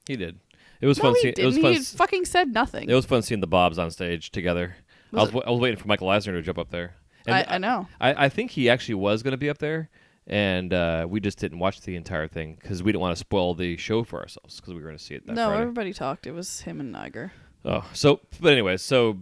He 0.08 0.16
did. 0.16 0.40
It 0.82 0.88
was 0.88 0.98
no, 0.98 1.04
fun. 1.04 1.14
he 1.16 1.22
seeing, 1.22 1.34
didn't. 1.36 1.44
it 1.44 1.46
was 1.48 1.58
fun. 1.60 1.72
He 1.74 1.78
s- 1.78 1.94
fucking 1.94 2.26
said 2.26 2.54
nothing. 2.54 2.90
It 2.90 2.94
was 2.96 3.06
fun 3.06 3.22
seeing 3.22 3.42
the 3.42 3.48
Bobs 3.48 3.78
on 3.78 3.92
stage 3.92 4.32
together. 4.32 4.76
I 5.14 5.22
Was 5.22 5.32
was, 5.34 5.44
I 5.46 5.52
was 5.52 5.60
waiting 5.60 5.78
for 5.78 5.88
Michael 5.88 6.10
Eisner 6.10 6.34
to 6.34 6.42
jump 6.42 6.58
up 6.58 6.70
there. 6.72 6.96
And 7.28 7.36
I, 7.36 7.46
I 7.48 7.58
know. 7.60 7.88
I, 8.00 8.26
I 8.26 8.30
think 8.30 8.50
he 8.52 8.70
actually 8.70 8.96
was 8.96 9.22
going 9.22 9.32
to 9.34 9.38
be 9.38 9.50
up 9.50 9.60
there, 9.60 9.90
and 10.26 10.74
uh, 10.74 11.06
we 11.08 11.20
just 11.20 11.38
didn't 11.38 11.60
watch 11.60 11.82
the 11.82 11.96
entire 11.96 12.28
thing 12.28 12.58
because 12.60 12.82
we 12.82 12.92
didn't 12.92 13.02
want 13.02 13.16
to 13.16 13.20
spoil 13.20 13.54
the 13.54 13.78
show 13.78 14.04
for 14.04 14.20
ourselves 14.22 14.56
because 14.60 14.74
we 14.74 14.80
were 14.80 14.88
going 14.88 14.98
to 14.98 15.04
see 15.04 15.14
it 15.14 15.28
that 15.28 15.34
No, 15.36 15.50
Friday. 15.50 15.62
everybody 15.62 15.94
talked. 15.94 16.26
It 16.26 16.32
was 16.32 16.62
him 16.62 16.80
and 16.80 16.92
Niger. 16.92 17.32
Oh, 17.64 17.88
so 17.94 18.22
but 18.40 18.54
anyway, 18.54 18.78
so 18.78 19.20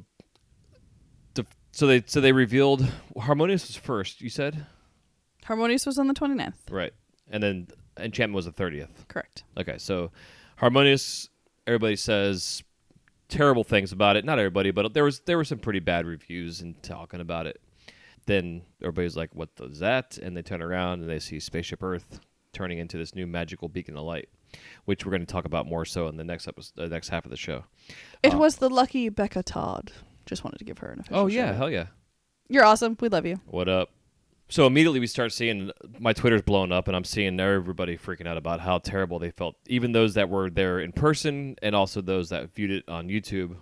so 1.79 1.87
they 1.87 2.03
so 2.05 2.19
they 2.21 2.31
revealed 2.31 2.85
Harmonious 3.17 3.67
was 3.67 3.75
first. 3.75 4.21
You 4.21 4.29
said 4.29 4.65
Harmonious 5.45 5.85
was 5.85 5.97
on 5.97 6.07
the 6.07 6.13
29th. 6.13 6.53
right, 6.69 6.93
and 7.29 7.41
then 7.41 7.67
Enchantment 7.97 8.35
was 8.35 8.45
the 8.45 8.51
thirtieth. 8.51 9.07
Correct. 9.07 9.43
Okay, 9.57 9.77
so 9.77 10.11
Harmonious, 10.57 11.29
everybody 11.65 11.95
says 11.95 12.63
terrible 13.29 13.63
things 13.63 13.91
about 13.91 14.15
it. 14.17 14.25
Not 14.25 14.39
everybody, 14.39 14.71
but 14.71 14.93
there 14.93 15.03
was 15.03 15.21
there 15.21 15.37
were 15.37 15.43
some 15.45 15.59
pretty 15.59 15.79
bad 15.79 16.05
reviews 16.05 16.61
and 16.61 16.81
talking 16.83 17.21
about 17.21 17.45
it. 17.47 17.61
Then 18.25 18.61
everybody's 18.81 19.17
like, 19.17 19.33
"What 19.33 19.49
is 19.61 19.79
that?" 19.79 20.17
And 20.17 20.35
they 20.35 20.41
turn 20.41 20.61
around 20.61 21.01
and 21.01 21.09
they 21.09 21.19
see 21.19 21.39
Spaceship 21.39 21.81
Earth 21.81 22.19
turning 22.53 22.79
into 22.79 22.97
this 22.97 23.15
new 23.15 23.25
magical 23.27 23.69
beacon 23.69 23.95
of 23.97 24.03
light, 24.03 24.27
which 24.85 25.05
we're 25.05 25.11
going 25.11 25.25
to 25.25 25.31
talk 25.31 25.45
about 25.45 25.65
more 25.67 25.85
so 25.85 26.07
in 26.07 26.17
the 26.17 26.23
next 26.23 26.47
episode, 26.47 26.73
the 26.75 26.87
next 26.89 27.09
half 27.09 27.23
of 27.25 27.31
the 27.31 27.37
show. 27.37 27.63
It 28.23 28.33
Uh, 28.33 28.37
was 28.39 28.57
the 28.57 28.69
lucky 28.69 29.07
Becca 29.09 29.43
Todd. 29.43 29.91
Just 30.29 30.43
wanted 30.43 30.59
to 30.59 30.63
give 30.63 30.77
her 30.77 30.89
an 30.91 30.99
official 30.99 31.17
Oh 31.17 31.27
yeah, 31.27 31.45
shout-out. 31.47 31.55
hell 31.57 31.71
yeah! 31.71 31.85
You're 32.47 32.63
awesome. 32.63 32.95
We 32.99 33.09
love 33.09 33.25
you. 33.25 33.39
What 33.47 33.67
up? 33.67 33.89
So 34.47 34.67
immediately 34.67 34.99
we 34.99 35.07
start 35.07 35.31
seeing 35.31 35.71
my 35.99 36.13
Twitter's 36.13 36.43
blowing 36.43 36.71
up, 36.71 36.87
and 36.87 36.95
I'm 36.95 37.03
seeing 37.03 37.39
everybody 37.39 37.97
freaking 37.97 38.27
out 38.27 38.37
about 38.37 38.59
how 38.59 38.77
terrible 38.77 39.17
they 39.19 39.31
felt. 39.31 39.55
Even 39.67 39.91
those 39.91 40.13
that 40.13 40.29
were 40.29 40.49
there 40.49 40.79
in 40.79 40.91
person, 40.91 41.55
and 41.63 41.75
also 41.75 42.01
those 42.01 42.29
that 42.29 42.53
viewed 42.53 42.71
it 42.71 42.83
on 42.87 43.07
YouTube, 43.09 43.55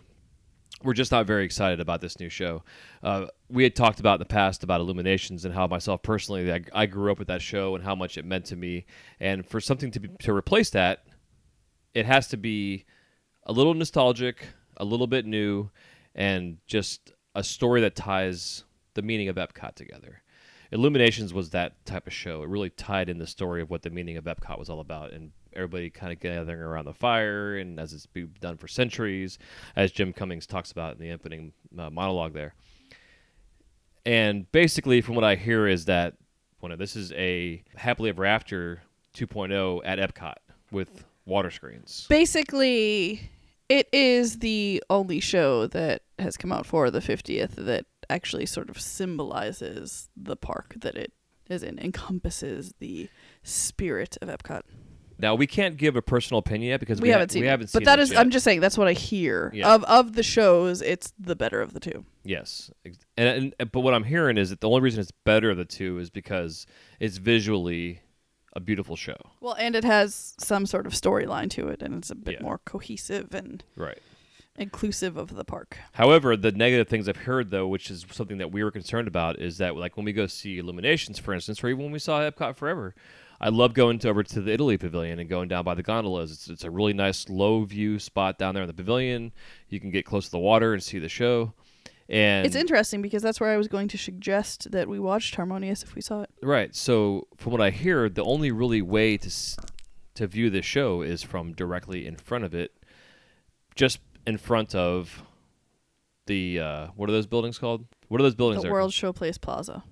were 0.84 0.94
just 0.94 1.12
not 1.12 1.26
very 1.26 1.44
excited 1.46 1.80
about 1.80 2.02
this 2.02 2.20
new 2.20 2.30
show. 2.30 2.64
Uh, 3.02 3.28
we 3.50 3.64
had 3.64 3.76
talked 3.76 4.00
about 4.00 4.16
in 4.16 4.20
the 4.20 4.26
past 4.26 4.64
about 4.64 4.80
Illuminations 4.82 5.44
and 5.46 5.54
how 5.54 5.68
myself 5.68 6.02
personally, 6.04 6.52
I, 6.52 6.62
I 6.74 6.86
grew 6.86 7.12
up 7.12 7.20
with 7.20 7.30
that 7.30 7.42
show 7.42 7.76
and 7.76 7.84
how 7.84 7.96
much 7.96 8.18
it 8.18 8.26
meant 8.26 8.46
to 8.48 8.56
me. 8.56 8.86
And 9.20 9.46
for 9.46 9.60
something 9.60 9.92
to 9.92 10.00
be, 10.02 10.10
to 10.20 10.34
replace 10.34 10.70
that, 10.72 11.06
it 11.94 12.06
has 12.06 12.28
to 12.30 12.38
be 12.38 12.86
a 13.46 13.52
little 13.54 13.74
nostalgic, 13.74 14.46
a 14.78 14.86
little 14.86 15.08
bit 15.08 15.26
new, 15.26 15.70
and 16.18 16.58
just 16.66 17.14
a 17.36 17.44
story 17.44 17.82
that 17.82 17.96
ties 17.96 18.64
the 18.96 19.02
meaning 19.02 19.30
of 19.30 19.36
Epcot 19.36 19.76
together. 19.76 20.24
Illuminations 20.72 21.34
was 21.34 21.52
that 21.52 21.86
type 21.86 22.08
of 22.08 22.14
show. 22.14 22.44
It 22.44 22.50
really 22.50 22.72
tied 22.72 23.08
in 23.08 23.20
the 23.20 23.28
story 23.28 23.62
of 23.62 23.70
what 23.70 23.84
the 23.84 23.90
meaning 23.90 24.18
of 24.18 24.26
Epcot 24.26 24.60
was 24.60 24.70
all 24.70 24.82
about, 24.82 25.14
and 25.14 25.32
everybody 25.54 25.90
kind 25.90 26.12
of 26.12 26.20
gathering 26.20 26.60
around 26.60 26.86
the 26.86 26.94
fire, 26.94 27.58
and 27.58 27.80
as 27.80 27.94
it's 27.94 28.06
been 28.06 28.34
done 28.42 28.58
for 28.58 28.68
centuries, 28.68 29.38
as 29.76 29.92
Jim 29.92 30.12
Cummings 30.12 30.46
talks 30.46 30.72
about 30.72 30.96
in 30.96 31.00
the 31.00 31.12
opening 31.12 31.54
uh, 31.78 31.90
monologue 31.90 32.34
there. 32.34 32.54
And 34.06 34.52
basically, 34.52 35.02
from 35.02 35.16
what 35.16 35.24
I 35.24 35.36
hear, 35.36 35.68
is 35.68 35.86
that 35.86 36.16
this 36.78 36.98
is 36.98 37.14
a 37.14 37.64
happily 37.76 38.10
ever 38.10 38.26
after 38.26 38.82
2.0 39.14 39.82
at 39.86 40.00
Epcot 40.00 40.36
with 40.70 41.06
water 41.26 41.50
screens. 41.50 42.06
Basically, 42.10 43.30
it 43.70 43.88
is 43.94 44.40
the 44.40 44.84
only 44.90 45.20
show 45.20 45.68
that 45.68 46.02
has 46.20 46.38
come 46.38 46.52
out 46.52 46.66
for 46.66 46.90
the 46.92 47.00
50th 47.00 47.52
that 47.56 47.86
actually 48.10 48.46
sort 48.46 48.70
of 48.70 48.80
symbolizes 48.80 50.10
the 50.16 50.36
park 50.36 50.76
that 50.78 50.96
it 50.96 51.12
is 51.50 51.64
in, 51.64 51.80
encompasses 51.80 52.74
the 52.80 53.10
spirit 53.44 54.18
of 54.22 54.30
Epcot. 54.30 54.62
Now 55.20 55.34
we 55.34 55.48
can't 55.48 55.78
give 55.78 55.96
a 55.96 56.02
personal 56.02 56.40
opinion 56.40 56.70
yet 56.70 56.80
because 56.80 57.02
We, 57.02 57.08
we, 57.08 57.12
haven't 57.12 57.32
seen 57.32 57.42
we 57.42 57.48
it. 57.48 57.52
haven't 57.52 57.68
seen 57.68 57.80
but 57.80 57.86
that 57.86 57.96
this 57.96 58.12
yet. 58.12 58.20
I'm 58.20 58.30
just 58.30 58.44
saying, 58.44 58.60
that's 58.60 58.78
what 58.78 58.88
I 58.88 58.94
hear. 58.94 59.52
Yeah. 59.54 59.74
Of 59.74 59.84
of 59.86 60.14
the 60.14 60.22
shows, 60.24 60.82
it's 60.82 61.12
the 61.20 61.36
better 61.36 61.60
of 61.62 61.74
the 61.74 61.80
two. 61.80 62.06
Yes, 62.24 62.70
and, 63.18 63.54
and 63.60 63.72
but 63.72 63.80
what 63.82 63.94
I'm 63.96 64.04
hearing 64.04 64.38
is 64.38 64.50
that 64.52 64.62
the 64.62 64.68
only 64.70 64.82
reason 64.82 65.00
it's 65.02 65.12
better 65.12 65.50
of 65.50 65.58
the 65.58 65.66
two 65.66 65.98
is 65.98 66.10
because 66.12 66.68
it's 67.00 67.18
visually 67.18 68.02
a 68.54 68.60
beautiful 68.60 68.96
show. 68.96 69.18
Well, 69.42 69.56
and 69.58 69.76
it 69.76 69.84
has 69.86 70.36
some 70.40 70.66
sort 70.68 70.86
of 70.86 70.94
storyline 70.94 71.50
to 71.52 71.68
it, 71.70 71.82
and 71.82 71.96
it's 71.96 72.10
a 72.12 72.16
bit 72.16 72.36
Yeah. 72.36 72.44
more 72.44 72.60
cohesive 72.60 73.34
and 73.34 73.64
Right. 73.76 74.00
Inclusive 74.58 75.18
of 75.18 75.36
the 75.36 75.46
park. 75.46 75.78
However, 75.94 76.36
the 76.36 76.52
negative 76.52 76.88
things 76.88 77.08
I've 77.08 77.18
heard 77.18 77.52
though, 77.52 77.68
which 77.68 77.92
is 77.92 78.06
something 78.12 78.38
that 78.38 78.52
we 78.52 78.64
were 78.64 78.72
concerned 78.72 79.08
about, 79.08 79.40
is 79.40 79.58
that 79.60 79.76
like 79.76 79.98
when 79.98 80.06
we 80.06 80.14
go 80.14 80.28
see 80.28 80.58
Illuminations, 80.58 81.20
for 81.20 81.34
instance, 81.34 81.64
or 81.64 81.70
even 81.70 81.84
when 81.84 81.92
we 81.92 82.00
saw 82.00 82.20
Epcot 82.20 82.56
Forever, 82.56 82.96
I 83.40 83.50
love 83.50 83.74
going 83.74 84.00
to, 84.00 84.10
over 84.10 84.24
to 84.24 84.42
the 84.42 84.52
Italy 84.52 84.78
Pavilion 84.78 85.20
and 85.20 85.30
going 85.30 85.48
down 85.48 85.64
by 85.64 85.76
the 85.76 85.84
gondolas. 85.84 86.32
It's 86.32 86.50
it's 86.50 86.64
a 86.64 86.72
really 86.72 86.94
nice 86.94 87.30
low 87.30 87.64
view 87.64 88.00
spot 88.00 88.40
down 88.40 88.54
there 88.54 88.64
in 88.64 88.68
the 88.68 88.74
pavilion. 88.74 89.32
You 89.70 89.80
can 89.80 89.92
get 89.92 90.06
close 90.06 90.26
to 90.26 90.32
the 90.32 90.40
water 90.40 90.74
and 90.74 90.82
see 90.82 91.00
the 91.00 91.10
show. 91.10 91.54
And 92.10 92.46
it's 92.46 92.56
interesting 92.56 93.02
because 93.02 93.22
that's 93.22 93.40
where 93.40 93.52
I 93.52 93.58
was 93.58 93.68
going 93.68 93.90
to 93.90 93.98
suggest 93.98 94.72
that 94.72 94.88
we 94.88 94.98
watched 94.98 95.36
Harmonious 95.36 95.84
if 95.84 95.94
we 95.94 96.02
saw 96.02 96.22
it. 96.22 96.30
Right. 96.42 96.74
So, 96.74 97.28
from 97.36 97.52
what 97.52 97.62
I 97.62 97.70
hear, 97.70 98.08
the 98.08 98.24
only 98.24 98.50
really 98.50 98.82
way 98.82 99.18
to 99.18 99.30
to 100.16 100.28
view 100.28 100.50
the 100.50 100.62
show 100.62 101.02
is 101.02 101.22
from 101.22 101.54
directly 101.54 102.08
in 102.08 102.16
front 102.16 102.44
of 102.44 102.56
it, 102.56 102.72
just 103.76 104.00
in 104.28 104.38
front 104.38 104.76
of 104.76 105.24
the 106.28 106.60
uh, 106.60 106.88
what 106.96 107.10
are 107.10 107.14
those 107.14 107.26
buildings 107.26 107.58
called? 107.58 107.86
What 108.10 108.20
are 108.20 108.24
those 108.24 108.36
buildings? 108.36 108.62
The 108.64 108.70
World 108.70 108.92
Showplace 108.92 109.42
Plaza. 109.42 109.84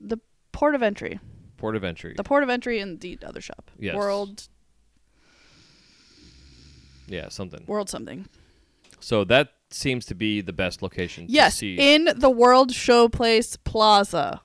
The 0.00 0.18
port 0.52 0.74
of 0.74 0.82
entry. 0.82 1.20
port 1.58 1.76
of 1.76 1.84
entry. 1.84 2.14
The 2.16 2.24
port 2.24 2.42
of 2.42 2.50
entry 2.50 2.80
and 2.80 2.98
the 3.00 3.18
other 3.24 3.40
shop. 3.40 3.70
Yes. 3.78 3.94
World 3.94 4.48
yeah, 7.06 7.28
something. 7.28 7.64
World 7.66 7.88
something. 7.90 8.26
So 9.00 9.24
that 9.24 9.52
seems 9.70 10.06
to 10.06 10.14
be 10.14 10.40
the 10.40 10.52
best 10.52 10.80
location. 10.82 11.26
to 11.26 11.32
Yes, 11.32 11.56
see. 11.56 11.76
in 11.78 12.08
the 12.16 12.30
World 12.30 12.70
Showplace 12.70 13.58
Plaza. 13.64 14.40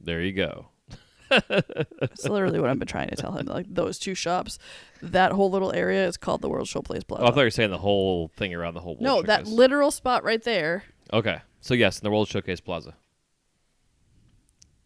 there 0.00 0.22
you 0.22 0.32
go. 0.32 0.68
That's 1.30 2.28
literally 2.28 2.60
what 2.60 2.68
I've 2.70 2.78
been 2.78 2.88
trying 2.88 3.08
to 3.08 3.16
tell 3.16 3.32
him. 3.32 3.46
Like 3.46 3.66
those 3.72 3.98
two 3.98 4.14
shops, 4.14 4.58
that 5.02 5.32
whole 5.32 5.50
little 5.50 5.72
area 5.72 6.06
is 6.06 6.16
called 6.16 6.42
the 6.42 6.48
World 6.48 6.66
Showplace 6.66 7.06
Plaza. 7.06 7.22
Oh, 7.24 7.26
I 7.26 7.30
thought 7.30 7.40
you 7.40 7.44
were 7.46 7.50
saying 7.50 7.70
the 7.70 7.78
whole 7.78 8.28
thing 8.36 8.54
around 8.54 8.74
the 8.74 8.80
whole. 8.80 8.96
no, 9.00 9.16
World 9.16 9.26
that 9.26 9.46
literal 9.46 9.90
spot 9.90 10.24
right 10.24 10.42
there. 10.42 10.84
okay. 11.12 11.40
So 11.62 11.74
yes, 11.74 11.98
in 11.98 12.04
the 12.04 12.10
World 12.10 12.28
Showcase 12.28 12.60
Plaza. 12.60 12.94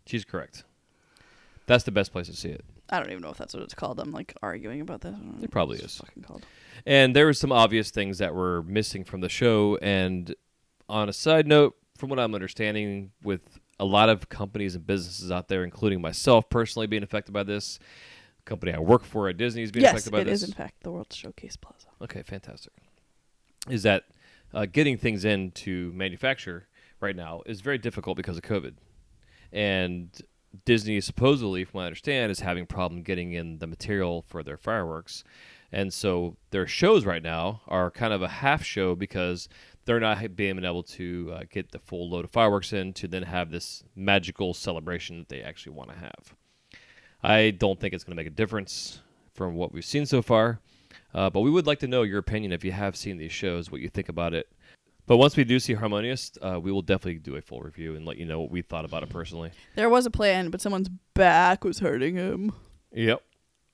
She's 0.07 0.25
correct. 0.25 0.65
That's 1.67 1.85
the 1.85 1.93
best 1.93 2.13
place 2.13 2.27
to 2.27 2.37
see 2.37 2.51
it. 2.51 2.65
I 2.91 2.99
don't 2.99 3.11
even 3.11 3.23
know 3.23 3.31
if 3.31 3.39
that's 3.39 3.55
what 3.55 3.63
it's 3.63 3.75
called. 3.75 3.99
I'm 3.99 4.13
like 4.13 4.35
arguing 4.43 4.81
about 4.81 5.01
that. 5.03 5.09
I 5.09 5.13
don't 5.13 5.39
know 5.39 5.45
It 5.45 5.51
probably 5.51 5.79
is. 5.79 5.97
Fucking 5.97 6.23
called. 6.23 6.45
And 6.85 7.17
there 7.17 7.25
were 7.27 7.33
some 7.33 7.53
obvious 7.53 7.91
things 7.91 8.19
that 8.19 8.35
were 8.35 8.63
missing 8.65 9.05
from 9.05 9.21
the 9.21 9.29
show. 9.31 9.79
And 9.81 10.35
on 10.89 11.09
a 11.09 11.13
side 11.13 11.47
note, 11.47 11.77
from 11.97 12.11
what 12.11 12.19
I'm 12.19 12.35
understanding, 12.35 13.13
with 13.23 13.59
a 13.79 13.85
lot 13.85 14.09
of 14.09 14.29
companies 14.29 14.75
and 14.75 14.87
businesses 14.87 15.31
out 15.31 15.49
there, 15.49 15.65
including 15.65 16.01
myself 16.01 16.49
personally 16.49 16.87
being 16.87 17.03
affected 17.03 17.33
by 17.33 17.43
this, 17.43 17.79
company 18.45 18.73
I 18.73 18.79
work 18.79 19.05
for 19.05 19.29
at 19.29 19.37
Disney 19.37 19.63
is 19.63 19.73
being 19.73 19.83
yes, 19.83 19.93
affected 19.93 20.13
by 20.13 20.21
it 20.21 20.25
this. 20.25 20.43
is 20.43 20.49
in 20.49 20.55
fact 20.55 20.83
the 20.83 20.91
World 20.91 21.13
Showcase 21.13 21.57
Plaza. 21.57 21.89
Okay, 22.03 22.23
fantastic. 22.23 22.73
Is 23.69 23.83
that 23.85 24.05
uh, 24.53 24.67
getting 24.67 24.99
things 24.99 25.25
in 25.25 25.51
to 25.53 25.93
manufacture 25.93 26.69
right 27.01 27.17
now 27.17 27.43
is 27.47 27.61
very 27.61 27.79
difficult 27.79 28.17
because 28.17 28.37
of 28.37 28.43
COVID, 28.43 28.75
and 29.53 30.11
Disney 30.65 31.01
supposedly, 31.01 31.65
from 31.65 31.79
what 31.79 31.83
I 31.85 31.87
understand, 31.87 32.31
is 32.31 32.41
having 32.41 32.67
problem 32.67 33.03
getting 33.03 33.33
in 33.33 33.59
the 33.59 33.67
material 33.67 34.23
for 34.23 34.43
their 34.43 34.57
fireworks, 34.57 35.25
and 35.73 35.93
so 35.93 36.37
their 36.51 36.67
shows 36.67 37.05
right 37.05 37.23
now 37.23 37.63
are 37.67 37.91
kind 37.91 38.13
of 38.13 38.23
a 38.23 38.29
half 38.29 38.63
show 38.63 38.95
because 38.95 39.49
they're 39.85 40.01
not 40.01 40.37
being 40.37 40.65
able 40.65 40.83
to 40.83 41.33
uh, 41.35 41.43
get 41.51 41.71
the 41.73 41.79
full 41.79 42.09
load 42.11 42.25
of 42.25 42.31
fireworks 42.31 42.73
in 42.73 42.93
to 42.95 43.09
then 43.09 43.23
have 43.23 43.51
this 43.51 43.85
magical 43.95 44.55
celebration 44.55 45.19
that 45.19 45.29
they 45.29 45.43
actually 45.43 45.73
want 45.73 45.91
to 45.91 45.97
have. 45.97 46.35
I 47.23 47.51
don't 47.51 47.81
think 47.81 47.95
it's 47.95 48.05
going 48.05 48.17
to 48.17 48.21
make 48.21 48.27
a 48.27 48.35
difference 48.35 49.01
from 49.35 49.55
what 49.55 49.73
we've 49.73 49.85
seen 49.85 50.07
so 50.07 50.23
far. 50.23 50.61
Uh, 51.15 51.31
but 51.31 51.41
we 51.41 51.51
would 51.51 51.67
like 51.67 51.79
to 51.79 51.87
know 51.87 52.03
your 52.03 52.19
opinion 52.19 52.53
if 52.53 52.65
you 52.65 52.73
have 52.73 52.97
seen 52.97 53.19
these 53.19 53.33
shows, 53.33 53.71
what 53.71 53.81
you 53.81 53.89
think 53.89 54.09
about 54.09 54.35
it. 54.35 54.49
But 55.07 55.19
once 55.19 55.37
we 55.37 55.45
do 55.45 55.61
see 55.61 55.75
Harmonious, 55.75 56.33
uh, 56.41 56.59
we 56.61 56.73
will 56.73 56.83
definitely 56.83 57.21
do 57.21 57.37
a 57.37 57.43
full 57.43 57.61
review 57.61 57.95
and 57.95 58.07
let 58.07 58.17
you 58.17 58.25
know 58.25 58.41
what 58.41 58.51
we 58.51 58.63
thought 58.63 58.85
about 58.85 59.03
it 59.03 59.11
personally. 59.11 59.51
There 59.77 59.91
was 59.91 60.07
a 60.07 60.11
plan, 60.11 60.51
but 60.51 60.61
someone's 60.61 60.89
back 61.15 61.63
was 61.63 61.79
hurting 61.79 62.17
him. 62.17 62.53
Yep. 62.93 63.23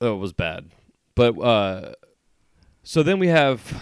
It 0.00 0.18
was 0.18 0.32
bad. 0.32 0.70
But 1.14 1.38
uh, 1.38 1.94
so 2.82 3.02
then 3.02 3.18
we 3.18 3.28
have 3.28 3.80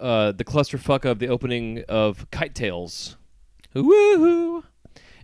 uh, 0.00 0.32
the 0.32 0.44
clusterfuck 0.44 1.04
of 1.04 1.18
the 1.18 1.28
opening 1.28 1.84
of 1.88 2.30
Kite 2.30 2.54
Tails. 2.54 3.16
Woohoo! 3.74 4.64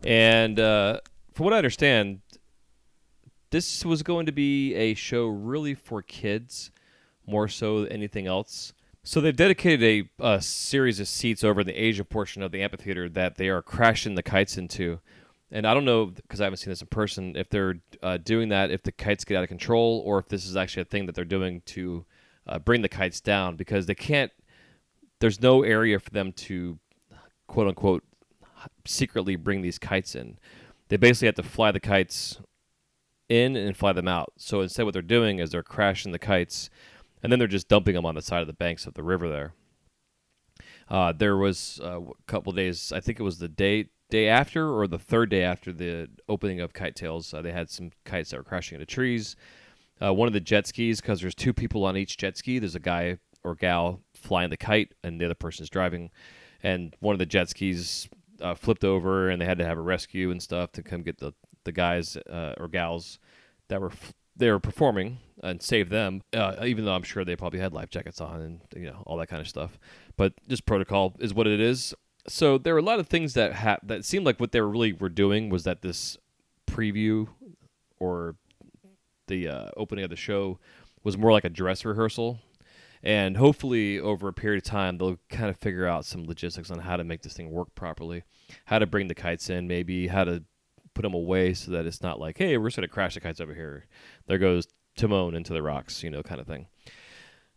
And 0.05 0.61
uh, 0.61 1.01
from 1.33 1.45
what 1.45 1.55
I 1.55 1.57
understand, 1.57 2.21
this 3.51 3.85
was 3.85 4.03
going 4.03 4.27
to 4.27 4.33
be 4.33 4.75
a 4.75 4.95
show 4.95 5.27
really 5.27 5.75
for 5.75 6.03
kids, 6.03 6.71
more 7.27 7.49
so 7.49 7.83
than 7.83 7.93
anything 7.93 8.27
else. 8.27 8.73
So 9.03 9.21
they've 9.21 9.37
dedicated 9.37 10.09
a, 10.21 10.35
a 10.35 10.43
series 10.43 10.99
of 10.99 11.07
seats 11.07 11.45
over 11.45 11.61
in 11.61 11.67
the 11.67 11.75
Asia 11.75 12.05
portion 12.05 12.43
of 12.43 12.51
the 12.51 12.63
amphitheater 12.63 13.09
that 13.11 13.37
they 13.37 13.49
are 13.49 13.63
crashing 13.63 14.17
the 14.17 14.23
kites 14.23 14.59
into. 14.59 15.01
And 15.51 15.65
I 15.65 15.75
don't 15.75 15.85
know 15.85 16.07
because 16.07 16.41
I 16.41 16.45
haven't 16.45 16.59
seen 16.59 16.73
this 16.73 16.81
in 16.81 16.89
person 16.89 17.37
if 17.37 17.49
they're 17.49 17.77
uh, 18.03 18.17
doing 18.17 18.49
that 18.49 18.73
if 18.73 18.83
the 18.83 18.91
kites 18.91 19.25
get 19.25 19.37
out 19.37 19.45
of 19.45 19.49
control 19.49 20.03
or 20.05 20.19
if 20.19 20.29
this 20.29 20.45
is 20.45 20.57
actually 20.57 20.83
a 20.83 20.87
thing 20.87 21.07
that 21.07 21.15
they're 21.15 21.25
doing 21.25 21.63
to 21.67 22.05
uh, 22.49 22.59
bring 22.59 22.83
the 22.83 22.89
kites 22.89 23.21
down 23.21 23.57
because 23.57 23.87
they 23.87 23.95
can't. 23.95 24.33
There's 25.21 25.41
no 25.41 25.63
area 25.63 25.99
for 25.99 26.11
them 26.11 26.33
to 26.33 26.79
quote 27.47 27.69
unquote 27.69 28.05
secretly 28.85 29.37
bring 29.37 29.63
these 29.63 29.79
kites 29.79 30.15
in. 30.15 30.39
They 30.89 30.97
basically 30.97 31.27
have 31.27 31.35
to 31.37 31.43
fly 31.43 31.73
the 31.73 31.81
kites 31.81 32.41
in 33.29 33.57
and 33.57 33.77
fly 33.77 33.93
them 33.93 34.09
out. 34.09 34.33
So 34.37 34.61
instead, 34.61 34.85
what 34.85 34.93
they're 34.93 35.03
doing 35.03 35.39
is 35.39 35.51
they're 35.51 35.63
crashing 35.63 36.13
the 36.13 36.19
kites 36.19 36.71
and 37.23 37.33
then 37.33 37.39
they're 37.39 37.49
just 37.49 37.69
dumping 37.69 37.95
them 37.95 38.07
on 38.07 38.15
the 38.15 38.23
side 38.23 38.41
of 38.41 38.47
the 38.47 38.53
banks 38.53 38.87
of 38.87 38.95
the 38.95 39.03
river 39.03 39.29
there. 39.29 39.55
Uh, 40.89 41.13
there 41.13 41.37
was 41.37 41.81
uh, 41.83 42.01
a 42.01 42.13
couple 42.27 42.53
days, 42.53 42.93
I 42.93 43.01
think 43.01 43.19
it 43.19 43.25
was 43.25 43.39
the 43.39 43.49
day 43.49 43.89
day 44.09 44.29
after 44.29 44.71
or 44.73 44.87
the 44.87 44.99
third 44.99 45.31
day 45.31 45.43
after 45.43 45.73
the 45.73 46.09
opening 46.29 46.61
of 46.61 46.73
Kite 46.73 46.95
Tails, 46.95 47.35
uh, 47.35 47.43
they 47.43 47.51
had 47.51 47.69
some 47.69 47.91
kites 48.05 48.31
that 48.31 48.37
were 48.37 48.45
crashing 48.45 48.77
into 48.77 48.87
trees. 48.87 49.35
Uh, 50.01 50.15
one 50.15 50.29
of 50.29 50.33
the 50.33 50.41
jet 50.41 50.67
skis, 50.67 51.01
because 51.01 51.21
there's 51.21 51.35
two 51.35 51.53
people 51.53 51.85
on 51.85 51.97
each 51.97 52.17
jet 52.17 52.37
ski, 52.37 52.61
there's 52.61 52.77
a 52.77 52.81
guy 52.81 53.19
or 53.43 53.57
gal 53.57 54.01
flying 54.27 54.51
the 54.51 54.57
kite, 54.57 54.93
and 55.03 55.21
the 55.21 55.25
other 55.25 55.35
person's 55.35 55.71
driving. 55.71 56.11
And 56.63 56.97
one 57.01 57.15
of 57.15 57.19
the 57.19 57.27
jet 57.27 57.49
skis 57.49 58.09
uh, 58.41 58.55
flipped 58.55 58.85
over, 58.85 59.29
and 59.29 59.41
they 59.41 59.47
had 59.47 59.59
to 59.59 59.65
have 59.65 59.79
a 59.79 59.83
rescue 59.83 60.31
and 60.31 60.43
stuff 60.43 60.73
to 60.73 60.83
come 60.83 61.03
get 61.03 61.19
the 61.19 61.33
the 61.65 61.73
guys 61.73 62.17
uh, 62.17 62.55
or 62.59 62.69
gals 62.69 63.19
that 63.69 63.81
were 63.81 63.91
f- 63.91 64.15
they 64.37 64.51
were 64.51 64.61
performing 64.61 65.19
and 65.43 65.63
save 65.63 65.89
them. 65.89 66.23
Uh, 66.33 66.55
even 66.65 66.85
though 66.85 66.95
I'm 66.95 67.03
sure 67.03 67.25
they 67.25 67.37
probably 67.37 67.59
had 67.59 67.73
life 67.73 67.91
jackets 67.91 68.21
on 68.21 68.41
and 68.41 68.61
you 68.75 68.87
know 68.87 69.03
all 69.07 69.17
that 69.19 69.29
kind 69.29 69.41
of 69.41 69.49
stuff. 69.49 69.79
But 70.17 70.35
just 70.49 70.67
protocol 70.67 71.15
is 71.19 71.35
what 71.35 71.47
it 71.47 71.61
is. 71.61 71.95
So 72.29 72.59
there 72.59 72.75
were 72.75 72.81
a 72.81 72.85
lot 72.85 72.99
of 72.99 73.09
things 73.09 73.35
that 73.35 73.55
ha- 73.55 73.79
that 73.83 74.05
seemed 74.05 74.27
like 74.27 74.41
what 74.41 74.53
they 74.53 74.61
were 74.61 74.69
really 74.69 74.93
were 74.93 75.09
doing 75.09 75.51
was 75.51 75.65
that 75.65 75.83
this 75.83 76.17
preview 76.67 77.29
or 77.99 78.37
the 79.29 79.49
uh, 79.49 79.71
opening 79.77 80.05
of 80.05 80.11
the 80.11 80.17
show 80.17 80.59
was 81.03 81.17
more 81.17 81.33
like 81.33 81.45
a 81.45 81.49
dress 81.49 81.85
rehearsal. 81.85 82.39
And 83.07 83.37
hopefully, 83.37 84.01
over 84.01 84.27
a 84.27 84.33
period 84.33 84.65
of 84.65 84.69
time, 84.69 84.99
they'll 84.99 85.21
kind 85.31 85.49
of 85.49 85.57
figure 85.59 85.87
out 85.87 86.05
some 86.05 86.25
logistics 86.25 86.73
on 86.73 86.81
how 86.81 86.97
to 86.97 87.05
make 87.05 87.23
this 87.23 87.35
thing 87.35 87.53
work 87.53 87.73
properly, 87.77 88.25
how 88.65 88.81
to 88.81 88.87
bring 88.87 89.07
the 89.07 89.15
kites 89.15 89.49
in, 89.49 89.69
maybe 89.69 90.09
how 90.09 90.25
to 90.25 90.43
put 90.93 91.03
them 91.03 91.15
away 91.15 91.55
so 91.55 91.71
that 91.71 91.87
it's 91.87 92.03
not 92.03 92.19
like, 92.19 92.37
hey, 92.37 92.57
we're 92.57 92.67
just 92.67 92.79
going 92.79 92.89
to 92.89 92.93
crash 92.93 93.15
the 93.15 93.21
kites 93.21 93.41
over 93.41 93.55
here. 93.55 93.87
There 94.27 94.39
goes 94.39 94.67
Timon 94.97 95.37
into 95.37 95.53
the 95.53 95.63
rocks, 95.63 96.03
you 96.03 96.11
know, 96.11 96.25
kind 96.25 96.41
of 96.41 96.49
thing. 96.49 96.67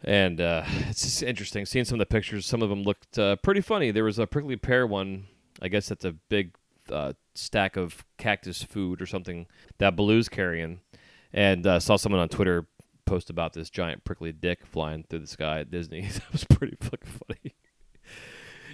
And 0.03 0.39
uh, 0.39 0.65
it's 0.87 1.01
just 1.01 1.23
interesting 1.23 1.65
seeing 1.65 1.83
some 1.83 1.95
of 1.95 2.07
the 2.07 2.13
pictures. 2.13 2.45
Some 2.45 2.61
of 2.61 2.69
them 2.69 2.83
looked 2.83 3.17
uh, 3.17 3.37
pretty 3.37 3.61
funny. 3.61 3.89
There 3.89 4.03
was 4.03 4.19
a 4.19 4.27
prickly 4.27 4.55
pear 4.55 4.85
one. 4.85 5.25
I 5.63 5.67
guess 5.67 5.89
that's 5.89 6.05
a 6.05 6.11
big 6.11 6.53
uh, 6.91 7.13
stack 7.33 7.75
of 7.75 8.05
cactus 8.19 8.61
food 8.61 9.01
or 9.01 9.07
something 9.07 9.47
that 9.79 9.95
Baloo's 9.95 10.29
carrying. 10.29 10.81
And 11.33 11.65
uh, 11.65 11.79
saw 11.79 11.95
someone 11.95 12.21
on 12.21 12.29
Twitter 12.29 12.67
post 13.09 13.29
about 13.29 13.53
this 13.53 13.69
giant 13.69 14.03
prickly 14.03 14.31
dick 14.31 14.65
flying 14.65 15.03
through 15.03 15.19
the 15.19 15.27
sky 15.27 15.59
at 15.61 15.71
Disney. 15.71 16.01
that 16.13 16.31
was 16.31 16.43
pretty 16.43 16.77
fucking 16.79 17.11
funny. 17.27 17.55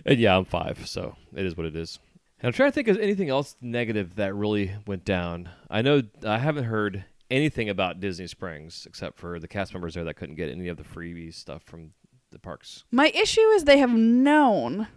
and 0.06 0.20
yeah, 0.20 0.38
I'm 0.38 0.46
five, 0.46 0.88
so 0.88 1.16
it 1.34 1.46
is 1.46 1.56
what 1.56 1.66
it 1.66 1.76
is. 1.76 2.00
And 2.40 2.48
I'm 2.48 2.54
trying 2.54 2.70
to 2.70 2.76
think 2.76 2.90
of 2.90 3.00
anything 3.00 3.30
else 3.30 3.56
negative 3.62 4.16
that 4.18 4.36
really 4.36 4.76
went 4.86 5.06
down. 5.06 5.50
I 5.70 5.82
know 5.82 6.04
I 6.26 6.38
haven't 6.38 6.66
heard 6.66 7.06
anything 7.32 7.70
about 7.70 8.02
Disney 8.02 8.28
Springs 8.28 8.86
except 8.86 9.18
for 9.18 9.40
the 9.40 9.48
cast 9.48 9.74
members 9.74 9.94
there 9.94 10.04
that 10.04 10.16
couldn't 10.16 10.36
get 10.36 10.50
any 10.50 10.68
of 10.68 10.78
the 10.78 10.84
freebie 10.84 11.34
stuff 11.34 11.64
from 11.64 11.92
the 12.32 12.40
parks. 12.40 12.84
My 12.92 13.08
issue 13.08 13.42
is 13.42 13.64
they 13.64 13.78
have 13.78 13.94
known 13.94 14.88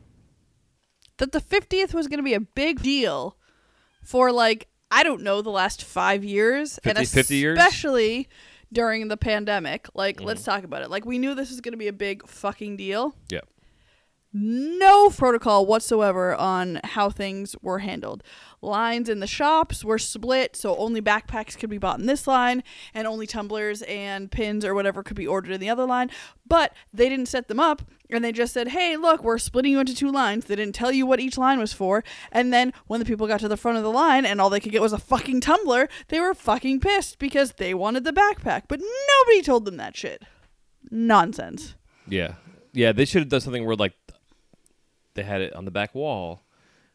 that 1.19 1.33
the 1.33 1.41
50th 1.41 1.95
was 1.95 2.09
going 2.09 2.19
to 2.19 2.25
be 2.25 2.35
a 2.35 2.41
big 2.41 2.83
deal 2.83 3.37
for 4.03 4.33
like 4.33 4.67
I 4.91 5.03
don't 5.03 5.23
know 5.23 5.43
the 5.43 5.51
last 5.51 5.85
5 5.85 6.25
years 6.25 6.79
50 6.83 6.99
and 6.99 7.09
50 7.09 7.37
years? 7.37 7.57
During 8.73 9.09
the 9.09 9.17
pandemic. 9.17 9.89
Like 9.95 10.17
Mm-hmm. 10.17 10.27
let's 10.27 10.45
talk 10.45 10.65
about 10.65 10.83
it. 10.83 10.91
Like 10.91 11.05
we 11.05 11.19
knew 11.19 11.35
this 11.35 11.51
was 11.51 11.61
going 11.61 11.73
to 11.73 11.79
be 11.79 11.89
a 11.89 11.93
big 11.93 12.27
fucking 12.29 12.77
deal. 12.77 13.15
Yeah. 13.31 13.41
No 14.33 15.09
protocol 15.11 15.65
whatsoever 15.65 16.35
on 16.35 16.81
how 16.85 17.09
things 17.09 17.57
were 17.63 17.79
handled. 17.79 18.23
Lines 18.61 19.09
in 19.09 19.21
the 19.21 19.27
shops 19.27 19.85
were 19.85 19.99
split, 19.99 20.55
so 20.55 20.77
only 20.77 21.01
backpacks 21.01 21.57
could 21.57 21.71
be 21.71 21.79
bought 21.79 21.99
in 21.99 22.07
this 22.07 22.27
line, 22.27 22.63
and 22.93 23.07
only 23.07 23.27
tumblers 23.27 23.83
and 23.83 24.31
pins 24.31 24.65
or 24.65 24.75
whatever 24.75 25.03
could 25.03 25.17
be 25.17 25.27
ordered 25.27 25.53
in 25.53 25.61
the 25.61 25.71
other 25.71 25.87
line. 25.87 26.11
But 26.47 26.75
they 26.93 27.09
didn't 27.09 27.29
set 27.29 27.49
them 27.49 27.61
up, 27.61 27.83
and 28.11 28.25
they 28.25 28.33
just 28.33 28.53
said, 28.53 28.69
hey, 28.69 28.97
look, 28.97 29.23
we're 29.23 29.39
splitting 29.39 29.73
you 29.73 29.81
into 29.81 29.95
two 29.95 30.11
lines. 30.11 30.45
They 30.45 30.57
didn't 30.57 30.75
tell 30.75 30.93
you 30.93 31.07
what 31.07 31.21
each 31.21 31.39
line 31.39 31.59
was 31.59 31.73
for. 31.73 32.05
And 32.33 32.53
then 32.53 32.73
when 32.87 33.01
the 33.01 33.07
people 33.07 33.27
got 33.27 33.41
to 33.41 33.49
the 33.49 33.57
front 33.57 33.79
of 33.79 33.85
the 33.85 33.91
line 33.91 34.27
and 34.27 34.41
all 34.41 34.51
they 34.51 34.61
could 34.61 34.73
get 34.73 34.83
was 34.83 34.93
a 34.93 34.99
fucking 34.99 35.41
tumbler, 35.41 35.89
they 36.09 36.21
were 36.21 36.35
fucking 36.35 36.81
pissed 36.81 37.19
because 37.19 37.53
they 37.53 37.75
wanted 37.75 38.05
the 38.05 38.13
backpack. 38.13 38.63
But 38.69 38.81
nobody 38.81 39.43
told 39.43 39.65
them 39.65 39.77
that 39.79 39.97
shit. 39.97 40.23
Nonsense. 40.91 41.75
Yeah. 42.09 42.35
Yeah, 42.73 42.93
they 42.93 43.05
should 43.05 43.23
have 43.23 43.29
done 43.29 43.41
something 43.41 43.65
where 43.65 43.77
like 43.77 43.95
they 45.19 45.25
had 45.25 45.41
it 45.41 45.53
on 45.55 45.65
the 45.65 45.71
back 45.71 45.95
wall 45.95 46.43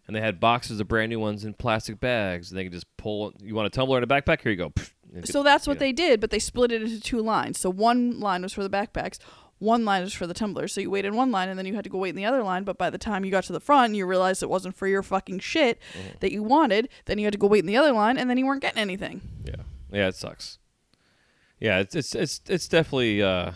and 0.08 0.16
they 0.16 0.22
had 0.22 0.40
boxes 0.40 0.80
of 0.80 0.88
brand 0.88 1.10
new 1.10 1.20
ones 1.20 1.46
in 1.46 1.54
plastic 1.54 2.00
bags 2.00 2.50
and 2.50 2.58
they 2.58 2.64
could 2.64 2.74
just 2.74 2.88
pull 2.98 3.34
you 3.42 3.54
want 3.56 3.68
a 3.68 3.70
tumbler 3.70 3.98
and 4.00 4.12
a 4.12 4.14
backpack 4.16 4.42
here 4.42 4.52
you 4.52 4.58
go 4.58 4.72
So 5.26 5.44
that's 5.44 5.68
what 5.68 5.78
they 5.80 5.92
did, 5.92 6.20
but 6.20 6.32
they 6.32 6.40
split 6.40 6.72
it 6.72 6.82
into 6.82 7.00
two 7.00 7.22
lines. 7.22 7.60
So 7.60 7.70
one 7.70 8.20
line 8.20 8.42
was 8.42 8.52
for 8.54 8.64
the 8.64 8.70
backpacks, 8.70 9.20
one 9.60 9.86
line 9.86 10.02
was 10.02 10.14
for 10.14 10.26
the 10.26 10.34
tumblers. 10.34 10.74
So 10.74 10.82
you 10.82 10.90
waited 10.90 11.10
in 11.10 11.16
one 11.16 11.32
line 11.32 11.50
and 11.50 11.58
then 11.60 11.68
you 11.68 11.76
had 11.76 11.84
to 11.84 11.90
go 11.90 12.00
wait 12.00 12.10
in 12.10 12.16
the 12.16 12.26
other 12.26 12.42
line. 12.44 12.64
But 12.64 12.80
by 12.80 12.90
the 12.90 12.98
time 12.98 13.24
you 13.24 13.30
got 13.30 13.44
to 13.46 13.54
the 13.54 13.60
front, 13.60 13.94
you 13.94 14.06
realized 14.08 14.42
it 14.42 14.50
wasn't 14.50 14.76
for 14.76 14.88
your 14.88 15.04
fucking 15.04 15.40
shit 15.40 15.80
Mm-hmm. 15.94 16.18
that 16.22 16.32
you 16.32 16.42
wanted. 16.42 16.90
Then 17.06 17.20
you 17.20 17.26
had 17.26 17.34
to 17.34 17.38
go 17.40 17.46
wait 17.48 17.60
in 17.60 17.68
the 17.68 17.78
other 17.78 17.92
line 17.92 18.18
and 18.18 18.28
then 18.30 18.38
you 18.40 18.46
weren't 18.48 18.62
getting 18.64 18.80
anything. 18.82 19.22
Yeah. 19.46 19.56
Yeah, 19.92 20.08
it 20.08 20.16
sucks. 20.16 20.58
Yeah, 21.60 21.80
it's 21.80 21.96
it's 21.96 22.16
it's 22.16 22.42
it's 22.50 22.68
definitely 22.68 23.22
uh 23.22 23.52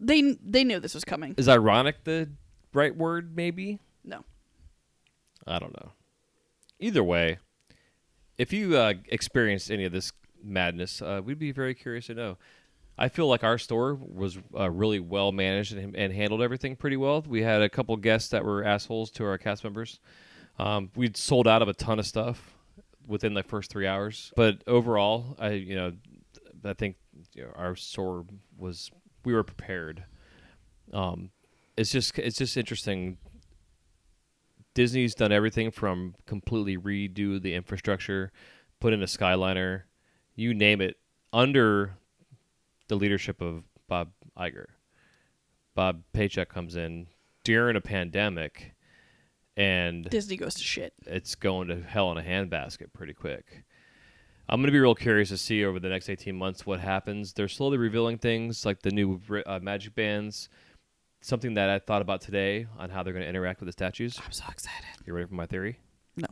They 0.00 0.36
they 0.44 0.64
knew 0.64 0.80
this 0.80 0.94
was 0.94 1.04
coming. 1.04 1.34
is 1.38 1.48
ironic 1.48 2.02
the 2.04 2.28
right 2.72 2.94
word 2.96 3.36
maybe? 3.36 3.78
No. 4.04 4.24
I 5.46 5.58
don't 5.58 5.74
know. 5.80 5.92
Either 6.80 7.02
way, 7.02 7.38
if 8.36 8.52
you 8.52 8.76
uh, 8.76 8.94
experienced 9.08 9.70
any 9.70 9.84
of 9.84 9.92
this 9.92 10.12
madness, 10.42 11.02
uh, 11.02 11.20
we'd 11.24 11.38
be 11.38 11.52
very 11.52 11.74
curious 11.74 12.06
to 12.06 12.14
know. 12.14 12.38
I 12.96 13.08
feel 13.08 13.28
like 13.28 13.44
our 13.44 13.58
store 13.58 13.94
was 13.94 14.38
uh, 14.58 14.70
really 14.70 14.98
well 14.98 15.30
managed 15.30 15.72
and, 15.72 15.94
and 15.94 16.12
handled 16.12 16.42
everything 16.42 16.74
pretty 16.74 16.96
well. 16.96 17.24
We 17.26 17.42
had 17.42 17.62
a 17.62 17.68
couple 17.68 17.96
guests 17.96 18.30
that 18.30 18.44
were 18.44 18.64
assholes 18.64 19.10
to 19.12 19.24
our 19.24 19.38
cast 19.38 19.62
members. 19.62 20.00
Um, 20.58 20.90
we'd 20.96 21.16
sold 21.16 21.46
out 21.46 21.62
of 21.62 21.68
a 21.68 21.74
ton 21.74 22.00
of 22.00 22.06
stuff 22.06 22.54
within 23.06 23.34
the 23.34 23.44
first 23.44 23.70
three 23.70 23.86
hours, 23.86 24.32
but 24.36 24.62
overall, 24.66 25.36
I 25.38 25.50
you 25.50 25.76
know, 25.76 25.92
I 26.64 26.72
think 26.72 26.96
you 27.34 27.42
know, 27.42 27.52
our 27.54 27.76
store 27.76 28.24
was 28.56 28.90
we 29.24 29.32
were 29.32 29.44
prepared. 29.44 30.04
Um, 30.92 31.30
it's 31.78 31.92
just 31.92 32.18
it's 32.18 32.38
just 32.38 32.56
interesting 32.56 33.18
Disney's 34.74 35.14
done 35.14 35.32
everything 35.32 35.70
from 35.70 36.14
completely 36.26 36.76
redo 36.76 37.40
the 37.40 37.54
infrastructure, 37.54 38.30
put 38.80 38.92
in 38.92 39.02
a 39.02 39.06
Skyliner, 39.06 39.82
you 40.36 40.54
name 40.54 40.80
it, 40.80 40.96
under 41.32 41.96
the 42.88 42.94
leadership 42.94 43.40
of 43.40 43.64
Bob 43.88 44.10
Iger. 44.36 44.66
Bob 45.74 46.02
Paycheck 46.12 46.48
comes 46.48 46.76
in 46.76 47.08
during 47.44 47.76
a 47.76 47.80
pandemic, 47.80 48.74
and 49.56 50.04
Disney 50.10 50.36
goes 50.36 50.54
to 50.54 50.62
shit. 50.62 50.92
it's 51.06 51.34
going 51.34 51.68
to 51.68 51.82
hell 51.82 52.12
in 52.12 52.18
a 52.18 52.22
handbasket 52.22 52.92
pretty 52.92 53.14
quick. 53.14 53.64
I'm 54.48 54.60
going 54.60 54.68
to 54.68 54.72
be 54.72 54.80
real 54.80 54.94
curious 54.94 55.28
to 55.30 55.36
see 55.36 55.64
over 55.64 55.78
the 55.78 55.88
next 55.88 56.08
18 56.08 56.34
months 56.34 56.64
what 56.64 56.80
happens. 56.80 57.32
They're 57.32 57.48
slowly 57.48 57.76
revealing 57.78 58.18
things 58.18 58.64
like 58.64 58.82
the 58.82 58.90
new 58.90 59.20
uh, 59.44 59.58
magic 59.60 59.94
bands, 59.94 60.48
something 61.20 61.54
that 61.54 61.68
I 61.70 61.78
thought 61.78 62.02
about 62.02 62.20
today 62.20 62.66
on 62.78 62.90
how 62.90 63.02
they're 63.02 63.12
going 63.12 63.24
to 63.24 63.28
interact 63.28 63.60
with 63.60 63.66
the 63.66 63.72
statues. 63.72 64.18
I'm 64.24 64.32
so 64.32 64.44
excited. 64.50 64.84
You 65.06 65.12
ready 65.14 65.26
for 65.26 65.34
my 65.34 65.46
theory? 65.46 65.78
No. 66.16 66.28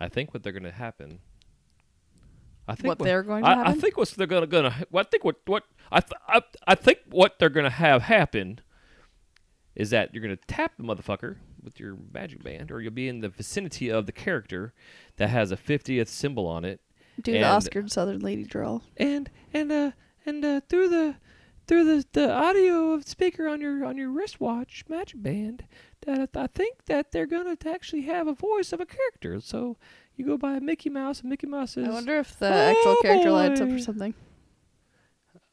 I 0.00 0.08
think 0.08 0.34
what 0.34 0.42
they're 0.42 0.52
going 0.52 0.62
to 0.64 0.70
happen. 0.72 1.20
I 2.68 2.74
think 2.74 2.86
What 2.88 2.98
they're 2.98 3.22
going 3.22 3.44
to 3.44 3.48
I, 3.48 3.70
I 3.70 3.74
think 3.74 3.96
what's 3.96 4.12
they're 4.14 4.26
going 4.26 4.48
to. 4.50 4.86
I 4.92 5.02
think 5.04 5.24
what 5.24 5.36
what 5.46 5.62
I, 5.92 6.00
th- 6.00 6.20
I 6.26 6.40
I 6.66 6.74
think 6.74 6.98
what 7.08 7.38
they're 7.38 7.48
going 7.48 7.62
to 7.64 7.70
have 7.70 8.02
happen 8.02 8.60
is 9.76 9.90
that 9.90 10.12
you're 10.12 10.22
going 10.22 10.36
to 10.36 10.42
tap 10.48 10.72
the 10.76 10.82
motherfucker 10.82 11.36
with 11.62 11.78
your 11.78 11.96
magic 12.12 12.42
band, 12.42 12.72
or 12.72 12.80
you'll 12.80 12.92
be 12.92 13.06
in 13.08 13.20
the 13.20 13.28
vicinity 13.28 13.88
of 13.88 14.06
the 14.06 14.12
character 14.12 14.74
that 15.16 15.28
has 15.28 15.52
a 15.52 15.56
50th 15.56 16.08
symbol 16.08 16.46
on 16.48 16.64
it, 16.64 16.80
Do 17.22 17.30
the 17.32 17.44
Oscar 17.44 17.80
And- 17.80 17.92
Southern 17.92 18.18
Lady 18.20 18.42
drawl. 18.42 18.82
and 18.96 19.30
and 19.54 19.70
uh 19.70 19.90
and 20.24 20.44
uh 20.44 20.60
through 20.68 20.88
the 20.88 21.14
through 21.66 21.84
the, 21.84 22.04
the 22.12 22.32
audio 22.32 22.92
of 22.92 23.06
speaker 23.06 23.48
on 23.48 23.60
your 23.60 23.84
on 23.84 23.96
your 23.96 24.10
wristwatch 24.10 24.84
magic 24.88 25.22
band 25.22 25.64
that 26.02 26.30
I 26.34 26.46
think 26.46 26.84
that 26.86 27.12
they're 27.12 27.26
gonna 27.26 27.56
actually 27.66 28.02
have 28.02 28.26
a 28.28 28.34
voice 28.34 28.72
of 28.72 28.80
a 28.80 28.86
character. 28.86 29.40
So 29.40 29.76
you 30.14 30.24
go 30.24 30.36
by 30.36 30.58
Mickey 30.60 30.88
Mouse 30.90 31.20
and 31.20 31.30
Mickey 31.30 31.46
Mouse 31.46 31.76
is 31.76 31.88
I 31.88 31.90
wonder 31.90 32.18
if 32.18 32.38
the 32.38 32.48
oh, 32.48 32.70
actual 32.70 32.92
Oh, 32.98 33.02
character 33.02 33.30
lights 33.30 33.60
up 33.60 33.68
or 33.68 33.78
something. 33.78 34.14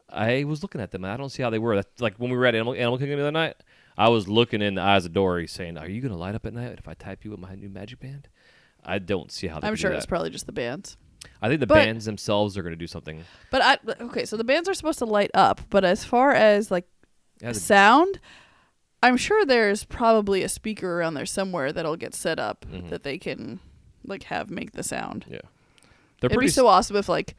I 0.09 0.43
was 0.43 0.61
looking 0.61 0.79
at 0.79 0.91
them. 0.91 1.03
and 1.03 1.11
I 1.11 1.17
don't 1.17 1.29
see 1.29 1.41
how 1.41 1.49
they 1.49 1.59
were. 1.59 1.75
That's 1.75 1.99
like 2.01 2.17
when 2.17 2.29
we 2.29 2.37
were 2.37 2.45
at 2.45 2.53
Animal, 2.53 2.73
Animal 2.75 2.99
Kingdom 2.99 3.17
the 3.17 3.23
other 3.23 3.31
night. 3.31 3.55
I 3.97 4.09
was 4.09 4.27
looking 4.27 4.61
in 4.61 4.75
the 4.75 4.81
eyes 4.81 5.05
of 5.05 5.13
Dory, 5.13 5.47
saying, 5.47 5.77
"Are 5.77 5.89
you 5.89 6.01
gonna 6.01 6.17
light 6.17 6.35
up 6.35 6.45
at 6.45 6.53
night 6.53 6.77
if 6.77 6.87
I 6.87 6.93
type 6.93 7.25
you 7.25 7.31
with 7.31 7.39
my 7.39 7.55
new 7.55 7.69
Magic 7.69 7.99
Band?" 7.99 8.27
I 8.83 8.99
don't 8.99 9.31
see 9.31 9.47
how 9.47 9.59
they. 9.59 9.67
I'm 9.67 9.75
sure 9.75 9.91
that. 9.91 9.97
it's 9.97 10.05
probably 10.05 10.29
just 10.29 10.45
the 10.45 10.51
bands. 10.51 10.97
I 11.41 11.47
think 11.49 11.59
the 11.59 11.67
but- 11.67 11.75
bands 11.75 12.05
themselves 12.05 12.57
are 12.57 12.63
gonna 12.63 12.75
do 12.75 12.87
something. 12.87 13.23
But 13.51 13.61
I 13.61 13.77
okay, 14.05 14.25
so 14.25 14.37
the 14.37 14.43
bands 14.43 14.67
are 14.69 14.73
supposed 14.73 14.99
to 14.99 15.05
light 15.05 15.31
up, 15.33 15.61
but 15.69 15.83
as 15.85 16.03
far 16.03 16.31
as 16.31 16.71
like 16.71 16.85
sound, 17.51 18.19
I'm 19.01 19.17
sure 19.17 19.45
there's 19.45 19.83
probably 19.83 20.43
a 20.43 20.49
speaker 20.49 20.99
around 20.99 21.13
there 21.15 21.25
somewhere 21.25 21.71
that'll 21.73 21.97
get 21.97 22.13
set 22.15 22.39
up 22.39 22.65
Mhm. 22.71 22.89
that 22.89 23.03
they 23.03 23.17
can 23.17 23.59
like 24.05 24.23
have 24.23 24.49
make 24.49 24.71
the 24.73 24.83
sound. 24.83 25.25
yeah. 25.29 25.39
They're 26.21 26.27
It'd 26.29 26.35
pretty. 26.37 26.47
be 26.47 26.51
so 26.51 26.67
awesome 26.67 26.95
if 26.95 27.09
like 27.09 27.35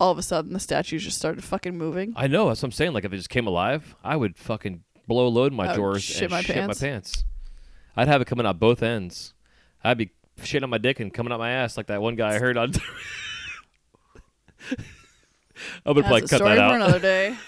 all 0.00 0.10
of 0.10 0.18
a 0.18 0.22
sudden 0.22 0.52
the 0.52 0.60
statues 0.60 1.04
just 1.04 1.18
started 1.18 1.44
fucking 1.44 1.76
moving. 1.76 2.12
I 2.16 2.26
know. 2.26 2.48
That's 2.48 2.62
what 2.62 2.68
I'm 2.68 2.72
saying. 2.72 2.92
Like 2.92 3.04
if 3.04 3.12
it 3.12 3.16
just 3.18 3.28
came 3.30 3.46
alive, 3.46 3.94
I 4.02 4.16
would 4.16 4.36
fucking 4.36 4.82
blow 5.06 5.28
load 5.28 5.52
my 5.52 5.74
drawers 5.74 6.02
shit 6.02 6.22
and 6.22 6.30
my 6.30 6.42
shit 6.42 6.56
pants. 6.56 6.80
my 6.80 6.88
pants. 6.88 7.24
I'd 7.96 8.08
have 8.08 8.20
it 8.22 8.26
coming 8.26 8.46
out 8.46 8.58
both 8.58 8.82
ends. 8.82 9.34
I'd 9.84 9.98
be 9.98 10.10
shitting 10.42 10.62
on 10.62 10.70
my 10.70 10.78
dick 10.78 11.00
and 11.00 11.12
coming 11.12 11.32
up 11.32 11.38
my 11.38 11.50
ass 11.50 11.76
like 11.76 11.86
that 11.86 12.00
one 12.02 12.14
guy 12.16 12.34
I 12.34 12.38
heard 12.38 12.56
on. 12.56 12.72
I'm 15.84 15.94
gonna 15.94 16.02
probably 16.02 16.22
cut 16.22 16.30
that 16.30 16.56
for 16.56 16.62
out. 16.62 16.74
another 16.74 16.98
day. 16.98 17.36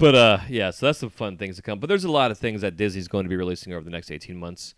But 0.00 0.14
uh, 0.14 0.38
yeah, 0.48 0.70
so 0.70 0.86
that's 0.86 0.98
some 0.98 1.10
fun 1.10 1.36
things 1.36 1.56
to 1.56 1.62
come. 1.62 1.78
But 1.78 1.88
there's 1.88 2.04
a 2.04 2.10
lot 2.10 2.30
of 2.30 2.38
things 2.38 2.62
that 2.62 2.74
Disney's 2.74 3.06
going 3.06 3.24
to 3.24 3.28
be 3.28 3.36
releasing 3.36 3.74
over 3.74 3.84
the 3.84 3.90
next 3.90 4.10
18 4.10 4.34
months. 4.34 4.74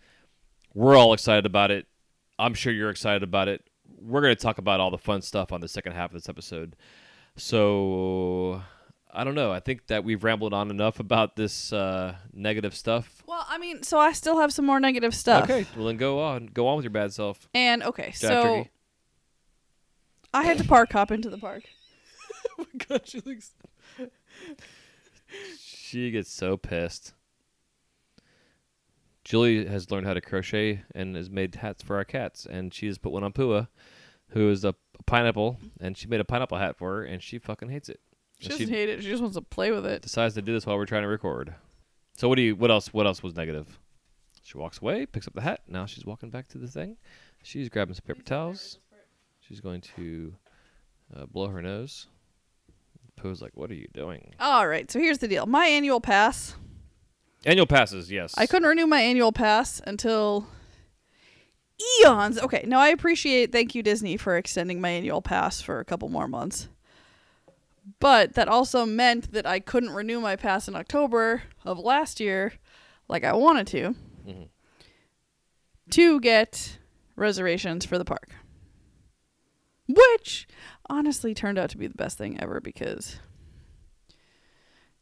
We're 0.73 0.97
all 0.97 1.13
excited 1.13 1.45
about 1.45 1.71
it. 1.71 1.87
I'm 2.37 2.53
sure 2.53 2.73
you're 2.73 2.89
excited 2.89 3.23
about 3.23 3.47
it. 3.47 3.65
We're 4.01 4.19
going 4.19 4.35
to 4.35 4.41
talk 4.41 4.57
about 4.57 4.81
all 4.81 4.91
the 4.91 4.97
fun 4.97 5.21
stuff 5.21 5.53
on 5.53 5.61
the 5.61 5.69
second 5.69 5.93
half 5.93 6.09
of 6.09 6.15
this 6.15 6.27
episode. 6.27 6.75
So 7.37 8.61
I 9.15 9.23
don't 9.23 9.35
know. 9.35 9.51
I 9.51 9.59
think 9.59 9.87
that 9.87 10.03
we've 10.03 10.23
rambled 10.23 10.53
on 10.53 10.71
enough 10.71 10.99
about 10.99 11.35
this 11.35 11.71
uh, 11.71 12.15
negative 12.33 12.75
stuff. 12.75 13.21
well, 13.27 13.45
I 13.47 13.59
mean, 13.59 13.83
so 13.83 13.99
I 13.99 14.11
still 14.11 14.39
have 14.39 14.51
some 14.51 14.65
more 14.65 14.79
negative 14.79 15.13
stuff. 15.13 15.43
Okay, 15.43 15.67
well 15.77 15.85
then 15.85 15.97
go 15.97 16.19
on. 16.19 16.47
Go 16.47 16.67
on 16.67 16.77
with 16.77 16.83
your 16.83 16.91
bad 16.91 17.13
self. 17.13 17.47
And 17.53 17.83
okay, 17.83 18.07
Jack 18.07 18.15
so 18.15 18.43
Turkey. 18.43 18.69
I 20.33 20.43
had 20.43 20.57
to 20.57 20.63
park 20.63 20.91
hop 20.91 21.11
into 21.11 21.29
the 21.29 21.37
park. 21.37 21.63
oh 22.59 22.65
my 22.73 22.85
god, 22.87 23.01
she 23.05 23.21
looks. 23.21 23.51
she 25.59 26.09
gets 26.09 26.31
so 26.31 26.57
pissed. 26.57 27.13
Julie 29.23 29.67
has 29.67 29.89
learned 29.91 30.07
how 30.07 30.13
to 30.13 30.21
crochet 30.21 30.83
and 30.93 31.15
has 31.15 31.29
made 31.29 31.55
hats 31.55 31.83
for 31.83 31.95
our 31.95 32.03
cats, 32.03 32.45
and 32.49 32.73
she 32.73 32.87
has 32.87 32.97
put 32.97 33.11
one 33.11 33.23
on 33.23 33.31
Pua, 33.31 33.67
who 34.29 34.49
is 34.49 34.65
a 34.65 34.75
pineapple, 35.05 35.59
and 35.79 35.95
she 35.97 36.07
made 36.07 36.19
a 36.19 36.25
pineapple 36.25 36.57
hat 36.57 36.77
for 36.77 36.95
her, 36.95 37.03
and 37.03 37.21
she 37.21 37.37
fucking 37.37 37.69
hates 37.69 37.89
it. 37.89 38.01
She 38.43 38.49
doesn't 38.49 38.69
hate 38.69 38.89
it. 38.89 39.01
She 39.01 39.09
just 39.09 39.21
wants 39.21 39.35
to 39.35 39.41
play 39.41 39.71
with 39.71 39.85
it. 39.85 40.01
decides 40.01 40.35
to 40.35 40.41
do 40.41 40.53
this 40.53 40.65
while 40.65 40.77
we're 40.77 40.85
trying 40.85 41.03
to 41.03 41.07
record. 41.07 41.53
So 42.15 42.29
what 42.29 42.35
do 42.35 42.41
you? 42.41 42.55
What 42.55 42.71
else? 42.71 42.93
What 42.93 43.05
else 43.05 43.23
was 43.23 43.35
negative? 43.35 43.79
She 44.43 44.57
walks 44.57 44.81
away, 44.81 45.05
picks 45.05 45.27
up 45.27 45.33
the 45.33 45.41
hat. 45.41 45.61
Now 45.67 45.85
she's 45.85 46.05
walking 46.05 46.29
back 46.29 46.47
to 46.49 46.57
the 46.57 46.67
thing. 46.67 46.97
She's 47.43 47.69
grabbing 47.69 47.95
some 47.95 48.03
paper 48.05 48.21
towels. 48.21 48.77
She's 49.39 49.61
going 49.61 49.81
to 49.95 50.33
uh, 51.15 51.25
blow 51.25 51.47
her 51.47 51.61
nose. 51.61 52.07
Pua's 53.15 53.41
like, 53.41 53.51
"What 53.55 53.69
are 53.71 53.75
you 53.75 53.87
doing?" 53.93 54.33
All 54.39 54.67
right, 54.67 54.89
so 54.89 54.99
here's 54.99 55.19
the 55.19 55.27
deal. 55.27 55.45
My 55.45 55.65
annual 55.67 56.01
pass. 56.01 56.55
Annual 57.45 57.67
passes, 57.67 58.11
yes. 58.11 58.33
I 58.37 58.45
couldn't 58.47 58.67
renew 58.67 58.87
my 58.87 59.01
annual 59.01 59.33
pass 59.33 59.81
until 59.85 60.47
eons. 62.01 62.39
Okay, 62.39 62.63
now 62.65 62.79
I 62.79 62.89
appreciate 62.89 63.51
thank 63.51 63.75
you 63.75 63.83
Disney 63.83 64.17
for 64.17 64.37
extending 64.37 64.79
my 64.79 64.89
annual 64.89 65.21
pass 65.21 65.61
for 65.61 65.79
a 65.79 65.85
couple 65.85 66.09
more 66.09 66.27
months. 66.27 66.69
But 67.99 68.35
that 68.35 68.47
also 68.47 68.85
meant 68.85 69.31
that 69.33 69.45
I 69.45 69.59
couldn't 69.59 69.89
renew 69.91 70.19
my 70.19 70.35
pass 70.35 70.67
in 70.67 70.75
October 70.75 71.43
of 71.65 71.77
last 71.79 72.19
year 72.19 72.53
like 73.09 73.23
I 73.23 73.33
wanted 73.33 73.67
to 73.67 73.95
Mhm. 74.25 74.49
to 75.91 76.19
get 76.21 76.79
reservations 77.15 77.85
for 77.85 77.97
the 77.97 78.05
park. 78.05 78.29
Which 79.87 80.47
honestly 80.89 81.33
turned 81.33 81.57
out 81.57 81.69
to 81.71 81.77
be 81.77 81.87
the 81.87 81.93
best 81.95 82.17
thing 82.17 82.39
ever 82.39 82.61
because 82.61 83.17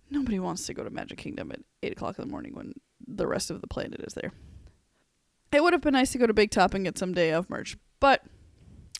nobody 0.10 0.40
wants 0.40 0.66
to 0.66 0.74
go 0.74 0.84
to 0.84 0.90
Magic 0.90 1.20
Kingdom 1.20 1.52
at 1.52 1.62
8 1.84 1.92
o'clock 1.94 2.18
in 2.18 2.26
the 2.26 2.32
morning 2.32 2.56
when 2.56 2.74
the 3.06 3.28
rest 3.28 3.52
of 3.52 3.62
the 3.62 3.68
planet 3.68 4.02
is 4.02 4.14
there. 4.16 4.32
It 5.52 5.62
would 5.62 5.74
have 5.74 5.82
been 5.82 5.94
nice 5.94 6.12
to 6.14 6.18
go 6.18 6.26
to 6.28 6.34
Big 6.34 6.50
Top 6.50 6.74
and 6.74 6.84
get 6.86 6.98
some 6.98 7.14
day 7.14 7.32
of 7.32 7.50
merch, 7.50 7.78
but 8.00 8.24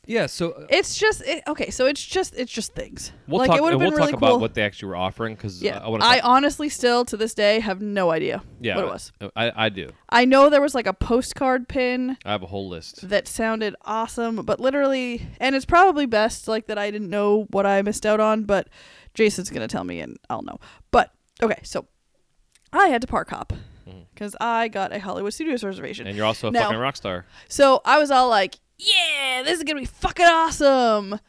Yeah, 0.08 0.26
so 0.26 0.52
uh, 0.52 0.66
it's 0.70 0.98
just 0.98 1.22
it, 1.22 1.44
okay. 1.48 1.70
So 1.70 1.86
it's 1.86 2.04
just 2.04 2.34
it's 2.36 2.52
just 2.52 2.74
things. 2.74 3.12
we'll 3.28 3.40
like 3.40 3.50
talk. 3.50 3.58
it 3.58 3.62
would 3.62 3.74
have 3.74 3.82
and 3.82 3.92
been 3.92 3.94
we'll 3.94 4.00
really 4.00 4.12
talk 4.14 4.20
cool. 4.20 4.30
about 4.30 4.42
what 4.42 4.56
they 4.56 4.64
actually 4.64 4.90
were 4.90 4.96
offering 4.96 5.36
because 5.36 5.62
uh, 5.62 5.66
yeah, 5.66 5.78
I, 5.78 5.90
want 5.90 6.02
to. 6.02 6.08
I 6.10 6.20
honestly 6.22 6.70
still 6.70 7.06
to 7.06 7.18
this 7.18 7.36
day 7.36 7.60
have 7.60 7.82
no 7.82 8.10
idea 8.10 8.42
yeah, 8.60 8.78
what 8.78 8.86
it 8.86 8.92
was. 8.92 9.12
Uh, 9.22 9.30
I, 9.36 9.66
I 9.66 9.70
do. 9.70 9.92
I 10.10 10.26
know 10.26 10.50
there 10.50 10.62
was 10.62 10.74
like 10.74 10.88
a 10.88 10.94
postcard 10.94 11.68
pin 11.68 12.18
I 12.26 12.32
have 12.32 12.42
a 12.42 12.48
whole 12.48 12.68
list. 12.68 13.08
that 13.10 13.28
sounded 13.28 13.76
awesome, 13.84 14.38
but 14.38 14.60
literally, 14.60 15.28
and 15.40 15.56
it's 15.56 15.66
probably 15.66 16.08
best 16.08 16.48
like 16.48 16.66
that 16.66 16.80
I 16.80 16.90
didn't 16.90 17.10
know 17.10 17.46
what 17.52 17.68
I 17.68 17.84
missed 17.84 18.06
out 18.06 18.20
on, 18.20 18.46
but 18.46 18.70
Jason's 19.14 19.52
gonna 19.52 19.68
tell 19.68 19.84
me 19.84 20.00
and 20.00 20.18
I'll 20.32 20.42
know. 20.42 20.60
But 20.90 21.14
okay, 21.44 21.60
so 21.62 21.86
I 22.74 22.88
had 22.88 23.02
to 23.02 23.08
park 23.08 23.30
hop 23.30 23.54
mm-hmm. 23.88 24.00
because 24.14 24.36
I 24.40 24.68
got 24.68 24.94
a 24.94 25.00
Hollywood 25.00 25.34
Studios 25.34 25.64
reservation. 25.64 26.08
And 26.08 26.16
you're 26.16 26.26
also 26.26 26.48
a 26.48 26.52
Now- 26.52 26.64
fucking 26.64 26.80
rock 26.80 26.96
star. 26.96 27.26
So 27.48 27.82
I 27.86 28.00
was 28.00 28.12
all 28.12 28.30
like, 28.30 28.60
yeah, 28.82 29.44
this 29.44 29.58
is 29.58 29.64
to 29.78 29.82
be 29.82 29.86
fucking 29.86 30.26
awesome. 30.26 31.20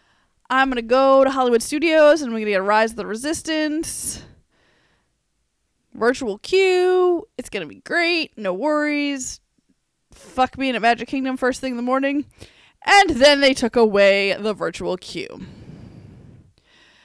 I'm 0.48 0.68
to 0.76 0.82
go 0.82 1.22
to 1.22 1.30
Hollywood 1.30 1.62
Studios 1.62 2.22
and 2.22 2.32
we're 2.32 2.38
to 2.46 2.52
get 2.52 2.62
Rise 2.62 2.92
of 2.92 2.96
the 2.96 3.06
Resistance. 3.06 4.22
Virtual 5.92 6.38
queue. 6.38 7.28
It's 7.36 7.50
to 7.66 7.68
be 7.68 7.80
great. 7.80 8.36
No 8.38 8.54
worries. 8.54 9.40
Fuck 10.12 10.56
being 10.56 10.74
at 10.74 10.82
Magic 10.82 11.08
Kingdom 11.08 11.36
first 11.36 11.60
thing 11.60 11.72
in 11.72 11.76
the 11.76 11.82
morning. 11.82 12.24
And 12.84 13.10
then 13.10 13.40
they 13.40 13.54
took 13.54 13.76
away 13.76 14.34
the 14.34 14.54
virtual 14.54 14.96
queue. 14.96 15.46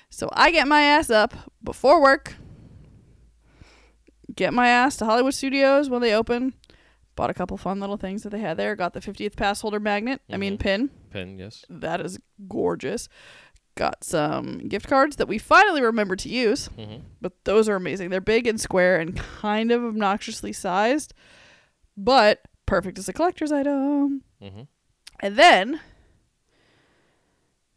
So 0.09 0.29
I 0.31 0.51
get 0.51 0.67
my 0.67 0.81
ass 0.81 1.09
up 1.09 1.33
before 1.61 2.01
work. 2.01 2.35
Get 4.33 4.53
my 4.53 4.69
ass 4.69 4.95
to 4.97 5.05
Hollywood 5.05 5.33
Studios 5.33 5.89
when 5.89 6.01
they 6.01 6.13
open 6.13 6.53
bought 7.17 7.29
a 7.29 7.33
couple 7.33 7.57
fun 7.57 7.81
little 7.81 7.97
things 7.97 8.23
that 8.23 8.29
they 8.29 8.39
had 8.39 8.55
there. 8.55 8.75
Got 8.77 8.93
the 8.93 9.01
50th 9.01 9.35
pass 9.35 9.59
holder 9.59 9.79
magnet. 9.81 10.21
I 10.29 10.37
mean 10.37 10.55
Mhm. 10.57 10.59
pin. 10.61 10.89
Pin, 11.09 11.37
yes. 11.37 11.65
That 11.69 11.99
is 11.99 12.17
gorgeous. 12.47 13.09
Got 13.75 14.03
some 14.03 14.59
gift 14.69 14.87
cards 14.87 15.17
that 15.17 15.27
we 15.27 15.37
finally 15.37 15.81
remembered 15.81 16.19
to 16.19 16.29
use, 16.29 16.69
Mm-hmm. 16.69 17.01
but 17.21 17.33
those 17.43 17.67
are 17.67 17.75
amazing. 17.75 18.09
They're 18.09 18.21
big 18.21 18.47
and 18.47 18.59
square 18.61 18.97
and 18.99 19.15
kind 19.17 19.71
of 19.71 19.81
obnoxiously 19.83 20.53
sized, 20.53 21.13
but 21.97 22.41
perfect 22.65 22.97
as 22.97 23.07
a 23.09 23.13
collector's 23.13 23.51
item. 23.51 24.23
Mm-hmm. 24.41 24.61
And 25.19 25.35
then 25.35 25.79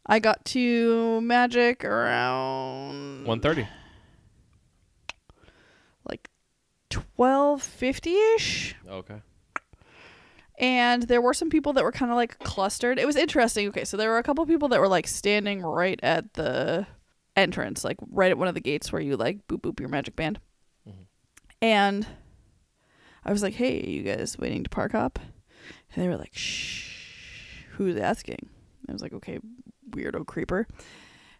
I 0.05 0.17
got 0.19 0.43
to 0.45 1.21
Magic 1.21 1.85
around 1.85 3.25
One 3.25 3.39
thirty. 3.39 3.67
like 6.09 6.29
1250ish. 6.89 8.73
Okay. 8.89 9.21
And 10.61 11.03
there 11.03 11.19
were 11.21 11.33
some 11.33 11.49
people 11.49 11.73
that 11.73 11.83
were 11.83 11.91
kind 11.91 12.11
of 12.11 12.15
like 12.15 12.39
clustered. 12.39 12.97
It 12.99 13.05
was 13.05 13.17
interesting. 13.17 13.67
Okay, 13.69 13.83
so 13.83 13.97
there 13.97 14.09
were 14.09 14.19
a 14.19 14.23
couple 14.23 14.45
people 14.45 14.69
that 14.69 14.79
were 14.79 14.87
like 14.87 15.07
standing 15.07 15.61
right 15.61 15.99
at 16.01 16.35
the 16.35 16.87
entrance, 17.35 17.83
like 17.83 17.97
right 18.09 18.31
at 18.31 18.37
one 18.37 18.47
of 18.47 18.53
the 18.53 18.61
gates 18.61 18.91
where 18.91 19.01
you 19.01 19.17
like 19.17 19.47
boop 19.47 19.61
boop 19.61 19.79
your 19.79 19.89
magic 19.89 20.15
band. 20.15 20.39
Mhm. 20.87 21.05
And 21.61 22.07
I 23.25 23.31
was 23.31 23.41
like, 23.43 23.55
"Hey, 23.55 23.85
you 23.85 24.03
guys 24.03 24.37
waiting 24.37 24.63
to 24.63 24.69
park 24.69 24.93
up?" 24.95 25.19
And 25.93 26.03
they 26.03 26.07
were 26.07 26.17
like, 26.17 26.33
"Shh, 26.35 27.63
who's 27.71 27.97
asking?" 27.97 28.47
I 28.87 28.93
was 28.93 29.01
like, 29.01 29.13
"Okay, 29.13 29.39
weirdo 29.89 30.25
creeper." 30.27 30.67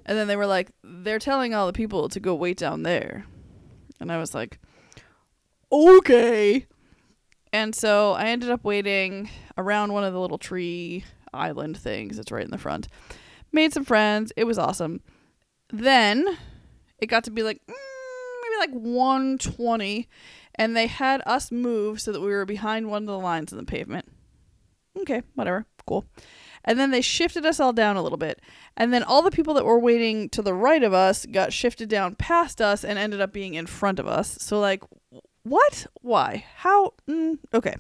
And 0.06 0.18
then 0.18 0.28
they 0.28 0.36
were 0.36 0.48
like, 0.48 0.72
"They're 0.84 1.20
telling 1.20 1.54
all 1.54 1.68
the 1.68 1.74
people 1.74 2.10
to 2.10 2.20
go 2.20 2.34
wait 2.34 2.58
down 2.58 2.84
there." 2.84 3.26
And 4.00 4.12
I 4.12 4.18
was 4.18 4.34
like, 4.34 4.60
"Okay." 5.72 6.66
And 7.54 7.76
so 7.76 8.14
I 8.14 8.26
ended 8.26 8.50
up 8.50 8.64
waiting 8.64 9.30
around 9.58 9.94
one 9.94 10.04
of 10.04 10.14
the 10.14 10.20
little 10.20 10.38
tree 10.38 11.04
island 11.34 11.78
things 11.78 12.18
that's 12.18 12.32
right 12.32 12.46
in 12.46 12.52
the 12.52 12.58
front. 12.58 12.88
Made 13.52 13.74
some 13.74 13.86
friends. 13.86 14.32
It 14.38 14.46
was 14.46 14.58
awesome. 14.58 15.02
Then 15.72 16.38
it 17.00 17.08
got 17.08 17.24
to 17.26 17.32
be 17.32 17.44
like 17.44 17.62
mm, 17.68 17.74
maybe 18.42 18.72
like 18.72 18.82
120 18.82 20.08
and 20.56 20.76
they 20.76 20.88
had 20.88 21.22
us 21.26 21.52
move 21.52 22.00
so 22.02 22.12
that 22.12 22.22
we 22.22 22.28
were 22.28 22.46
behind 22.46 22.90
one 22.90 23.04
of 23.04 23.08
the 23.08 23.20
lines 23.20 23.52
in 23.52 23.58
the 23.58 23.66
pavement. 23.66 24.08
Okay, 25.00 25.22
whatever. 25.36 25.66
Cool. 25.86 26.06
And 26.64 26.80
then 26.80 26.92
they 26.92 27.02
shifted 27.02 27.46
us 27.46 27.60
all 27.60 27.74
down 27.74 27.96
a 27.96 28.04
little 28.04 28.18
bit. 28.18 28.40
And 28.78 28.94
then 28.94 29.04
all 29.04 29.22
the 29.22 29.32
people 29.32 29.54
that 29.56 29.66
were 29.66 29.80
waiting 29.80 30.30
to 30.30 30.42
the 30.42 30.54
right 30.54 30.84
of 30.84 30.94
us 30.94 31.26
got 31.26 31.54
shifted 31.54 31.90
down 31.90 32.16
past 32.16 32.62
us 32.62 32.84
and 32.84 33.00
ended 33.00 33.20
up 33.22 33.34
being 33.34 33.56
in 33.56 33.66
front 33.66 34.00
of 34.00 34.08
us. 34.08 34.38
So 34.42 34.60
like 34.60 34.84
what? 35.44 35.86
Why? 36.02 36.46
How? 36.58 36.94
Mm, 37.10 37.38
okay. 37.54 37.76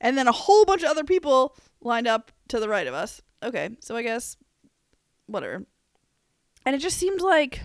And 0.00 0.16
then 0.16 0.28
a 0.28 0.32
whole 0.32 0.64
bunch 0.64 0.82
of 0.82 0.90
other 0.90 1.04
people 1.04 1.56
lined 1.80 2.06
up 2.06 2.30
to 2.48 2.60
the 2.60 2.68
right 2.68 2.86
of 2.86 2.94
us. 2.94 3.22
Okay, 3.42 3.70
so 3.80 3.96
I 3.96 4.02
guess 4.02 4.36
whatever. 5.26 5.64
And 6.64 6.74
it 6.74 6.78
just 6.80 6.98
seemed 6.98 7.20
like 7.20 7.60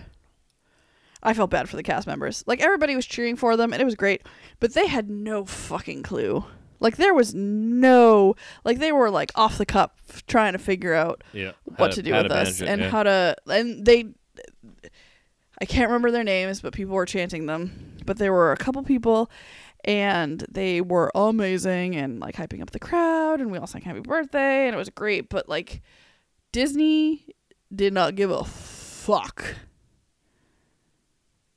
I 1.22 1.34
felt 1.34 1.50
bad 1.50 1.68
for 1.68 1.76
the 1.76 1.82
cast 1.82 2.06
members. 2.06 2.42
Like 2.46 2.60
everybody 2.60 2.96
was 2.96 3.06
cheering 3.06 3.36
for 3.36 3.56
them 3.56 3.72
and 3.72 3.80
it 3.80 3.84
was 3.84 3.94
great, 3.94 4.22
but 4.60 4.74
they 4.74 4.86
had 4.86 5.10
no 5.10 5.44
fucking 5.44 6.02
clue. 6.02 6.44
Like 6.80 6.96
there 6.96 7.14
was 7.14 7.32
no 7.34 8.34
like 8.64 8.78
they 8.80 8.90
were 8.92 9.10
like 9.10 9.30
off 9.36 9.56
the 9.58 9.66
cup 9.66 9.98
trying 10.26 10.52
to 10.52 10.58
figure 10.58 10.94
out 10.94 11.22
Yeah. 11.32 11.52
what 11.76 11.92
to, 11.92 12.02
do 12.02 12.12
with 12.12 12.32
us 12.32 12.60
and 12.60 12.82
how 12.82 13.04
to 13.04 13.36
and 13.48 13.84
they 13.86 14.06
I 15.60 15.64
can't 15.64 15.88
remember 15.88 16.10
their 16.10 16.24
names, 16.24 16.60
but 16.60 16.72
people 16.72 16.94
were 16.96 17.06
chanting 17.06 17.46
them. 17.46 17.91
But 18.06 18.18
there 18.18 18.32
were 18.32 18.52
a 18.52 18.56
couple 18.56 18.82
people 18.82 19.30
and 19.84 20.44
they 20.50 20.80
were 20.80 21.10
amazing 21.14 21.96
and 21.96 22.20
like 22.20 22.36
hyping 22.36 22.62
up 22.62 22.70
the 22.70 22.78
crowd 22.78 23.40
and 23.40 23.50
we 23.50 23.58
all 23.58 23.66
sang 23.66 23.82
happy 23.82 24.00
birthday 24.00 24.66
and 24.66 24.74
it 24.74 24.78
was 24.78 24.90
great, 24.90 25.28
but 25.28 25.48
like 25.48 25.82
Disney 26.52 27.26
did 27.74 27.92
not 27.92 28.14
give 28.14 28.30
a 28.30 28.44
fuck 28.44 29.56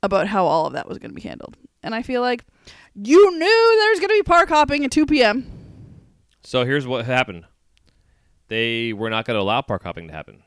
about 0.02 0.28
how 0.28 0.46
all 0.46 0.68
of 0.68 0.74
that 0.74 0.88
was 0.88 0.98
going 0.98 1.12
to 1.12 1.16
be 1.16 1.28
handled. 1.28 1.58
And 1.84 1.94
I 1.94 2.02
feel 2.02 2.22
like 2.22 2.46
you 2.96 3.32
knew 3.32 3.78
there 3.80 3.90
was 3.92 4.00
going 4.00 4.10
to 4.10 4.16
be 4.16 4.24
park 4.24 4.50
hopping 4.50 4.86
at 4.86 4.92
2 4.92 5.06
p.m. 5.06 5.46
So 6.44 6.64
here's 6.64 6.88
what 6.88 7.06
happened. 7.06 7.46
They 8.48 8.94
were 8.94 9.10
not 9.10 9.26
going 9.26 9.36
to 9.36 9.42
allow 9.42 9.62
park 9.62 9.84
hopping 9.84 10.08
to 10.08 10.14
happen. 10.14 10.44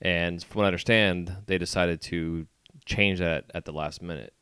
And 0.00 0.42
from 0.44 0.60
what 0.60 0.64
I 0.64 0.68
understand, 0.68 1.34
they 1.46 1.58
decided 1.58 2.00
to 2.02 2.46
change 2.84 3.18
that 3.18 3.50
at 3.54 3.64
the 3.64 3.72
last 3.72 4.02
minute 4.02 4.32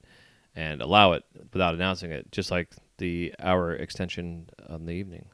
and 0.55 0.81
allow 0.83 1.13
it 1.13 1.25
without 1.53 1.75
announcing 1.75 2.13
it, 2.13 2.31
just 2.33 2.51
like 2.51 2.69
the 2.99 3.35
hour 3.41 3.73
extension 3.75 4.49
on 4.69 4.87
the 4.87 4.93
evening. 4.93 5.27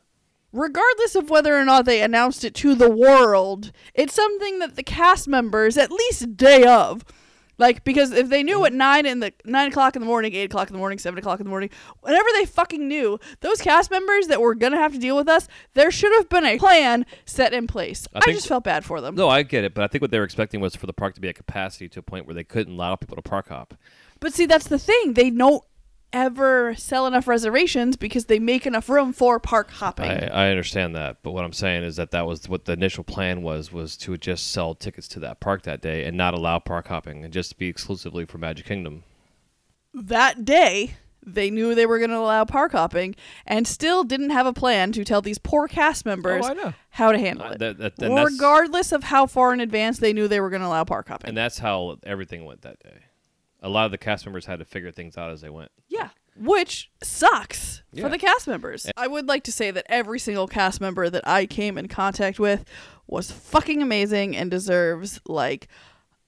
regardless 0.53 1.15
of 1.15 1.31
whether 1.31 1.57
or 1.57 1.65
not 1.65 1.85
they 1.85 2.03
announced 2.03 2.43
it 2.45 2.55
to 2.55 2.75
the 2.75 2.91
world, 2.91 3.71
it's 3.95 4.15
something 4.15 4.59
that 4.59 4.75
the 4.77 4.83
cast 4.83 5.29
members, 5.29 5.77
at 5.77 5.93
least 5.93 6.37
day 6.37 6.65
of, 6.65 7.05
like 7.59 7.85
because 7.85 8.11
if 8.13 8.31
they 8.31 8.43
knew 8.43 8.65
at 8.65 8.73
nine 8.73 9.05
in 9.05 9.21
the 9.21 9.33
nine 9.45 9.69
o'clock 9.69 9.95
in 9.95 10.01
the 10.01 10.07
morning, 10.07 10.35
eight 10.35 10.47
o'clock 10.47 10.69
in 10.69 10.73
the 10.73 10.79
morning, 10.79 10.99
seven 10.99 11.19
o'clock 11.19 11.39
in 11.41 11.45
the 11.45 11.51
morning, 11.51 11.69
whenever 12.01 12.27
they 12.33 12.47
fucking 12.47 12.89
knew 12.89 13.21
those 13.41 13.61
cast 13.61 13.91
members 13.91 14.29
that 14.29 14.41
were 14.41 14.55
gonna 14.55 14.79
have 14.79 14.93
to 14.95 14.99
deal 14.99 15.15
with 15.15 15.29
us, 15.29 15.47
there 15.75 15.91
should 15.91 16.13
have 16.15 16.29
been 16.31 16.47
a 16.47 16.57
plan 16.59 17.05
set 17.27 17.53
in 17.53 17.67
place. 17.67 18.09
I 18.15 18.21
I, 18.27 18.33
just 18.33 18.49
felt 18.49 18.65
bad 18.65 18.85
for 18.85 19.01
them. 19.03 19.15
No, 19.15 19.29
I 19.29 19.43
get 19.43 19.63
it, 19.65 19.75
but 19.75 19.85
I 19.85 19.89
think 19.89 20.01
what 20.01 20.11
they 20.11 20.19
were 20.19 20.25
expecting 20.25 20.61
was 20.61 20.75
for 20.75 20.87
the 20.87 20.95
park 20.95 21.15
to 21.17 21.21
be 21.21 21.29
at 21.29 21.35
capacity 21.35 21.87
to 21.91 22.01
a 22.01 22.03
point 22.03 22.27
where 22.27 22.35
they 22.35 22.45
couldn't 22.45 22.73
allow 22.73 22.97
people 22.97 23.17
to 23.17 23.23
park 23.23 23.51
hop. 23.51 23.75
But 24.21 24.33
see, 24.35 24.47
that's 24.47 24.69
the 24.69 24.79
thing. 24.79 25.15
They 25.15 25.31
don't 25.31 25.65
ever 26.13 26.75
sell 26.75 27.07
enough 27.07 27.29
reservations 27.29 27.97
because 27.97 28.25
they 28.27 28.39
make 28.41 28.67
enough 28.67 28.89
room 28.89 29.13
for 29.13 29.39
park 29.39 29.71
hopping. 29.71 30.11
I, 30.11 30.47
I 30.47 30.51
understand 30.51 30.95
that, 30.97 31.19
but 31.23 31.31
what 31.31 31.45
I'm 31.45 31.53
saying 31.53 31.85
is 31.85 31.97
that 31.97 32.11
that 32.11 32.27
was 32.27 32.49
what 32.49 32.65
the 32.65 32.73
initial 32.73 33.05
plan 33.05 33.43
was 33.43 33.71
was 33.73 33.97
to 33.99 34.17
just 34.17 34.51
sell 34.51 34.75
tickets 34.75 35.07
to 35.09 35.21
that 35.21 35.39
park 35.39 35.63
that 35.63 35.81
day 35.81 36.05
and 36.05 36.17
not 36.17 36.35
allow 36.35 36.59
park 36.59 36.89
hopping 36.89 37.25
and 37.25 37.33
just 37.33 37.59
be 37.59 37.69
exclusively 37.69 38.25
for 38.25 38.39
Magic 38.39 38.67
Kingdom. 38.67 39.05
that 39.95 40.45
day 40.45 40.95
they 41.25 41.51
knew 41.51 41.75
they 41.75 41.85
were 41.87 41.99
going 41.99 42.11
to 42.11 42.17
allow 42.17 42.45
park 42.45 42.73
hopping 42.73 43.15
and 43.47 43.69
still 43.69 44.03
didn't 44.05 44.31
have 44.31 44.47
a 44.47 44.53
plan 44.55 44.91
to 44.91 45.05
tell 45.05 45.21
these 45.21 45.39
poor 45.39 45.69
cast 45.69 46.07
members 46.07 46.45
Oh, 46.49 46.73
how 46.89 47.13
to 47.13 47.19
handle 47.19 47.47
Uh, 47.47 47.51
it. 47.53 47.59
that- 47.59 47.97
that- 47.97 48.11
regardless 48.25 48.91
of 48.91 49.05
how 49.05 49.27
far 49.27 49.53
in 49.53 49.61
advance 49.61 49.99
they 49.99 50.13
knew 50.15 50.27
they 50.29 50.41
were 50.41 50.49
going 50.51 50.63
to 50.63 50.67
allow 50.67 50.83
park 50.85 51.09
hopping. 51.09 51.29
And 51.29 51.37
that's 51.37 51.59
how 51.59 51.99
everything 52.05 52.47
went 52.47 52.63
that 52.63 52.79
day. 52.83 53.01
A 53.63 53.69
lot 53.69 53.85
of 53.87 53.91
the 53.91 53.99
cast 53.99 54.25
members 54.27 54.47
had 54.47 54.59
to 54.61 54.65
figure 54.65 54.91
things 54.91 55.17
out 55.17 55.31
as 55.31 55.41
they 55.41 55.51
went. 55.51 55.71
yeah, 55.89 56.11
which 56.37 56.91
sucks 57.03 57.83
Yeah. 57.93 58.05
for 58.05 58.09
the 58.09 58.19
cast 58.19 58.47
members. 58.49 58.87
I 58.97 59.07
would 59.07 59.27
like 59.29 59.43
to 59.45 59.53
say 59.53 59.71
that 59.71 59.85
every 59.89 60.19
single 60.19 60.47
cast 60.47 60.81
member 60.81 61.11
that 61.11 61.27
I 61.29 61.45
came 61.47 61.77
in 61.77 61.89
contact 61.89 62.39
with 62.39 62.65
was 63.07 63.31
fucking 63.31 63.83
amazing 63.83 64.37
and 64.37 64.51
deserves 64.51 65.21
like 65.27 65.69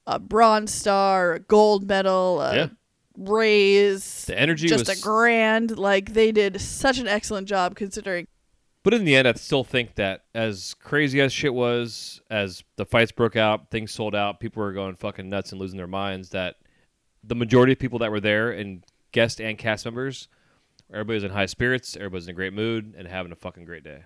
a 0.06 0.18
bronze 0.18 0.72
star, 0.74 1.34
a 1.34 1.38
gold 1.40 1.88
medal, 1.88 2.40
a 2.40 2.56
Yeah. 2.56 2.66
raise, 3.16 4.24
The 4.26 4.38
energy 4.38 4.68
just 4.68 4.88
was 4.88 4.98
a 4.98 5.02
grand. 5.02 5.78
Like 5.78 6.12
they 6.12 6.32
did 6.32 6.60
such 6.60 6.98
an 6.98 7.06
excellent 7.08 7.48
job 7.48 7.74
considering 7.76 8.26
But 8.84 8.94
in 8.94 9.04
the 9.04 9.14
end, 9.14 9.28
I 9.28 9.32
still 9.34 9.62
think 9.62 9.94
that 9.94 10.24
as 10.34 10.74
crazy 10.74 11.20
as 11.20 11.32
shit 11.32 11.54
was, 11.54 12.20
as 12.28 12.64
the 12.76 12.84
fights 12.84 13.12
broke 13.12 13.36
out, 13.36 13.70
things 13.70 13.92
sold 13.92 14.12
out, 14.16 14.40
people 14.40 14.60
were 14.60 14.72
going 14.72 14.96
fucking 14.96 15.28
nuts 15.28 15.52
and 15.52 15.60
losing 15.60 15.76
their 15.76 15.86
minds, 15.86 16.30
that 16.30 16.56
the 17.24 17.34
majority 17.34 17.72
of 17.72 17.78
people 17.78 17.98
that 18.00 18.10
were 18.10 18.20
there, 18.20 18.50
and 18.50 18.84
guests 19.12 19.40
and 19.40 19.56
cast 19.58 19.84
members, 19.84 20.28
everybody 20.90 21.16
was 21.16 21.24
in 21.24 21.30
high 21.30 21.46
spirits, 21.46 21.96
everybody 21.96 22.16
was 22.16 22.28
in 22.28 22.32
a 22.32 22.34
great 22.34 22.52
mood, 22.52 22.94
and 22.96 23.06
having 23.06 23.32
a 23.32 23.36
fucking 23.36 23.64
great 23.64 23.84
day. 23.84 24.04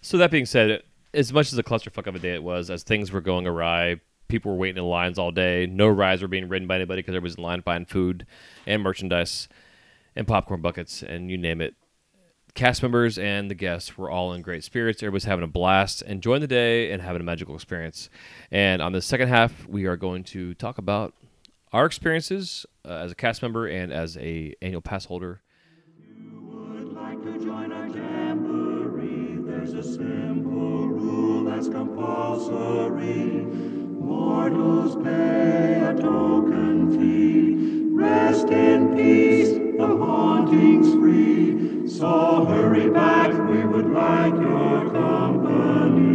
So 0.00 0.18
that 0.18 0.30
being 0.30 0.46
said, 0.46 0.82
as 1.12 1.32
much 1.32 1.52
as 1.52 1.58
a 1.58 1.62
clusterfuck 1.62 2.06
of 2.06 2.14
a 2.14 2.18
day 2.18 2.34
it 2.34 2.42
was, 2.42 2.70
as 2.70 2.82
things 2.82 3.12
were 3.12 3.20
going 3.20 3.46
awry, 3.46 4.00
people 4.28 4.52
were 4.52 4.58
waiting 4.58 4.82
in 4.82 4.88
lines 4.88 5.18
all 5.18 5.32
day, 5.32 5.66
no 5.66 5.88
rides 5.88 6.22
were 6.22 6.28
being 6.28 6.48
ridden 6.48 6.68
by 6.68 6.76
anybody 6.76 7.00
because 7.00 7.12
everybody 7.12 7.30
was 7.32 7.34
in 7.36 7.42
line 7.42 7.60
buying 7.60 7.84
food 7.84 8.26
and 8.66 8.82
merchandise 8.82 9.48
and 10.16 10.26
popcorn 10.26 10.60
buckets 10.60 11.02
and 11.02 11.30
you 11.30 11.36
name 11.36 11.60
it 11.60 11.74
cast 12.54 12.82
members 12.82 13.18
and 13.18 13.50
the 13.50 13.54
guests 13.54 13.96
were 13.96 14.10
all 14.10 14.32
in 14.32 14.42
great 14.42 14.64
spirits. 14.64 15.02
Everybody's 15.02 15.24
having 15.24 15.44
a 15.44 15.48
blast, 15.48 16.02
enjoying 16.02 16.40
the 16.40 16.46
day, 16.46 16.92
and 16.92 17.02
having 17.02 17.20
a 17.20 17.24
magical 17.24 17.54
experience. 17.54 18.10
And 18.50 18.82
on 18.82 18.92
the 18.92 19.02
second 19.02 19.28
half, 19.28 19.66
we 19.66 19.86
are 19.86 19.96
going 19.96 20.24
to 20.24 20.54
talk 20.54 20.78
about 20.78 21.14
our 21.72 21.86
experiences 21.86 22.66
uh, 22.84 22.92
as 22.92 23.12
a 23.12 23.14
cast 23.14 23.42
member 23.42 23.66
and 23.66 23.92
as 23.92 24.16
a 24.16 24.54
annual 24.60 24.80
pass 24.80 25.04
holder. 25.04 25.42
would 25.96 26.92
like 26.94 27.22
to 27.22 27.38
join 27.44 27.72
our 27.72 27.88
jamboree, 27.88 29.38
there's 29.44 29.74
a 29.74 29.82
simple 29.82 30.88
rule 30.88 31.44
that's 31.44 31.68
compulsory. 31.68 33.46
Mortals 34.00 34.96
pay 35.04 35.80
a 35.80 35.94
token 35.94 36.98
fee. 36.98 37.94
Rest 37.94 38.48
in 38.48 38.96
peace, 38.96 39.50
the 39.78 39.86
haunting's 39.86 40.92
free. 40.94 41.88
So 41.88 42.44
hurry 42.46 42.90
back, 42.90 43.30
we 43.48 43.64
would 43.64 43.90
like 43.90 44.32
your 44.34 44.90
company. 44.90 46.09